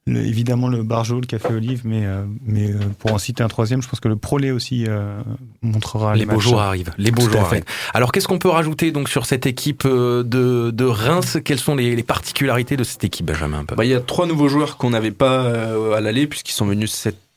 le- 0.06 0.24
évidemment 0.24 0.68
le 0.68 0.82
bar 0.82 1.04
Jaune, 1.04 1.20
le 1.20 1.26
café 1.26 1.54
Olive, 1.54 1.82
mais 1.84 2.04
euh, 2.04 2.24
mais 2.44 2.70
euh, 2.72 2.78
pour 2.98 3.12
en 3.12 3.18
citer 3.18 3.42
un 3.42 3.48
troisième, 3.48 3.82
je 3.82 3.88
pense 3.88 4.00
que 4.00 4.08
le 4.08 4.16
Prolet 4.16 4.50
aussi 4.50 4.86
euh, 4.88 5.20
montrera 5.62 6.14
les, 6.14 6.20
les 6.20 6.26
beaux 6.26 6.32
matchs. 6.36 6.42
jours 6.44 6.60
arrivent. 6.60 6.90
Les 6.98 7.10
beaux 7.10 7.28
jours 7.28 7.40
arrivent. 7.40 7.64
Alors, 7.94 8.12
qu'est-ce 8.12 8.28
qu'on 8.28 8.38
peut 8.38 8.48
rajouter 8.48 8.92
donc 8.92 9.08
sur 9.08 9.26
cette 9.26 9.46
équipe 9.46 9.86
de, 9.86 10.22
de 10.70 10.84
Reims? 10.84 11.38
Quelles 11.44 11.58
sont 11.60 11.76
les, 11.76 11.94
les 11.94 12.02
particularités 12.02 12.76
de 12.76 12.84
cette 12.84 13.04
équipe, 13.04 13.26
Benjamin 13.26 13.60
un 13.60 13.64
peu? 13.64 13.74
Bah, 13.76 13.84
il 13.84 13.90
y 13.90 13.94
a 13.94 14.00
trois 14.00 14.26
nouveaux 14.26 14.48
joueurs 14.48 14.76
qu'on 14.76 14.90
n'avait 14.90 15.10
pas 15.12 15.42
à 15.96 16.00
l'aller 16.00 16.26
puisqu'ils 16.26 16.52
sont 16.54 16.66
venus 16.66 16.90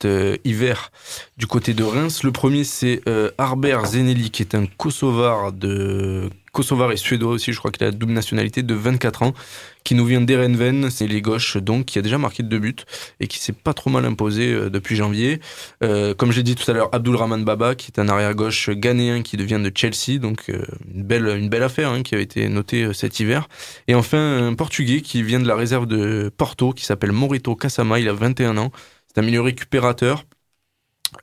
euh, 0.04 0.36
hiver 0.44 0.90
du 1.36 1.46
côté 1.46 1.74
de 1.74 1.82
Reims. 1.82 2.22
Le 2.22 2.32
premier 2.32 2.64
c'est 2.64 3.00
euh, 3.08 3.30
Harbert 3.38 3.86
Zeneli 3.86 4.30
qui 4.30 4.42
est 4.42 4.54
un 4.54 4.66
Kosovar 4.66 5.52
de 5.52 6.30
Kosovar 6.54 6.92
et 6.92 6.96
suédois 6.96 7.32
aussi, 7.32 7.52
je 7.52 7.58
crois 7.58 7.72
qu'il 7.72 7.82
a 7.82 7.86
la 7.86 7.92
double 7.92 8.12
nationalité 8.12 8.62
de 8.62 8.74
24 8.74 9.24
ans, 9.24 9.34
qui 9.82 9.96
nous 9.96 10.06
vient 10.06 10.20
d'Erenven, 10.20 10.88
c'est 10.88 11.08
les 11.08 11.20
gauches 11.20 11.56
donc, 11.56 11.86
qui 11.86 11.98
a 11.98 12.02
déjà 12.02 12.16
marqué 12.16 12.44
deux 12.44 12.60
buts 12.60 12.76
et 13.18 13.26
qui 13.26 13.40
s'est 13.40 13.52
pas 13.52 13.74
trop 13.74 13.90
mal 13.90 14.04
imposé 14.04 14.52
euh, 14.52 14.70
depuis 14.70 14.94
janvier. 14.94 15.40
Euh, 15.82 16.14
comme 16.14 16.30
j'ai 16.30 16.44
dit 16.44 16.54
tout 16.54 16.70
à 16.70 16.74
l'heure, 16.74 16.88
Abdulrahman 16.92 17.44
Baba, 17.44 17.74
qui 17.74 17.90
est 17.90 18.00
un 18.00 18.08
arrière-gauche 18.08 18.70
ghanéen 18.70 19.22
qui 19.22 19.36
devient 19.36 19.60
de 19.62 19.72
Chelsea, 19.74 20.20
donc 20.20 20.48
une 20.48 21.02
belle 21.02 21.26
une 21.26 21.48
belle 21.48 21.64
affaire 21.64 21.90
hein, 21.90 22.02
qui 22.02 22.14
a 22.14 22.20
été 22.20 22.48
notée 22.48 22.88
cet 22.94 23.18
hiver. 23.18 23.48
Et 23.88 23.96
enfin 23.96 24.46
un 24.46 24.54
Portugais 24.54 25.00
qui 25.00 25.24
vient 25.24 25.40
de 25.40 25.48
la 25.48 25.56
réserve 25.56 25.86
de 25.86 26.30
Porto, 26.34 26.72
qui 26.72 26.84
s'appelle 26.84 27.12
Morito 27.12 27.56
Kasama, 27.56 27.98
il 27.98 28.08
a 28.08 28.12
21 28.12 28.56
ans. 28.58 28.70
C'est 29.14 29.20
un 29.20 29.24
milieu 29.24 29.40
récupérateur. 29.42 30.24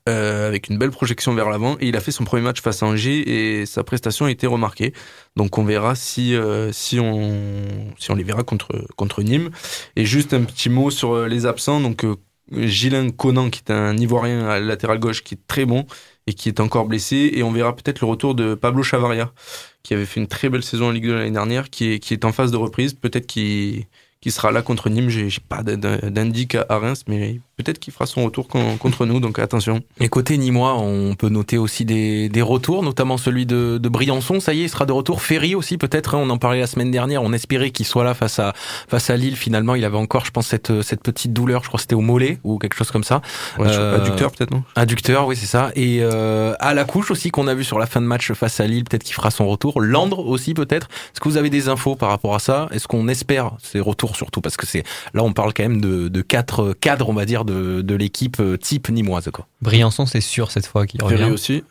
euh, 0.09 0.47
avec 0.47 0.69
une 0.69 0.77
belle 0.77 0.91
projection 0.91 1.33
vers 1.33 1.49
l'avant. 1.49 1.77
Et 1.79 1.87
il 1.89 1.95
a 1.97 2.01
fait 2.01 2.11
son 2.11 2.23
premier 2.23 2.43
match 2.43 2.61
face 2.61 2.83
à 2.83 2.85
Angers 2.87 3.61
et 3.61 3.65
sa 3.65 3.83
prestation 3.83 4.25
a 4.25 4.31
été 4.31 4.47
remarquée. 4.47 4.93
Donc 5.35 5.57
on 5.57 5.63
verra 5.65 5.95
si 5.95 6.35
euh, 6.35 6.71
si 6.71 6.99
on 6.99 7.93
si 7.97 8.11
on 8.11 8.15
les 8.15 8.23
verra 8.23 8.43
contre 8.43 8.85
contre 8.95 9.21
Nîmes. 9.23 9.49
Et 9.95 10.05
juste 10.05 10.33
un 10.33 10.43
petit 10.43 10.69
mot 10.69 10.91
sur 10.91 11.13
euh, 11.13 11.27
les 11.27 11.45
absents. 11.45 11.79
Donc 11.81 12.03
euh, 12.05 12.15
Gilin 12.51 13.09
Conan 13.11 13.49
qui 13.49 13.61
est 13.67 13.71
un 13.71 13.97
Ivoirien 13.97 14.47
à 14.47 14.59
latéral 14.59 14.99
gauche 14.99 15.23
qui 15.23 15.35
est 15.35 15.47
très 15.47 15.65
bon 15.65 15.85
et 16.27 16.33
qui 16.33 16.49
est 16.49 16.59
encore 16.59 16.85
blessé. 16.85 17.31
Et 17.33 17.43
on 17.43 17.51
verra 17.51 17.75
peut-être 17.75 18.01
le 18.01 18.07
retour 18.07 18.35
de 18.35 18.55
Pablo 18.55 18.83
Chavaria 18.83 19.31
qui 19.83 19.93
avait 19.93 20.05
fait 20.05 20.19
une 20.19 20.27
très 20.27 20.49
belle 20.49 20.63
saison 20.63 20.87
en 20.87 20.91
Ligue 20.91 21.05
2 21.05 21.13
l'année 21.15 21.31
dernière 21.31 21.69
qui 21.69 21.93
est 21.93 21.99
qui 21.99 22.13
est 22.13 22.25
en 22.25 22.31
phase 22.31 22.51
de 22.51 22.57
reprise. 22.57 22.93
Peut-être 22.93 23.27
qu'il 23.27 23.87
qui 24.21 24.31
sera 24.31 24.51
là 24.51 24.61
contre 24.61 24.89
Nîmes. 24.89 25.09
J'ai 25.09 25.29
pas 25.47 25.63
d'indic 25.63 26.55
à 26.55 26.77
Reims, 26.77 27.03
mais 27.07 27.39
peut-être 27.57 27.79
qu'il 27.79 27.91
fera 27.93 28.05
son 28.05 28.23
retour 28.23 28.47
con- 28.47 28.77
contre 28.77 29.05
nous, 29.05 29.19
donc 29.19 29.39
attention. 29.39 29.81
Et 29.99 30.09
côté 30.09 30.37
Nîmois, 30.37 30.77
on 30.77 31.15
peut 31.15 31.29
noter 31.29 31.57
aussi 31.57 31.85
des, 31.85 32.29
des 32.29 32.41
retours, 32.41 32.83
notamment 32.83 33.17
celui 33.17 33.45
de, 33.45 33.77
de 33.77 33.89
Briançon. 33.89 34.39
Ça 34.39 34.53
y 34.53 34.61
est, 34.61 34.65
il 34.65 34.69
sera 34.69 34.85
de 34.85 34.91
retour. 34.91 35.21
Ferry 35.21 35.55
aussi, 35.55 35.77
peut-être. 35.77 36.15
hein, 36.15 36.19
on 36.21 36.29
en 36.29 36.37
parlait 36.37 36.59
la 36.59 36.67
semaine 36.67 36.91
dernière. 36.91 37.21
On 37.23 37.33
espérait 37.33 37.71
qu'il 37.71 37.85
soit 37.85 38.03
là 38.03 38.13
face 38.13 38.39
à 38.39 38.53
face 38.87 39.09
à 39.09 39.17
Lille. 39.17 39.35
Finalement, 39.35 39.75
il 39.75 39.83
avait 39.85 39.97
encore, 39.97 40.25
je 40.25 40.31
pense, 40.31 40.47
cette 40.47 40.81
cette 40.81 41.01
petite 41.01 41.33
douleur. 41.33 41.63
Je 41.63 41.67
crois 41.67 41.77
que 41.77 41.81
c'était 41.81 41.95
au 41.95 42.01
mollet 42.01 42.37
ou 42.43 42.57
quelque 42.57 42.75
chose 42.75 42.91
comme 42.91 43.03
ça. 43.03 43.21
Ouais, 43.57 43.65
pas, 43.65 43.95
adducteur, 43.95 44.31
peut-être, 44.31 44.51
non? 44.51 44.63
Adducteur, 44.75 45.27
oui, 45.27 45.35
c'est 45.35 45.45
ça. 45.47 45.71
Et 45.75 45.99
euh, 46.01 46.53
à 46.59 46.73
la 46.73 46.83
couche 46.85 47.11
aussi 47.11 47.31
qu'on 47.31 47.47
a 47.47 47.53
vu 47.55 47.63
sur 47.63 47.79
la 47.79 47.85
fin 47.87 48.01
de 48.01 48.05
match 48.05 48.31
face 48.33 48.59
à 48.59 48.67
Lille. 48.67 48.83
Peut-être 48.83 49.03
qu'il 49.03 49.15
fera 49.15 49.31
son 49.31 49.47
retour. 49.47 49.81
Landre 49.81 50.19
aussi, 50.27 50.53
peut-être. 50.53 50.87
Est-ce 51.13 51.19
que 51.19 51.27
vous 51.29 51.37
avez 51.37 51.49
des 51.49 51.69
infos 51.69 51.95
par 51.95 52.09
rapport 52.09 52.35
à 52.35 52.39
ça? 52.39 52.67
Est-ce 52.71 52.87
qu'on 52.87 53.07
espère 53.07 53.51
ces 53.61 53.79
retours 53.79 54.10
surtout 54.15 54.41
parce 54.41 54.57
que 54.57 54.65
c'est 54.65 54.83
là, 55.13 55.23
on 55.23 55.33
parle 55.33 55.53
quand 55.53 55.63
même 55.63 55.81
de, 55.81 56.07
de 56.07 56.21
quatre 56.21 56.73
cadres, 56.73 57.09
on 57.09 57.13
va 57.13 57.25
dire, 57.25 57.45
de, 57.45 57.81
de 57.81 57.95
l'équipe 57.95 58.37
euh, 58.39 58.57
type 58.57 58.89
nîmoise, 58.89 59.29
quoi. 59.33 59.47
Briançon, 59.61 60.05
c'est 60.05 60.21
sûr 60.21 60.51
cette 60.51 60.65
fois 60.67 60.85
qu'il 60.87 61.03
revient. 61.03 61.17
Ferry 61.17 61.31
aussi. 61.31 61.63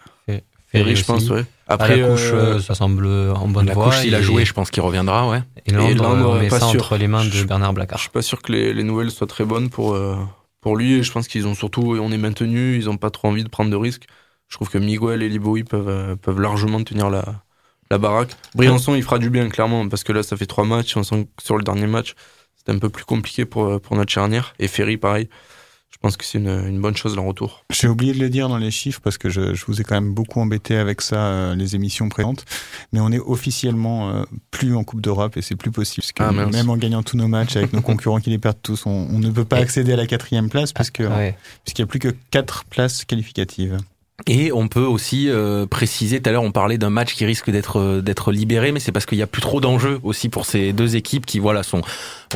Ferry, 0.73 0.95
je 0.95 1.05
pense, 1.05 1.29
ouais. 1.31 1.45
Après, 1.67 1.97
la 1.97 2.11
couche, 2.11 2.31
euh, 2.33 2.55
euh, 2.55 2.61
ça 2.61 2.77
semble 2.77 3.05
en 3.09 3.49
bonne 3.49 3.67
la 3.67 3.75
voie. 3.75 3.87
couche, 3.87 4.03
s'il 4.03 4.15
a 4.15 4.23
joué, 4.23 4.45
je 4.45 4.53
pense 4.53 4.71
qu'il 4.71 4.83
reviendra, 4.85 5.29
ouais. 5.29 5.43
Et 5.67 5.73
Landre, 5.73 6.29
on 6.29 6.39
met 6.39 6.47
pas 6.47 6.61
ça 6.61 6.69
sûr. 6.69 6.81
entre 6.81 6.97
les 6.97 7.09
mains 7.09 7.25
de 7.25 7.31
Je- 7.31 7.45
Bernard 7.45 7.71
Je 7.71 7.75
Blacard. 7.75 7.99
suis 7.99 8.09
pas 8.09 8.23
sûr 8.23 8.41
que 8.41 8.53
les, 8.53 8.73
les 8.73 8.85
nouvelles 8.85 9.11
soient 9.11 9.27
très 9.27 9.45
bonnes 9.45 9.69
pour, 9.69 9.95
euh, 9.95 10.15
pour 10.61 10.77
lui. 10.77 10.93
Et 10.95 11.03
je 11.03 11.11
pense 11.11 11.27
qu'ils 11.27 11.49
ont 11.49 11.55
surtout, 11.57 11.97
on 12.01 12.13
est 12.13 12.17
maintenu, 12.19 12.77
ils 12.77 12.89
ont 12.89 12.97
pas 12.97 13.11
trop 13.11 13.27
envie 13.27 13.43
de 13.43 13.49
prendre 13.49 13.69
de 13.69 13.75
risques. 13.75 14.05
Je 14.47 14.55
trouve 14.57 14.69
que 14.69 14.79
Miguel 14.79 15.23
et 15.25 15.29
Liboui 15.29 15.65
peuvent, 15.65 15.89
euh, 15.89 16.15
peuvent 16.15 16.41
largement 16.41 16.81
tenir 16.85 17.11
la, 17.11 17.25
la 17.91 17.99
baraque. 17.99 18.37
Briançon, 18.55 18.95
il 18.95 19.03
fera 19.03 19.19
du 19.19 19.31
bien, 19.31 19.49
clairement, 19.49 19.89
parce 19.89 20.05
que 20.05 20.13
là, 20.13 20.23
ça 20.23 20.37
fait 20.37 20.47
trois 20.47 20.65
matchs. 20.65 20.97
On 20.97 21.03
sent 21.03 21.29
que 21.37 21.43
sur 21.43 21.57
le 21.57 21.65
dernier 21.65 21.87
match, 21.87 22.15
c'était 22.57 22.73
un 22.73 22.79
peu 22.79 22.89
plus 22.89 23.05
compliqué 23.05 23.45
pour, 23.45 23.65
euh, 23.65 23.79
pour 23.79 23.97
notre 23.97 24.13
charnière. 24.13 24.55
Et 24.59 24.69
Ferry, 24.69 24.97
pareil. 24.97 25.29
Je 25.93 25.97
pense 25.99 26.17
que 26.17 26.25
c'est 26.25 26.39
une, 26.39 26.49
une 26.49 26.81
bonne 26.81 26.97
chose, 26.97 27.17
leur 27.17 27.25
retour. 27.25 27.65
J'ai 27.69 27.89
oublié 27.89 28.15
de 28.15 28.21
le 28.21 28.31
dire 28.31 28.49
dans 28.49 28.57
les 28.57 28.71
chiffres 28.71 29.01
parce 29.03 29.19
que 29.19 29.29
je, 29.29 29.55
je 29.55 29.65
vous 29.67 29.81
ai 29.81 29.85
quand 29.85 29.97
même 29.97 30.15
beaucoup 30.15 30.41
embêté 30.41 30.77
avec 30.77 31.03
ça 31.03 31.17
euh, 31.17 31.55
les 31.57 31.75
émissions 31.75 32.09
présentes, 32.09 32.45
mais 32.93 33.01
on 33.01 33.11
est 33.11 33.19
officiellement 33.19 34.11
euh, 34.11 34.23
plus 34.53 34.75
en 34.77 34.85
Coupe 34.85 35.03
d'Europe 35.03 35.37
et 35.37 35.43
c'est 35.43 35.57
plus 35.57 35.73
possible 35.73 36.03
parce 36.03 36.13
que 36.13 36.23
Ah, 36.23 36.47
même 36.47 36.71
en 36.71 36.77
gagnant 36.77 37.03
tous 37.03 37.17
nos 37.17 37.27
matchs 37.29 37.57
avec 37.57 37.73
nos 37.75 37.83
concurrents 37.83 38.21
qui 38.21 38.31
les 38.31 38.39
perdent 38.39 38.63
tous, 38.63 38.87
on, 38.87 39.09
on 39.11 39.19
ne 39.19 39.31
peut 39.31 39.45
pas 39.45 39.57
accéder 39.59 39.93
à 39.93 39.97
la 39.97 40.07
quatrième 40.07 40.49
place 40.49 40.73
puisque 40.73 41.01
ouais. 41.01 41.37
puisqu'il 41.65 41.83
y 41.83 41.85
a 41.85 41.87
plus 41.87 41.99
que 41.99 42.15
quatre 42.31 42.65
places 42.65 43.05
qualificatives. 43.05 43.77
Et 44.27 44.53
on 44.53 44.69
peut 44.69 44.85
aussi 44.85 45.29
euh, 45.29 45.67
préciser, 45.67 46.21
tout 46.21 46.29
à 46.29 46.33
l'heure 46.33 46.43
on 46.43 46.53
parlait 46.53 46.79
d'un 46.79 46.91
match 46.91 47.15
qui 47.15 47.25
risque 47.25 47.51
d'être 47.51 47.79
euh, 47.79 48.01
d'être 48.01 48.33
libéré, 48.33 48.73
mais 48.73 48.81
c'est 48.81 48.93
parce 48.93 49.07
qu'il 49.07 49.19
y 49.19 49.23
a 49.23 49.27
plus 49.27 49.41
trop 49.41 49.61
d'enjeux 49.61 49.99
aussi 50.03 50.29
pour 50.29 50.45
ces 50.45 50.73
deux 50.73 50.97
équipes 50.97 51.27
qui 51.27 51.39
voilà 51.39 51.63
sont, 51.63 51.81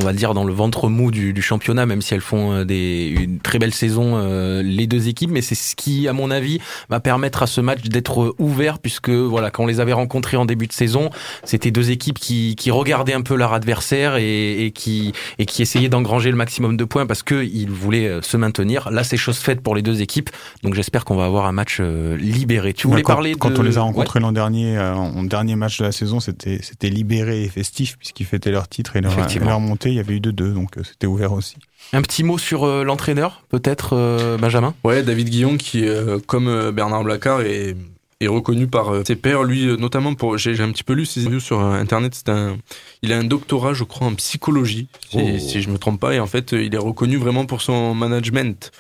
on 0.01 0.03
va 0.03 0.13
dire 0.13 0.35
dans 0.35 0.45
le 0.45 0.53
ventre 0.53 0.89
mou 0.89 1.11
du, 1.11 1.33
du 1.33 1.43
championnat, 1.43 1.87
même 1.87 2.01
si 2.01 2.15
elles 2.15 2.21
font 2.21 2.53
euh, 2.53 2.65
des 2.65 3.15
une 3.17 3.39
très 3.39 3.59
belle 3.59 3.75
saison 3.75 4.15
euh, 4.17 4.63
les 4.63 4.87
deux 4.87 5.09
équipes, 5.09 5.31
mais 5.31 5.43
c'est 5.43 5.55
ce 5.55 5.77
qui 5.77 6.09
à 6.09 6.13
mon 6.13 6.31
avis 6.31 6.59
va 6.89 7.01
permettre 7.01 7.43
à 7.43 7.47
ce 7.47 7.61
match 7.61 7.83
d'être 7.83 8.35
ouvert 8.39 8.79
puisque 8.79 9.11
voilà 9.11 9.51
quand 9.51 9.65
on 9.65 9.67
les 9.67 9.81
avait 9.81 9.93
rencontrés 9.93 10.37
en 10.37 10.47
début 10.47 10.67
de 10.67 10.73
saison, 10.73 11.11
c'était 11.45 11.71
deux 11.71 11.91
équipes 11.91 12.19
qui 12.19 12.57
qui 12.57 12.71
regardaient 12.71 13.13
un 13.13 13.23
peu 13.23 13.35
leur 13.35 13.53
adversaire 13.53 14.17
et, 14.17 14.67
et 14.67 14.71
qui 14.71 15.13
et 15.39 15.47
qui 15.47 15.63
essayaient 15.63 15.89
d'engranger 15.89 16.31
le 16.31 16.37
maximum 16.37 16.77
de 16.77 16.85
points 16.85 17.07
parce 17.07 17.23
que 17.23 17.45
ils 17.45 17.71
voulaient 17.71 18.09
euh, 18.09 18.23
se 18.23 18.37
maintenir. 18.37 18.91
Là 18.91 19.05
c'est 19.05 19.17
chose 19.17 19.39
faite 19.39 19.61
pour 19.61 19.75
les 19.75 19.83
deux 19.83 20.01
équipes, 20.03 20.31
donc 20.63 20.75
j'espère 20.75 21.05
qu'on 21.05 21.17
va 21.17 21.27
avoir 21.27 21.47
un 21.47 21.53
match 21.53 21.74
euh, 21.81 22.17
libéré. 22.17 22.73
Tu 22.75 22.87
voulais 22.87 23.03
Bah, 23.03 23.07
quand, 23.07 23.13
parler 23.15 23.35
quand 23.35 23.51
de... 23.51 23.59
on 23.59 23.63
les 23.63 23.77
a 23.79 23.81
Ouais. 23.81 23.87
rencontrés 23.87 24.21
l'an 24.21 24.33
dernier, 24.33 24.77
euh, 24.79 24.95
en 24.95 25.23
dernier 25.25 25.57
match 25.57 25.79
de 25.79 25.85
la 25.85 25.93
saison, 25.93 26.21
c'était 26.21 26.61
c'était 26.63 26.91
libéré 26.91 27.45
et 27.45 27.49
festif 27.49 27.97
puisqu'ils 27.99 28.27
fêtaient 28.27 28.51
leur 28.51 28.69
titre 28.69 28.97
et 28.97 29.01
leur, 29.01 29.13
et 29.13 29.15
Effectivement. 29.17 29.51
leur 29.51 29.61
montée 29.61 29.91
il 29.91 29.97
y 29.97 30.01
avait 30.01 30.15
eu 30.15 30.21
2-2, 30.21 30.53
donc 30.55 30.79
euh, 30.79 30.83
c'était 30.85 31.07
ouvert 31.07 31.33
aussi. 31.33 31.57
Un 31.93 32.03
petit 32.03 32.23
mot 32.25 32.39
sur 32.39 32.65
euh, 32.65 32.83
l'entraîneur, 32.85 33.43
peut-être, 33.51 33.91
euh, 33.95 34.37
Benjamin? 34.39 34.75
Ouais, 34.85 35.03
David 35.03 35.29
Guillon, 35.29 35.57
qui, 35.57 35.87
euh, 35.87 36.19
comme 36.27 36.49
euh, 36.49 36.73
Bernard 36.73 37.05
Blacard, 37.05 37.43
est, 37.43 37.77
est 38.21 38.27
reconnu 38.27 38.67
par 38.69 38.91
ses 39.07 39.17
pairs. 39.17 39.43
Lui, 39.43 39.67
notamment, 39.79 40.15
pour 40.15 40.39
j'ai 40.39 40.59
un 40.63 40.73
petit 40.73 40.83
peu 40.85 40.95
lu 40.95 41.05
ses 41.05 41.21
interviews 41.21 41.41
sur 41.41 41.61
Internet. 41.61 42.15
C'est 42.15 42.31
un, 42.31 42.57
il 43.03 43.13
a 43.13 43.19
un 43.19 43.25
doctorat, 43.25 43.75
je 43.75 43.85
crois, 43.85 44.07
en 44.07 44.15
psychologie, 44.15 44.89
si, 45.11 45.19
Oh. 45.19 45.39
si 45.39 45.61
je 45.61 45.69
me 45.69 45.77
trompe 45.77 46.01
pas. 46.01 46.15
Et 46.15 46.21
en 46.21 46.27
fait, 46.27 46.53
il 46.53 46.75
est 46.75 46.79
reconnu 46.79 47.19
vraiment 47.19 47.45
pour 47.45 47.61
son 47.61 47.95
management 47.95 48.73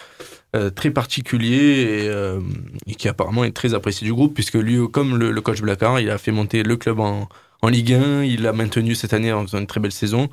euh, 0.55 0.71
très 0.71 0.91
particulier 0.91 2.05
et, 2.05 2.09
euh, 2.09 2.41
et 2.87 2.95
qui 2.95 3.09
apparemment 3.09 3.45
est 3.45 3.53
très 3.53 3.75
apprécié 3.75 4.07
du 4.07 4.13
groupe, 4.15 4.35
puisque 4.35 4.55
lui, 4.55 4.79
comme 4.91 5.17
le, 5.17 5.31
le 5.33 5.41
coach 5.41 5.61
Blacard, 5.61 6.01
il 6.01 6.11
a 6.11 6.19
fait 6.19 6.33
monter 6.33 6.63
le 6.63 6.77
club 6.77 7.01
en, 7.01 7.29
en 7.63 7.69
Ligue 7.69 7.95
1. 7.95 8.23
Il 8.25 8.43
l'a 8.43 8.53
maintenu 8.53 8.95
cette 8.95 9.13
année 9.13 9.33
en 9.33 9.43
faisant 9.43 9.59
une 9.59 9.67
très 9.67 9.81
belle 9.81 9.93
saison. 9.93 10.29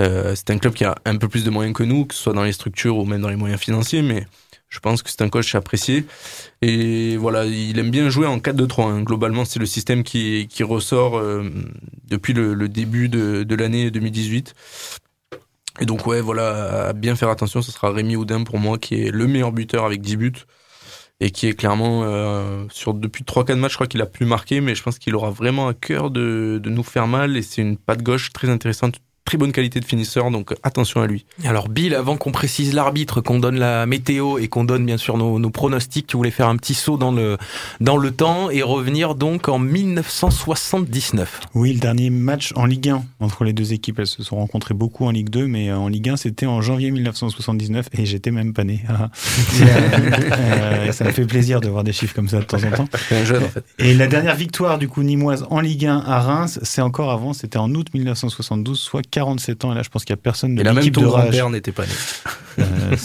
Euh, 0.00 0.34
c'est 0.34 0.50
un 0.50 0.58
club 0.58 0.74
qui 0.74 0.84
a 0.84 0.94
un 1.04 1.16
peu 1.16 1.28
plus 1.28 1.44
de 1.44 1.50
moyens 1.50 1.74
que 1.76 1.82
nous, 1.82 2.06
que 2.06 2.14
ce 2.14 2.22
soit 2.22 2.32
dans 2.32 2.44
les 2.44 2.52
structures 2.52 2.96
ou 2.96 3.04
même 3.04 3.20
dans 3.20 3.28
les 3.28 3.36
moyens 3.36 3.60
financiers, 3.60 4.02
mais 4.02 4.26
je 4.68 4.78
pense 4.78 5.02
que 5.02 5.10
c'est 5.10 5.20
un 5.22 5.28
coach 5.28 5.54
apprécié. 5.54 6.04
Et 6.62 7.16
voilà, 7.16 7.44
il 7.44 7.78
aime 7.78 7.90
bien 7.90 8.08
jouer 8.08 8.26
en 8.26 8.38
4-2-3. 8.38 8.82
hein. 8.90 9.02
Globalement, 9.02 9.44
c'est 9.44 9.58
le 9.58 9.66
système 9.66 10.02
qui, 10.04 10.46
qui 10.48 10.62
ressort 10.62 11.18
euh, 11.18 11.50
depuis 12.08 12.32
le, 12.32 12.54
le 12.54 12.68
début 12.68 13.08
de, 13.08 13.42
de 13.42 13.54
l'année 13.56 13.90
2018. 13.90 14.54
Et 15.80 15.86
donc, 15.86 16.06
ouais, 16.06 16.20
voilà, 16.20 16.88
à 16.88 16.92
bien 16.92 17.16
faire 17.16 17.30
attention, 17.30 17.62
ce 17.62 17.72
sera 17.72 17.90
Rémi 17.90 18.14
Houdin 18.16 18.44
pour 18.44 18.58
moi, 18.58 18.78
qui 18.78 19.02
est 19.02 19.10
le 19.10 19.26
meilleur 19.26 19.50
buteur 19.52 19.84
avec 19.84 20.02
10 20.02 20.16
buts. 20.16 20.32
Et 21.22 21.30
qui 21.30 21.48
est 21.48 21.54
clairement, 21.54 22.02
euh, 22.04 22.64
sur 22.70 22.94
depuis 22.94 23.24
3-4 23.24 23.56
matchs, 23.56 23.72
je 23.72 23.76
crois 23.76 23.86
qu'il 23.86 24.00
a 24.00 24.06
plus 24.06 24.24
marqué, 24.24 24.60
mais 24.62 24.74
je 24.74 24.82
pense 24.82 24.98
qu'il 24.98 25.14
aura 25.14 25.30
vraiment 25.30 25.68
à 25.68 25.74
cœur 25.74 26.10
de, 26.10 26.58
de 26.62 26.70
nous 26.70 26.82
faire 26.82 27.06
mal. 27.06 27.36
Et 27.36 27.42
c'est 27.42 27.60
une 27.62 27.76
patte 27.76 28.02
gauche 28.02 28.32
très 28.32 28.48
intéressante, 28.48 29.00
très 29.24 29.38
bonne 29.38 29.52
qualité 29.52 29.80
de 29.80 29.84
finisseur, 29.84 30.30
donc 30.30 30.54
attention 30.62 31.02
à 31.02 31.06
lui. 31.06 31.24
Alors 31.44 31.68
Bill, 31.68 31.94
avant 31.94 32.16
qu'on 32.16 32.32
précise 32.32 32.74
l'arbitre, 32.74 33.20
qu'on 33.20 33.38
donne 33.38 33.58
la 33.58 33.86
météo 33.86 34.38
et 34.38 34.48
qu'on 34.48 34.64
donne 34.64 34.84
bien 34.84 34.96
sûr 34.96 35.16
nos, 35.16 35.38
nos 35.38 35.50
pronostics, 35.50 36.06
tu 36.06 36.16
voulais 36.16 36.30
faire 36.30 36.48
un 36.48 36.56
petit 36.56 36.74
saut 36.74 36.96
dans 36.96 37.12
le, 37.12 37.38
dans 37.80 37.96
le 37.96 38.10
temps 38.10 38.50
et 38.50 38.62
revenir 38.62 39.14
donc 39.14 39.48
en 39.48 39.58
1979. 39.58 41.40
Oui, 41.54 41.72
le 41.72 41.78
dernier 41.78 42.10
match 42.10 42.52
en 42.56 42.66
Ligue 42.66 42.88
1 42.88 43.04
entre 43.20 43.44
les 43.44 43.52
deux 43.52 43.72
équipes, 43.72 44.00
elles 44.00 44.06
se 44.06 44.22
sont 44.22 44.36
rencontrées 44.36 44.74
beaucoup 44.74 45.06
en 45.06 45.10
Ligue 45.10 45.30
2, 45.30 45.46
mais 45.46 45.70
euh, 45.70 45.76
en 45.76 45.88
Ligue 45.88 46.08
1 46.08 46.16
c'était 46.16 46.46
en 46.46 46.60
janvier 46.60 46.90
1979 46.90 47.86
et 47.92 48.06
j'étais 48.06 48.30
même 48.30 48.52
pas 48.52 48.64
né. 48.64 48.84
Et, 48.90 49.62
euh, 49.62 50.92
ça 50.92 51.04
me 51.04 51.12
fait 51.12 51.26
plaisir 51.26 51.60
de 51.60 51.68
voir 51.68 51.84
des 51.84 51.92
chiffres 51.92 52.14
comme 52.14 52.28
ça 52.28 52.38
de 52.38 52.44
temps 52.44 52.62
en 52.64 52.70
temps. 52.70 52.88
Et 53.78 53.94
la 53.94 54.06
dernière 54.06 54.34
victoire 54.34 54.78
du 54.78 54.88
coup 54.88 55.02
nimoise 55.02 55.46
en 55.50 55.60
Ligue 55.60 55.86
1 55.86 55.98
à 55.98 56.20
Reims, 56.20 56.58
c'est 56.62 56.82
encore 56.82 57.10
avant, 57.10 57.32
c'était 57.32 57.58
en 57.58 57.72
août 57.74 57.88
1972, 57.94 58.78
soit 58.78 59.02
47 59.10 59.64
ans. 59.64 59.72
Et 59.72 59.74
là, 59.74 59.82
je 59.82 59.88
pense 59.88 60.04
qu'il 60.04 60.12
y 60.12 60.18
a 60.18 60.22
personne 60.22 60.54
de 60.54 60.60
Et 60.60 60.64
là, 60.64 60.72
même 60.72 60.82
l'équipe 60.82 60.98
de 60.98 61.06
rage. 61.06 61.24
grand-père 61.24 61.50
n'était 61.50 61.72
pas 61.72 61.84
né. 61.84 61.92
Euh, 62.58 62.64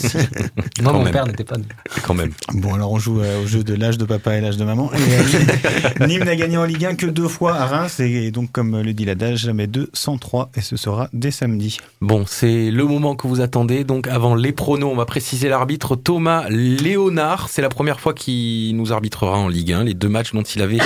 Quand 0.84 0.94
mon 0.94 1.04
même. 1.04 1.14
père 1.14 1.28
n'était 1.28 1.44
pas 1.44 1.58
né. 1.58 1.66
Quand 2.04 2.14
même. 2.14 2.32
Bon, 2.54 2.74
alors 2.74 2.92
on 2.92 3.00
joue 3.00 3.22
euh, 3.22 3.44
au 3.44 3.48
jeu 3.48 3.64
de 3.64 3.74
l'âge 3.74 3.98
de 3.98 4.06
papa 4.06 4.36
et 4.36 4.42
l'âge 4.42 4.58
de 4.58 4.66
maman. 4.66 4.92
Et, 4.94 6.02
euh, 6.02 6.08
Nîmes 6.08 6.24
n'a 6.26 6.36
gagné 6.36 6.58
en 6.58 6.66
Ligue 6.66 6.86
1 6.86 6.96
que 6.96 7.06
deux 7.06 7.28
fois 7.28 7.56
à 7.56 7.66
Reims. 7.66 8.00
Et 8.00 8.32
donc, 8.32 8.52
comme 8.52 8.82
le 8.82 8.94
dit 8.94 9.06
l'adage, 9.06 9.40
jamais 9.40 9.68
deux, 9.68 9.90
103. 9.94 10.52
Et 10.56 10.62
ce 10.62 10.78
sera 10.78 11.10
dès 11.14 11.32
samedi. 11.32 11.80
Bon, 12.02 12.26
c'est 12.28 12.72
le 12.72 12.86
moment 12.86 13.16
que 13.16 13.28
vous 13.28 13.42
attendez. 13.42 13.84
Donc, 13.84 14.08
avant 14.08 14.36
les 14.36 14.52
pronos, 14.52 14.92
on 14.92 14.96
va 14.96 15.06
préciser 15.06 15.50
l'arbitre 15.50 15.96
Thomas 15.96 16.46
Léonard. 16.50 17.50
C'est 17.50 17.62
la 17.62 17.70
première 17.70 18.00
fois 18.00 18.14
qu'il 18.14 18.76
nous 18.76 18.92
arbitrera 18.92 19.38
en 19.38 19.48
Ligue 19.48 19.74
1. 19.74 19.84
Les 19.86 19.94
deux 19.94 20.10
matchs 20.10 20.34
dont 20.34 20.44
il 20.44 20.62
avait 20.62 20.80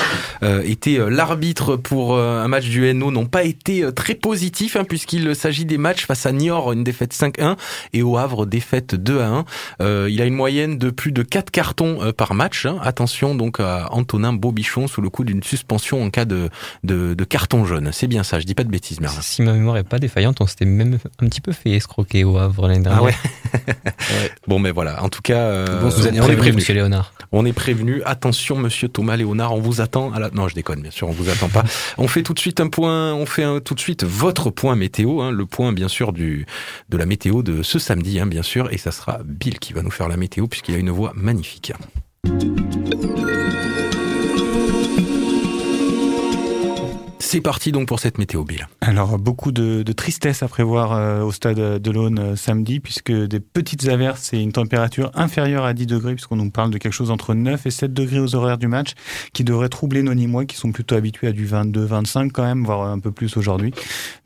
euh, 0.44 0.62
été 0.64 0.98
l'arbitre 1.10 1.76
pour 1.76 2.16
euh, 2.16 2.44
un 2.44 2.48
match 2.48 2.66
du 2.70 2.94
NO 2.94 3.12
n'ont 3.12 3.26
pas 3.26 3.44
été 3.44 3.84
euh, 3.84 3.92
très 3.92 4.16
positifs, 4.16 4.76
hein, 4.76 4.84
puisqu'il 5.10 5.36
s'agit 5.36 5.66
des 5.66 5.78
matchs 5.78 6.06
face 6.06 6.26
à 6.26 6.32
Niort, 6.32 6.72
une 6.72 6.84
défaite 6.84 7.14
5-1, 7.14 7.56
et 7.94 8.04
au 8.04 8.18
Havre, 8.18 8.46
défaite 8.46 8.94
2-1. 8.96 9.44
Euh, 9.82 10.08
il 10.10 10.22
a 10.22 10.26
une 10.26 10.34
moyenne 10.36 10.78
de 10.78 10.90
plus 10.92 11.12
de 11.12 11.24
4 11.24 11.50
cartons 11.52 12.00
euh, 12.04 12.12
par 12.12 12.34
match. 12.34 12.66
hein. 12.66 12.78
Attention 12.84 13.34
donc 13.36 13.60
à 13.60 13.88
Antonin 13.92 14.34
Bobichon 14.34 14.88
sous 14.88 15.02
le 15.02 15.10
coup 15.10 15.24
d'une 15.24 15.42
suspension 15.44 16.04
en 16.04 16.10
cas 16.10 16.26
de, 16.26 16.50
de, 16.84 17.14
de 17.16 17.24
carton 17.24 17.66
jaune. 17.66 17.90
C'est 17.92 18.08
bien 18.08 18.24
ça, 18.24 18.40
je 18.40 18.46
dis 18.46 18.54
pas 18.56 18.64
de 18.64 18.70
bêtises, 18.70 19.00
Merlin. 19.00 19.20
Si 19.22 19.42
ma 19.42 19.54
mémoire 19.54 19.78
est 19.78 19.84
pas 19.84 20.00
défaillante, 20.00 20.42
on 20.42 20.48
s'était 20.48 20.66
même 20.66 21.00
un 21.22 21.26
petit 21.28 21.42
peu 21.42 21.52
fait 21.52 21.72
escroquer 21.72 22.24
au 22.24 22.38
Havre 22.38 22.68
l'année 22.68 22.84
dernière. 22.84 23.02
Ah 23.02 23.06
ouais. 23.06 23.16
Bon, 24.48 24.60
mais 24.60 24.72
voilà. 24.72 25.04
En 25.04 25.10
tout 25.10 25.22
cas, 25.22 25.38
euh, 25.38 25.82
Bon 25.82 25.88
on 25.88 25.92
souvenir, 25.92 26.24
est 26.24 26.28
oui, 26.30 26.36
prévenu. 26.36 26.56
monsieur 26.56 26.74
Léonard. 26.74 27.14
On 27.32 27.46
est 27.46 27.54
prévenu. 27.54 28.02
Attention, 28.06 28.56
monsieur 28.58 28.88
Thomas 28.88 29.16
Léonard, 29.16 29.54
on 29.54 29.60
vous 29.60 29.82
attend. 29.82 30.12
À 30.14 30.20
la... 30.20 30.30
Non, 30.32 30.48
je 30.48 30.56
déconne, 30.56 30.82
bien 30.82 30.90
sûr, 30.92 31.08
on 31.08 31.12
vous 31.12 31.30
attend 31.30 31.50
pas. 31.50 31.64
On 31.98 32.08
fait 32.08 32.24
tout 32.24 32.34
de 32.34 32.40
suite 32.40 32.60
un 32.60 32.68
point. 32.70 33.14
On 33.14 33.26
fait 33.26 33.44
un- 33.44 33.60
tout 33.60 33.76
de 33.76 33.80
suite 33.80 34.04
votre 34.04 34.50
point 34.50 34.76
météo, 34.76 34.99
hein, 35.08 35.32
le 35.32 35.46
point 35.46 35.74
bien 35.74 35.88
sûr 35.88 36.14
de 36.14 36.46
la 36.92 37.06
météo 37.06 37.44
de 37.44 37.64
ce 37.64 37.80
samedi, 37.80 38.20
hein, 38.20 38.28
bien 38.28 38.44
sûr, 38.44 38.72
et 38.72 38.78
ça 38.78 38.92
sera 38.92 39.20
Bill 39.24 39.60
qui 39.60 39.74
va 39.74 39.82
nous 39.82 39.92
faire 39.92 40.08
la 40.08 40.18
météo 40.18 40.48
puisqu'il 40.48 40.76
a 40.76 40.78
une 40.78 40.92
voix 40.92 41.14
magnifique. 41.16 41.74
C'est 47.32 47.42
parti 47.42 47.72
donc 47.72 47.88
pour 47.88 48.00
cette 48.00 48.18
météo, 48.18 48.44
Bill. 48.44 48.68
Alors, 48.82 49.20
beaucoup 49.20 49.52
de, 49.52 49.84
de 49.84 49.92
tristesse 49.92 50.42
à 50.42 50.48
prévoir 50.48 50.94
euh, 50.94 51.22
au 51.22 51.32
stade 51.32 51.60
de 51.80 51.92
l'Aune 51.92 52.18
euh, 52.18 52.36
samedi, 52.36 52.80
puisque 52.80 53.12
des 53.12 53.40
petites 53.40 53.88
averses 53.88 54.34
et 54.34 54.40
une 54.40 54.52
température 54.52 55.12
inférieure 55.14 55.64
à 55.64 55.76
10 55.76 55.86
degrés, 55.86 56.16
puisqu'on 56.16 56.38
nous 56.38 56.50
parle 56.50 56.72
de 56.72 56.80
quelque 56.80 56.92
chose 56.92 57.12
entre 57.12 57.36
9 57.36 57.68
et 57.68 57.70
7 57.70 57.94
degrés 57.94 58.20
aux 58.20 58.34
horaires 58.34 58.58
du 58.58 58.68
match, 58.68 58.94
qui 59.32 59.44
devrait 59.44 59.70
troubler 59.70 60.02
nos 60.02 60.16
Nîmois, 60.16 60.46
qui 60.46 60.56
sont 60.56 60.72
plutôt 60.72 60.96
habitués 60.96 61.28
à 61.28 61.32
du 61.32 61.46
22, 61.46 61.86
25 61.86 62.32
quand 62.32 62.42
même, 62.46 62.64
voire 62.66 62.90
un 62.90 62.98
peu 62.98 63.12
plus 63.12 63.38
aujourd'hui. 63.38 63.76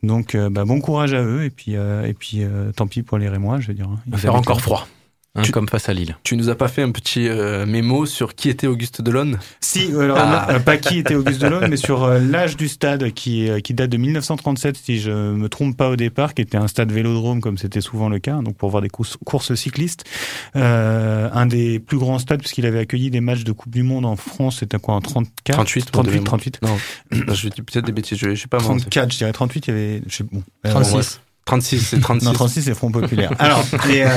Donc, 0.01 0.33
euh, 0.33 0.49
bah, 0.49 0.63
bon 0.63 0.79
courage 0.79 1.13
à 1.13 1.21
eux, 1.25 1.43
et 1.43 1.49
puis, 1.49 1.73
et 1.73 2.13
puis 2.17 2.43
tant 2.77 2.87
pis 2.87 3.03
pour 3.03 3.17
les 3.17 3.27
Rémois, 3.27 3.59
je 3.59 3.67
veux 3.67 3.73
dire. 3.73 3.89
hein. 3.89 3.99
Il 4.07 4.13
va 4.13 4.17
faire 4.17 4.35
encore 4.35 4.61
froid, 4.61 4.87
hein, 5.35 5.41
Tu- 5.41 5.51
comme 5.51 5.67
face 5.67 5.89
à 5.89 5.93
Lille. 5.93 6.15
Tu 6.23 6.37
nous 6.37 6.49
as 6.49 6.55
pas 6.55 6.67
fait 6.67 6.81
un 6.81 6.91
petit 6.91 7.27
euh, 7.27 7.65
mémo 7.65 8.05
sur 8.05 8.35
qui 8.35 8.49
était 8.49 8.67
Auguste 8.67 9.01
Delon 9.01 9.33
Si, 9.61 9.89
alors, 9.99 10.17
Ah. 10.19 10.47
euh, 10.51 10.59
pas 10.59 10.77
qui 10.77 10.99
était 10.99 11.15
Auguste 11.15 11.41
Delon, 11.41 11.61
mais 11.69 11.77
sur 11.77 12.03
euh, 12.03 12.19
l'âge 12.19 12.55
du 12.57 12.67
stade 12.67 13.11
qui, 13.13 13.49
euh, 13.49 13.59
qui 13.59 13.73
date 13.73 13.89
de 13.89 13.97
1937, 13.97 14.77
si 14.77 14.99
je 14.99 15.11
me 15.11 15.49
trompe 15.49 15.75
pas 15.75 15.89
au 15.89 15.95
départ, 15.95 16.33
qui 16.33 16.41
était 16.43 16.57
un 16.57 16.67
stade 16.67 16.91
vélodrome 16.91 17.41
comme 17.41 17.57
c'était 17.57 17.81
souvent 17.81 18.09
le 18.09 18.19
cas, 18.19 18.39
donc 18.41 18.55
pour 18.57 18.69
voir 18.69 18.81
des 18.81 18.89
courses, 18.89 19.17
courses 19.25 19.53
cyclistes. 19.55 20.03
Euh, 20.55 21.29
un 21.33 21.45
des 21.45 21.79
plus 21.79 21.97
grands 21.97 22.19
stades 22.19 22.39
puisqu'il 22.39 22.65
avait 22.65 22.79
accueilli 22.79 23.09
des 23.09 23.21
matchs 23.21 23.43
de 23.43 23.51
Coupe 23.51 23.71
du 23.73 23.83
Monde 23.83 24.05
en 24.05 24.15
France, 24.15 24.57
c'était 24.59 24.77
quoi 24.77 24.95
en 24.95 25.01
34 25.01 25.55
38 25.55 25.91
pour 25.91 26.03
de 26.03 26.09
38, 26.09 26.61
mémoire. 26.61 26.79
38. 27.09 27.27
Non, 27.27 27.33
je 27.33 27.49
dis 27.49 27.61
peut-être 27.61 27.85
des 27.85 27.91
bêtises, 27.91 28.17
je, 28.17 28.35
je 28.35 28.41
sais 28.41 28.47
pas. 28.47 28.57
moi, 28.59 28.67
34, 28.77 29.11
je 29.11 29.17
dirais 29.17 29.31
38, 29.33 29.67
il 29.67 29.69
y 29.69 29.73
avait, 29.73 30.01
je 30.07 30.15
sais, 30.15 30.23
bon. 30.31 30.43
euh, 30.65 30.69
36. 30.69 31.19
Bref. 31.45 31.59
36, 31.61 31.79
c'est 31.79 31.99
36. 32.01 32.25
Non, 32.25 32.33
36, 32.33 32.61
c'est 32.63 32.73
Front 32.73 32.91
Populaire. 32.91 33.31
Alors, 33.39 33.63
et, 33.89 34.03
euh, 34.03 34.07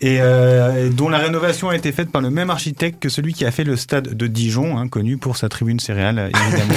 et, 0.00 0.18
euh, 0.20 0.86
et 0.86 0.90
dont 0.90 1.08
la 1.08 1.18
rénovation 1.18 1.68
a 1.70 1.76
été 1.76 1.90
faite 1.92 2.10
par 2.12 2.20
le 2.22 2.30
même 2.30 2.50
architecte 2.50 3.00
que 3.02 3.08
celui 3.08 3.32
qui 3.32 3.44
a 3.44 3.50
fait 3.50 3.64
le 3.64 3.76
stade 3.76 4.14
de 4.14 4.26
Dijon, 4.26 4.78
hein, 4.78 4.88
connu 4.88 5.16
pour 5.16 5.36
sa 5.36 5.48
tribune 5.48 5.80
céréale, 5.80 6.30
évidemment. 6.34 6.74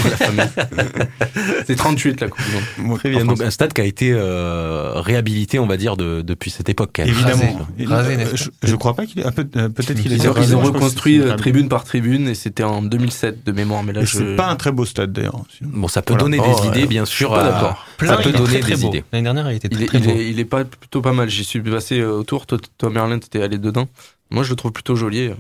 c'est 1.68 1.76
38 1.76 2.22
la 2.22 2.28
Coupe 2.30 2.42
du 2.78 2.82
Monde. 2.84 2.98
Très 3.00 3.10
bien. 3.10 3.22
En 3.22 3.26
Donc 3.26 3.42
un 3.42 3.52
stade 3.52 3.74
qui 3.74 3.82
a 3.82 3.86
été 3.86 4.12
euh, 4.12 4.94
réhabilité, 4.96 5.60
on 5.60 5.68
va 5.68 5.78
dire, 5.78 5.98
de, 5.98 6.22
depuis 6.22 6.52
cette 6.52 6.70
époque. 6.70 6.92
quand 6.96 7.04
même. 7.06 7.12
Évidemment. 7.14 7.68
Rasé. 7.88 8.16
Euh, 8.20 8.26
je, 8.36 8.50
je 8.64 8.76
crois 8.76 8.94
pas 8.96 9.06
qu'il 9.06 9.20
est, 9.20 9.32
peut- 9.32 9.46
peut-être 9.46 9.94
qu'il 10.02 10.14
est 10.14 10.18
Ils 10.18 10.30
ont, 10.30 10.34
rasé, 10.34 10.56
reconstruit 10.56 11.20
euh, 11.20 11.36
tribune 11.36 11.70
par 11.70 11.84
tribune 11.84 12.28
et 12.28 12.36
c'était 12.36 12.64
en 12.64 12.82
2007 12.82 13.44
de 13.46 13.52
mémoire. 13.52 13.84
Mais 13.84 13.94
là, 13.94 14.04
je... 14.04 14.18
c'est 14.18 14.36
pas 14.36 14.48
un 14.48 14.56
très 14.56 14.72
beau 14.72 14.86
stade 14.86 15.12
d'ailleurs. 15.12 15.40
Bon, 15.62 15.88
ça 15.88 16.02
peut 16.02 16.14
Voilà. 16.14 16.24
donner 16.24 16.38
Oh, 16.42 16.62
des 16.62 16.68
idées, 16.68 16.88
bien 16.88 17.06
sûr. 17.06 17.32
pas 17.32 17.46
à- 17.46 17.78
Ça 18.08 18.18
donner 18.18 18.60
très, 18.60 18.76
des 18.76 18.82
beau. 18.82 18.88
idées. 18.90 19.04
L'année 19.12 19.24
dernière, 19.24 19.52
il 19.52 19.56
était 19.58 19.68
Il 19.72 19.84
est, 19.84 19.86
très 19.88 20.00
il, 20.00 20.10
est, 20.10 20.30
il 20.30 20.40
est 20.40 20.46
pas 20.46 20.64
plutôt 20.66 21.02
pas 21.02 21.14
mal. 21.14 21.30
J'y 21.30 21.44
suis 21.44 21.62
passé 21.62 22.00
euh, 22.00 22.12
autour. 22.12 22.46
Toi, 22.46 22.58
toi 22.78 22.90
Merlin, 22.90 23.20
t'étais 23.20 23.42
allé 23.42 23.58
dedans. 23.58 23.88
Moi, 24.30 24.44
je 24.44 24.50
le 24.52 24.56
trouve 24.56 24.72
plutôt 24.72 24.96
joli. 24.96 25.32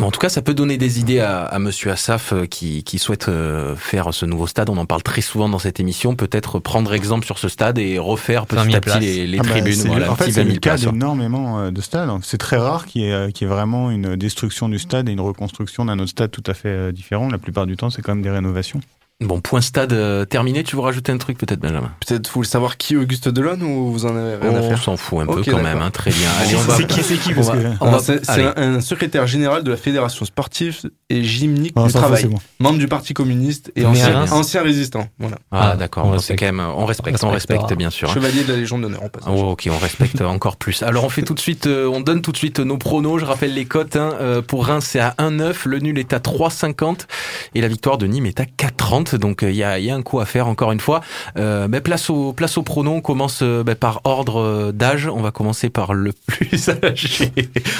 En 0.00 0.10
tout 0.10 0.18
cas, 0.20 0.30
ça 0.30 0.40
peut 0.40 0.54
donner 0.54 0.78
des 0.78 1.00
idées 1.00 1.18
à, 1.20 1.42
à 1.44 1.58
Monsieur 1.58 1.90
Assaf 1.90 2.32
euh, 2.32 2.46
qui, 2.46 2.82
qui 2.82 2.98
souhaite 2.98 3.28
euh, 3.28 3.76
faire 3.76 4.14
ce 4.14 4.24
nouveau 4.24 4.46
stade. 4.46 4.70
On 4.70 4.78
en 4.78 4.86
parle 4.86 5.02
très 5.02 5.20
souvent 5.20 5.50
dans 5.50 5.58
cette 5.58 5.80
émission. 5.80 6.16
Peut-être 6.16 6.58
prendre 6.60 6.94
exemple 6.94 7.26
sur 7.26 7.38
ce 7.38 7.48
stade 7.48 7.78
et 7.78 7.98
refaire 7.98 8.46
20 8.48 8.62
petit 8.62 8.64
000 8.72 8.76
à 8.76 8.80
petit 8.80 8.98
les, 9.00 9.26
les 9.26 9.38
Ah 9.38 9.42
bah, 9.42 9.48
tribunes. 9.50 9.82
voilà, 9.88 10.10
en 10.12 10.16
fait, 10.16 10.24
c'est 10.32 10.40
20 10.40 10.44
le 10.44 10.48
000 10.52 10.60
cas 10.60 10.70
places. 10.78 10.90
d'énormément 10.90 11.70
de 11.70 11.80
stades. 11.82 12.08
C'est 12.22 12.38
très 12.38 12.56
rare 12.56 12.86
qu'il 12.86 13.02
y, 13.02 13.04
ait, 13.10 13.28
y 13.28 13.44
ait 13.44 13.46
vraiment 13.46 13.90
une 13.90 14.16
destruction 14.16 14.70
du 14.70 14.78
stade 14.78 15.10
et 15.10 15.12
une 15.12 15.20
reconstruction 15.20 15.84
d'un 15.84 15.98
autre 15.98 16.10
stade 16.10 16.30
tout 16.30 16.44
à 16.46 16.54
fait 16.54 16.90
différent. 16.94 17.28
La 17.28 17.38
plupart 17.38 17.66
du 17.66 17.76
temps, 17.76 17.90
c'est 17.90 18.00
quand 18.00 18.14
même 18.14 18.24
des 18.24 18.30
rénovations. 18.30 18.80
Bon, 19.20 19.40
point 19.40 19.60
stade 19.60 19.92
euh, 19.92 20.24
terminé. 20.24 20.64
Tu 20.64 20.74
veux 20.74 20.82
rajouter 20.82 21.12
un 21.12 21.16
truc 21.18 21.38
peut-être, 21.38 21.60
Benjamin? 21.60 21.92
Peut-être 22.04 22.26
vous 22.26 22.32
voulez 22.34 22.48
savoir 22.48 22.76
qui 22.76 22.94
est 22.94 22.96
Auguste 22.96 23.28
Delon 23.28 23.56
ou 23.62 23.92
vous 23.92 24.04
en 24.04 24.16
avez 24.16 24.34
rien 24.34 24.56
à 24.56 24.60
On 24.60 24.68
faire? 24.70 24.82
s'en 24.82 24.96
fout 24.96 25.20
un 25.22 25.26
peu 25.26 25.44
quand 25.48 25.62
même. 25.62 25.80
hein, 25.80 25.92
très 25.92 26.10
bien. 26.10 26.28
Allez, 26.40 26.56
on 26.56 26.60
va. 26.62 26.76
C'est 26.76 26.86
qui, 26.88 27.02
c'est 27.04 27.16
qui 27.18 27.30
on 27.30 27.34
parce 27.36 27.50
que- 27.50 27.66
on 27.80 27.98
C'est 28.00 28.42
un, 28.42 28.52
un 28.56 28.80
secrétaire 28.80 29.28
général 29.28 29.62
de 29.62 29.70
la 29.70 29.76
Fédération 29.76 30.24
sportive 30.24 30.80
et 31.08 31.22
gymnique 31.22 31.72
Oh, 31.76 31.86
du 31.86 31.92
travail, 31.92 32.22
c'est 32.22 32.28
bon. 32.28 32.38
membre 32.58 32.78
du 32.80 32.88
Parti 32.88 33.14
communiste 33.14 33.70
et 33.76 33.84
ancien, 33.86 34.62
résistant. 34.62 35.06
Voilà. 35.20 35.36
Ah, 35.52 35.70
Ah, 35.72 35.76
d'accord. 35.76 36.04
on 36.06 36.16
quand 36.16 36.40
même, 36.42 36.58
on 36.58 36.84
respecte, 36.84 37.22
On 37.22 37.28
on 37.28 37.30
respecte 37.30 37.72
bien 37.74 37.90
sûr. 37.90 38.10
hein. 38.10 38.14
Chevalier 38.14 38.42
de 38.42 38.52
la 38.52 38.58
Légion 38.58 38.80
d'honneur 38.80 39.04
en 39.04 39.08
passant. 39.08 39.32
Oh, 39.32 39.52
ok, 39.52 39.68
on 39.70 39.78
respecte 39.78 40.20
encore 40.20 40.56
plus. 40.56 40.82
Alors 40.82 41.04
on 41.04 41.08
fait 41.08 41.22
tout 41.22 41.34
de 41.34 41.40
suite, 41.40 41.68
euh, 41.68 41.86
on 41.86 42.00
donne 42.00 42.22
tout 42.22 42.32
de 42.32 42.36
suite 42.36 42.58
nos 42.58 42.76
pronos. 42.76 43.20
Je 43.20 43.24
rappelle 43.24 43.54
les 43.54 43.66
cotes. 43.66 43.94
Hein. 43.94 44.14
Euh, 44.20 44.42
pour 44.42 44.66
Reims, 44.66 44.84
c'est 44.88 44.98
à 45.00 45.14
1,9. 45.18 45.68
Le 45.68 45.78
nul 45.78 45.96
est 46.00 46.12
à 46.12 46.18
3,50 46.18 47.06
et 47.54 47.60
la 47.60 47.68
victoire 47.68 47.98
de 47.98 48.06
Nîmes 48.08 48.26
est 48.26 48.40
à 48.40 48.44
4,30. 48.46 49.11
Donc 49.14 49.40
il 49.42 49.54
y 49.54 49.62
a, 49.64 49.78
y 49.78 49.90
a 49.90 49.94
un 49.94 50.02
coup 50.02 50.20
à 50.20 50.26
faire 50.26 50.46
encore 50.48 50.72
une 50.72 50.80
fois. 50.80 51.00
Euh, 51.36 51.68
ben, 51.68 51.80
place 51.80 52.10
au 52.10 52.32
place 52.32 52.56
au 52.58 52.62
pronom. 52.62 52.96
On 52.96 53.00
commence 53.00 53.40
euh, 53.42 53.62
ben, 53.64 53.74
par 53.74 54.00
ordre 54.04 54.40
euh, 54.40 54.72
d'âge. 54.72 55.06
On 55.08 55.20
va 55.22 55.30
commencer 55.30 55.70
par 55.70 55.94
le 55.94 56.12
plus 56.26 56.68
âgé. 56.68 57.32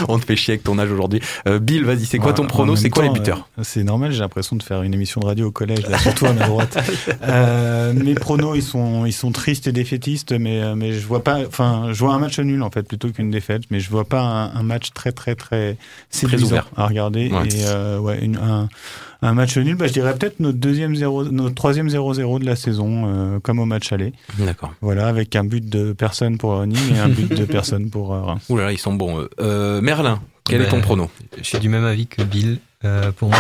on 0.09 0.18
te 0.18 0.24
fait 0.24 0.37
chier 0.37 0.53
avec 0.55 0.64
ton 0.64 0.78
âge 0.78 0.91
aujourd'hui. 0.91 1.20
Euh, 1.49 1.59
Bill, 1.59 1.85
vas-y, 1.85 2.05
c'est 2.07 2.18
quoi 2.18 2.33
ton 2.33 2.45
en 2.45 2.47
prono? 2.47 2.72
même 2.72 2.76
C'est 2.83 2.91
quoi 2.91 3.03
les 3.05 3.11
buteurs? 3.11 3.49
euh, 3.59 3.62
C'est 3.64 3.83
normal, 3.85 4.12
j'ai 4.12 4.20
l'impression 4.20 4.57
de 4.57 4.62
faire 4.62 4.83
une 4.83 4.95
émission 4.95 5.20
de 5.20 5.26
radio 5.26 5.49
au 5.49 5.51
collège, 5.51 5.87
là, 5.89 5.99
surtout 5.99 6.26
à 6.26 6.33
ma 6.33 6.47
droite. 6.47 6.76
Euh, 7.24 7.93
mes 7.93 8.14
pronos, 8.14 8.57
ils 8.57 8.62
sont, 8.62 9.07
ils 9.07 9.12
sont 9.12 9.33
tristes 9.33 9.66
et 9.66 9.72
défaitistes, 9.72 10.33
mais, 10.33 10.61
euh, 10.62 10.74
mais 10.74 10.93
je 10.93 11.07
vois 11.07 11.22
pas, 11.22 11.39
enfin, 11.47 11.89
je 11.93 11.99
vois 11.99 12.14
un 12.14 12.18
match 12.18 12.39
nul, 12.39 12.62
en 12.62 12.70
fait, 12.70 12.83
plutôt 12.83 13.09
qu'une 13.11 13.30
défaite, 13.30 13.62
mais 13.70 13.80
je 13.80 13.91
vois 13.91 14.05
pas 14.05 14.20
un, 14.20 14.55
un 14.55 14.62
match 14.62 14.91
très, 14.93 15.12
très, 15.12 15.35
très 15.35 15.76
séduisant 16.11 16.47
ouvert. 16.47 16.66
à 16.76 16.87
regarder. 16.87 17.30
Ouais. 17.30 17.49
Et, 17.49 17.64
euh, 17.66 17.99
ouais, 17.99 18.18
une- 18.24 18.37
un, 18.37 18.68
un 19.22 19.34
match 19.34 19.56
nul, 19.56 19.76
bah, 19.76 19.86
je 19.86 19.92
dirais 19.92 20.14
peut-être 20.16 20.40
notre 20.40 20.58
deuxième 20.58 20.94
0, 20.96 21.24
notre 21.26 21.54
troisième 21.54 21.88
0-0 21.88 22.40
de 22.40 22.44
la 22.44 22.56
saison, 22.56 23.04
euh, 23.06 23.38
comme 23.40 23.60
au 23.60 23.64
match 23.64 23.92
aller. 23.92 24.12
D'accord. 24.38 24.74
Voilà, 24.80 25.06
avec 25.06 25.36
un 25.36 25.44
but 25.44 25.64
de 25.68 25.92
personne 25.92 26.38
pour 26.38 26.66
Nîmes 26.66 26.94
et 26.94 26.98
un 26.98 27.08
but 27.08 27.32
de 27.32 27.44
personne 27.46 27.88
pour 27.90 28.12
euh, 28.12 28.22
Reims. 28.22 28.44
Ouh 28.48 28.56
là 28.56 28.64
là, 28.64 28.72
ils 28.72 28.78
sont 28.78 28.94
bons. 28.94 29.20
eux. 29.20 29.30
Euh, 29.40 29.80
Merlin, 29.80 30.20
quel 30.44 30.60
est 30.60 30.64
Ben, 30.64 30.70
ton 30.70 30.80
prono? 30.80 31.08
Je 31.38 31.44
suis 31.44 31.58
du 31.60 31.68
même 31.68 31.84
avis 31.84 32.06
que 32.08 32.22
Bill. 32.22 32.58
Euh, 32.84 33.12
pour 33.12 33.28
moi, 33.28 33.38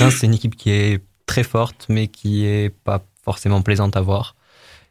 Reims, 0.00 0.16
c'est 0.18 0.26
une 0.26 0.34
équipe 0.34 0.56
qui 0.56 0.70
est 0.70 1.00
très 1.26 1.44
forte, 1.44 1.86
mais 1.88 2.08
qui 2.08 2.44
est 2.44 2.74
pas 2.82 3.04
forcément 3.24 3.62
plaisante 3.62 3.96
à 3.96 4.00
voir. 4.00 4.34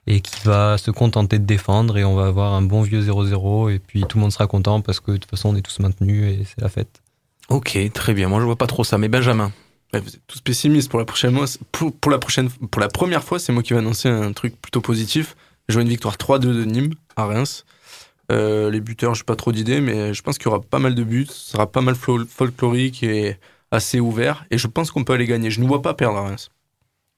Et 0.08 0.22
qui 0.22 0.40
va 0.46 0.78
se 0.78 0.90
contenter 0.90 1.38
de 1.40 1.46
défendre. 1.46 1.98
Et 1.98 2.06
on 2.06 2.16
va 2.16 2.26
avoir 2.28 2.54
un 2.54 2.62
bon 2.62 2.82
vieux 2.82 3.02
0-0. 3.02 3.70
Et 3.72 3.80
puis 3.80 4.02
tout 4.08 4.18
le 4.18 4.22
monde 4.22 4.32
sera 4.32 4.48
content 4.48 4.82
parce 4.82 5.00
que 5.00 5.12
de 5.12 5.18
toute 5.18 5.30
façon, 5.30 5.50
on 5.50 5.56
est 5.56 5.62
tous 5.62 5.80
maintenus 5.80 6.24
et 6.24 6.44
c'est 6.46 6.60
la 6.62 6.70
fête. 6.70 7.02
Ok, 7.50 7.78
très 7.94 8.14
bien. 8.14 8.30
Moi, 8.30 8.40
je 8.40 8.46
vois 8.46 8.56
pas 8.56 8.66
trop 8.66 8.84
ça. 8.84 8.98
Mais 8.98 9.10
Benjamin. 9.10 9.52
Vous 9.94 10.16
êtes 10.16 10.22
tous 10.28 10.40
pessimistes 10.42 10.90
pour 10.90 11.00
la 11.00 11.06
prochaine 11.06 11.36
fois. 11.36 11.46
Pour, 11.72 11.92
la 12.80 12.88
première 12.88 13.24
fois, 13.24 13.40
c'est 13.40 13.52
moi 13.52 13.62
qui 13.62 13.74
vais 13.74 13.80
annoncer 13.80 14.08
un 14.08 14.32
truc 14.32 14.56
plutôt 14.62 14.80
positif. 14.82 15.36
Je 15.68 15.80
une 15.80 15.90
victoire 15.90 16.16
3-2 16.16 16.40
de 16.40 16.64
Nîmes 16.66 16.94
à 17.16 17.26
Reims. 17.26 17.66
Euh, 18.32 18.70
les 18.72 18.80
buteurs, 18.80 19.16
j'ai 19.16 19.24
pas 19.26 19.36
trop 19.36 19.52
d'idées, 19.52 19.82
mais 19.82 20.14
je 20.14 20.22
pense 20.22 20.38
qu'il 20.38 20.46
y 20.46 20.50
aura 20.50 20.62
pas 20.62 20.80
mal 20.80 20.96
de 20.96 21.04
buts. 21.04 21.28
Ce 21.30 21.52
sera 21.52 21.70
pas 21.70 21.82
mal 21.82 21.96
fol- 21.96 22.26
folklorique 22.26 23.04
et 23.04 23.38
assez 23.72 24.00
ouvert. 24.00 24.46
Et 24.50 24.58
je 24.58 24.68
pense 24.68 24.92
qu'on 24.92 25.04
peut 25.04 25.14
aller 25.14 25.28
gagner. 25.28 25.52
Je 25.52 25.60
ne 25.62 25.68
vois 25.68 25.82
pas 25.82 25.94
perdre 25.94 26.18
à 26.18 26.22
Reims. 26.22 26.50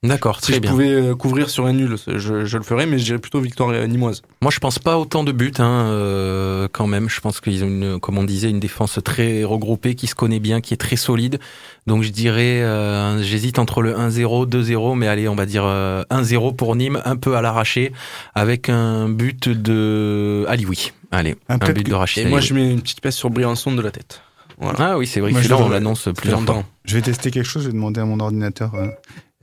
D'accord, 0.03 0.37
Si 0.37 0.47
très 0.47 0.55
je 0.55 0.59
bien. 0.59 0.71
pouvais 0.71 0.89
euh, 0.91 1.15
couvrir 1.15 1.49
sur 1.49 1.65
un 1.65 1.71
nul, 1.71 1.95
je, 2.07 2.43
je 2.45 2.57
le 2.57 2.63
ferais, 2.63 2.85
mais 2.85 2.97
je 2.99 3.05
dirais 3.05 3.19
plutôt 3.19 3.39
victoire 3.39 3.69
euh, 3.69 3.87
nimoise. 3.87 4.21
Moi, 4.41 4.51
je 4.51 4.59
pense 4.59 4.77
pas 4.77 4.97
autant 4.99 5.23
de 5.23 5.31
buts, 5.31 5.53
hein, 5.59 5.85
euh, 5.91 6.67
quand 6.71 6.87
même. 6.87 7.09
Je 7.09 7.21
pense 7.21 7.39
qu'ils 7.39 7.63
ont 7.63 7.67
une, 7.67 7.99
comme 8.01 8.17
on 8.17 8.23
disait, 8.25 8.49
une 8.49 8.59
défense 8.59 8.99
très 9.03 9.45
regroupée, 9.45 9.95
qui 9.95 10.07
se 10.07 10.15
connaît 10.15 10.39
bien, 10.41 10.59
qui 10.59 10.73
est 10.73 10.77
très 10.77 10.97
solide. 10.97 11.39
Donc, 11.87 12.03
je 12.03 12.09
dirais, 12.09 12.61
euh, 12.61 13.23
j'hésite 13.23 13.59
entre 13.59 13.81
le 13.81 13.93
1-0, 13.95 14.45
2-0, 14.45 14.95
mais 14.97 15.07
allez, 15.07 15.29
on 15.29 15.35
va 15.35 15.45
dire 15.45 15.63
euh, 15.65 16.03
1-0 16.11 16.53
pour 16.55 16.75
Nîmes, 16.75 17.01
un 17.05 17.15
peu 17.15 17.37
à 17.37 17.41
l'arraché, 17.41 17.93
avec 18.35 18.67
un 18.67 19.07
but 19.07 19.47
de 19.47 20.45
Ali, 20.49 20.65
oui. 20.65 20.91
Allez, 21.11 21.35
un, 21.47 21.59
peut-être 21.59 21.77
but 21.77 21.87
de 21.87 21.93
Rachid. 21.93 22.27
Et 22.27 22.29
moi, 22.29 22.41
je 22.41 22.53
mets 22.53 22.69
une 22.71 22.81
petite 22.81 22.99
pièce 23.01 23.15
sur 23.15 23.29
Briançon 23.29 23.71
de 23.71 23.81
la 23.81 23.91
tête. 23.91 24.21
Voilà. 24.59 24.77
Ah 24.91 24.97
oui, 24.97 25.07
c'est 25.07 25.19
vrai 25.21 25.29
que 25.29 25.35
Moi, 25.35 25.41
je 25.41 25.47
celui-là, 25.47 25.65
on 25.65 25.69
l'annonce 25.69 26.09
plusieurs 26.15 26.39
longtemps. 26.41 26.53
fois. 26.55 26.63
Je 26.85 26.95
vais 26.95 27.01
tester 27.01 27.31
quelque 27.31 27.45
chose, 27.45 27.63
je 27.63 27.67
vais 27.67 27.73
demander 27.73 28.01
à 28.01 28.05
mon 28.05 28.19
ordinateur. 28.19 28.75
euh, 28.75 28.87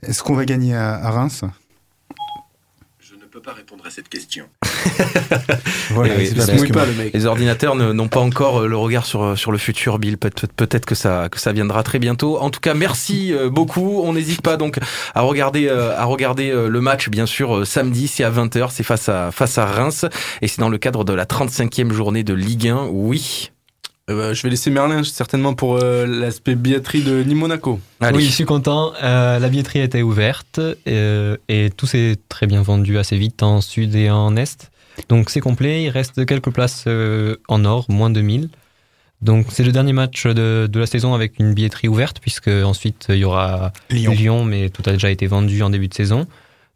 Est-ce 0.03 0.23
qu'on 0.23 0.33
va 0.35 0.45
gagner 0.45 0.75
à, 0.75 0.95
à 0.95 1.11
Reims? 1.11 1.43
Je 2.99 3.15
ne 3.15 3.21
peux 3.25 3.41
pas 3.41 3.53
répondre 3.53 3.85
à 3.85 3.89
cette 3.89 4.09
question. 4.09 4.45
Voilà, 5.91 6.15
oui, 6.17 6.31
pas 6.33 6.45
les- 6.45 6.51
parce 6.53 6.63
que 6.63 6.73
moi- 6.73 6.85
Les 7.13 7.25
ordinateurs 7.25 7.75
n'ont 7.75 8.07
pas 8.07 8.21
encore 8.21 8.61
euh, 8.61 8.67
le 8.67 8.77
regard 8.77 9.05
sur, 9.05 9.23
euh, 9.23 9.35
sur 9.35 9.51
le 9.51 9.57
futur, 9.57 9.99
Bill. 9.99 10.17
Peut- 10.17 10.29
peut- 10.29 10.47
Peut-être 10.47 10.85
que 10.85 10.95
ça, 10.95 11.27
que 11.29 11.37
ça 11.37 11.51
viendra 11.51 11.83
très 11.83 11.99
bientôt. 11.99 12.39
En 12.39 12.49
tout 12.49 12.61
cas, 12.61 12.73
merci 12.73 13.33
euh, 13.33 13.49
beaucoup. 13.49 14.01
On 14.03 14.13
n'hésite 14.13 14.41
pas 14.41 14.55
donc 14.55 14.79
à 15.13 15.21
regarder, 15.21 15.67
à 15.69 16.05
regarder 16.05 16.51
le 16.51 16.81
match, 16.81 17.09
bien 17.09 17.25
sûr, 17.25 17.67
samedi, 17.67 18.07
c'est 18.07 18.23
à 18.23 18.31
20h, 18.31 18.69
c'est 18.71 18.83
face 18.83 19.09
à, 19.09 19.31
face 19.31 19.57
à 19.57 19.65
Reims. 19.65 20.05
Et 20.41 20.47
c'est 20.47 20.61
dans 20.61 20.69
le 20.69 20.77
cadre 20.77 21.03
de 21.03 21.13
la 21.13 21.25
35e 21.25 21.91
journée 21.91 22.23
de 22.23 22.33
Ligue 22.33 22.69
1. 22.69 22.85
Oui. 22.89 23.51
Euh, 24.11 24.15
bah, 24.17 24.33
je 24.33 24.41
vais 24.43 24.49
laisser 24.49 24.69
Merlin 24.69 25.03
certainement 25.03 25.53
pour 25.53 25.77
euh, 25.77 26.05
l'aspect 26.05 26.55
billetterie 26.55 27.01
de 27.01 27.23
Nîmes-Monaco. 27.23 27.79
Allez. 27.99 28.17
Oui, 28.17 28.25
je 28.25 28.31
suis 28.31 28.45
content. 28.45 28.93
Euh, 29.01 29.39
la 29.39 29.49
billetterie 29.49 29.79
a 29.79 29.83
été 29.83 30.03
ouverte 30.03 30.59
euh, 30.87 31.37
et 31.49 31.69
tout 31.75 31.87
s'est 31.87 32.17
très 32.29 32.47
bien 32.47 32.61
vendu 32.61 32.97
assez 32.97 33.17
vite 33.17 33.43
en 33.43 33.61
sud 33.61 33.95
et 33.95 34.09
en 34.09 34.35
est. 34.35 34.71
Donc 35.09 35.29
c'est 35.29 35.39
complet. 35.39 35.83
Il 35.83 35.89
reste 35.89 36.25
quelques 36.25 36.51
places 36.51 36.83
euh, 36.87 37.37
en 37.47 37.65
or, 37.65 37.85
moins 37.89 38.09
de 38.09 38.21
1000. 38.21 38.49
Donc 39.21 39.47
c'est 39.49 39.63
le 39.63 39.71
dernier 39.71 39.93
match 39.93 40.25
de, 40.25 40.67
de 40.71 40.79
la 40.79 40.85
saison 40.87 41.13
avec 41.13 41.37
une 41.39 41.53
billetterie 41.53 41.87
ouverte 41.87 42.19
puisque 42.19 42.47
ensuite 42.47 43.05
il 43.09 43.17
y 43.17 43.23
aura 43.23 43.71
Lyon. 43.91 44.43
mais 44.43 44.69
tout 44.69 44.81
a 44.87 44.91
déjà 44.93 45.11
été 45.11 45.27
vendu 45.27 45.61
en 45.61 45.69
début 45.69 45.87
de 45.87 45.93
saison. 45.93 46.25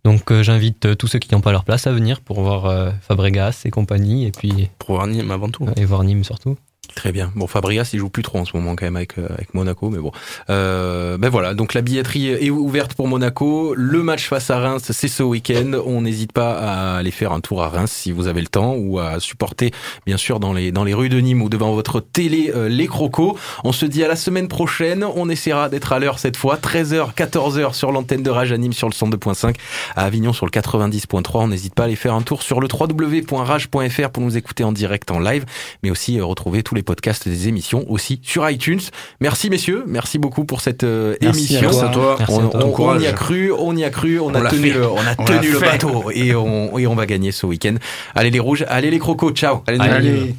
Donc 0.06 0.32
euh, 0.32 0.44
j'invite 0.44 0.86
euh, 0.86 0.94
tous 0.94 1.08
ceux 1.08 1.18
qui 1.18 1.34
n'ont 1.34 1.42
pas 1.42 1.52
leur 1.52 1.66
place 1.66 1.88
à 1.88 1.92
venir 1.92 2.22
pour 2.22 2.40
voir 2.42 2.68
euh, 2.68 2.92
Fabregas 3.02 3.64
et 3.66 3.72
compagnie 3.72 4.28
et 4.28 4.32
puis 4.32 4.70
Pour 4.78 4.96
voir 4.98 5.08
Nîmes 5.08 5.32
avant 5.32 5.50
tout. 5.50 5.68
et 5.76 5.84
voir 5.84 6.04
Nîmes 6.04 6.24
surtout. 6.24 6.58
Très 6.94 7.12
bien. 7.12 7.32
Bon, 7.36 7.48
Fabrias, 7.48 7.90
il 7.94 8.00
joue 8.00 8.10
plus 8.10 8.24
trop 8.24 8.40
en 8.40 8.46
ce 8.46 8.56
moment 8.56 8.76
quand 8.76 8.86
même 8.86 8.96
avec, 8.96 9.18
euh, 9.18 9.28
avec 9.30 9.54
Monaco, 9.54 9.90
mais 9.90 10.00
bon. 10.00 10.12
Euh, 10.50 11.18
ben 11.18 11.30
voilà, 11.30 11.54
donc 11.54 11.74
la 11.74 11.82
billetterie 11.82 12.30
est 12.30 12.50
ouverte 12.50 12.94
pour 12.94 13.08
Monaco. 13.08 13.74
Le 13.76 14.04
match 14.04 14.28
face 14.28 14.50
à 14.50 14.60
Reims, 14.60 14.92
c'est 14.92 15.08
ce 15.08 15.24
week-end. 15.24 15.72
On 15.86 16.02
n'hésite 16.02 16.32
pas 16.32 16.54
à 16.54 16.98
aller 16.98 17.12
faire 17.12 17.32
un 17.32 17.40
tour 17.40 17.64
à 17.64 17.70
Reims 17.70 17.92
si 17.92 18.12
vous 18.12 18.28
avez 18.28 18.42
le 18.42 18.48
temps 18.48 18.76
ou 18.76 19.00
à 19.00 19.20
supporter, 19.20 19.72
bien 20.06 20.18
sûr, 20.18 20.40
dans 20.40 20.54
les, 20.54 20.72
dans 20.72 20.84
les 20.84 20.94
rues 20.94 21.10
de 21.10 21.20
Nîmes 21.20 21.42
ou 21.42 21.50
devant 21.50 21.74
votre 21.74 22.00
télé, 22.00 22.52
euh, 22.56 22.70
les 22.70 22.88
crocos. 22.88 23.38
On 23.64 23.72
se 23.72 23.86
dit 23.86 24.04
à 24.04 24.08
la 24.08 24.16
semaine 24.16 24.48
prochaine. 24.48 25.04
On 25.16 25.30
essaiera 25.30 25.70
d'être 25.70 25.92
à 25.92 26.00
l'heure 26.00 26.20
cette 26.20 26.38
fois. 26.38 26.58
13h, 26.58 27.14
14h 27.14 27.74
sur 27.74 27.92
l'antenne 27.92 28.24
de 28.24 28.30
Rage 28.30 28.52
à 28.52 28.58
Nîmes 28.58 28.74
sur 28.74 28.88
le 28.88 28.94
102.5, 28.94 29.56
à 29.96 30.06
Avignon 30.06 30.34
sur 30.34 30.46
le 30.46 30.52
90.3. 30.52 31.30
On 31.36 31.48
n'hésite 31.48 31.74
pas 31.74 31.84
à 31.84 31.86
aller 31.86 31.96
faire 31.96 32.14
un 32.14 32.22
tour 32.22 32.42
sur 32.42 32.60
le 32.60 32.68
www.rage.fr 32.72 34.10
pour 34.10 34.24
nous 34.24 34.38
écouter 34.38 34.64
en 34.64 34.72
direct, 34.72 35.12
en 35.12 35.20
live, 35.20 35.46
mais 35.84 35.92
aussi 35.92 36.20
euh, 36.20 36.26
retrouver 36.26 36.64
tous 36.64 36.75
les 36.76 36.84
podcasts 36.84 37.28
des 37.28 37.48
émissions 37.48 37.86
aussi 37.90 38.20
sur 38.24 38.48
iTunes. 38.50 38.80
Merci 39.22 39.50
messieurs, 39.50 39.84
merci 39.88 40.18
beaucoup 40.20 40.46
pour 40.46 40.62
cette 40.62 40.84
euh, 40.84 41.16
Merci 41.22 41.56
émission. 41.56 41.82
à 41.82 41.90
toi. 41.90 42.16
Merci 42.20 42.34
on, 42.36 42.48
à 42.48 42.50
toi. 42.50 42.66
on- 42.66 42.84
on 42.96 43.00
y 43.00 43.08
a 43.08 43.14
cru, 43.14 43.52
on 43.52 43.76
y 43.76 43.84
a 43.84 43.90
cru, 43.90 44.20
on, 44.20 44.28
On 44.28 44.36
a 44.36 44.50
tenu, 44.50 44.72
le, 44.74 44.88
on 44.88 44.98
a 44.98 45.16
On 45.18 45.26
tenu 45.26 45.52
le 45.52 45.60
bateau 45.60 46.12
et 46.12 46.36
on, 46.36 46.78
et 46.78 46.86
on 46.88 46.96
va 46.96 47.06
gagner 47.06 47.32
ce 47.32 47.46
week-end. 47.46 47.76
Allez 48.14 48.30
les 48.30 48.40
rouges, 48.40 48.66
allez 48.68 48.92
les 48.92 49.00
crocos, 49.00 49.32
ciao. 49.34 49.62
Allez, 49.68 49.80
Allez. 49.80 50.10
Allez. 50.10 50.36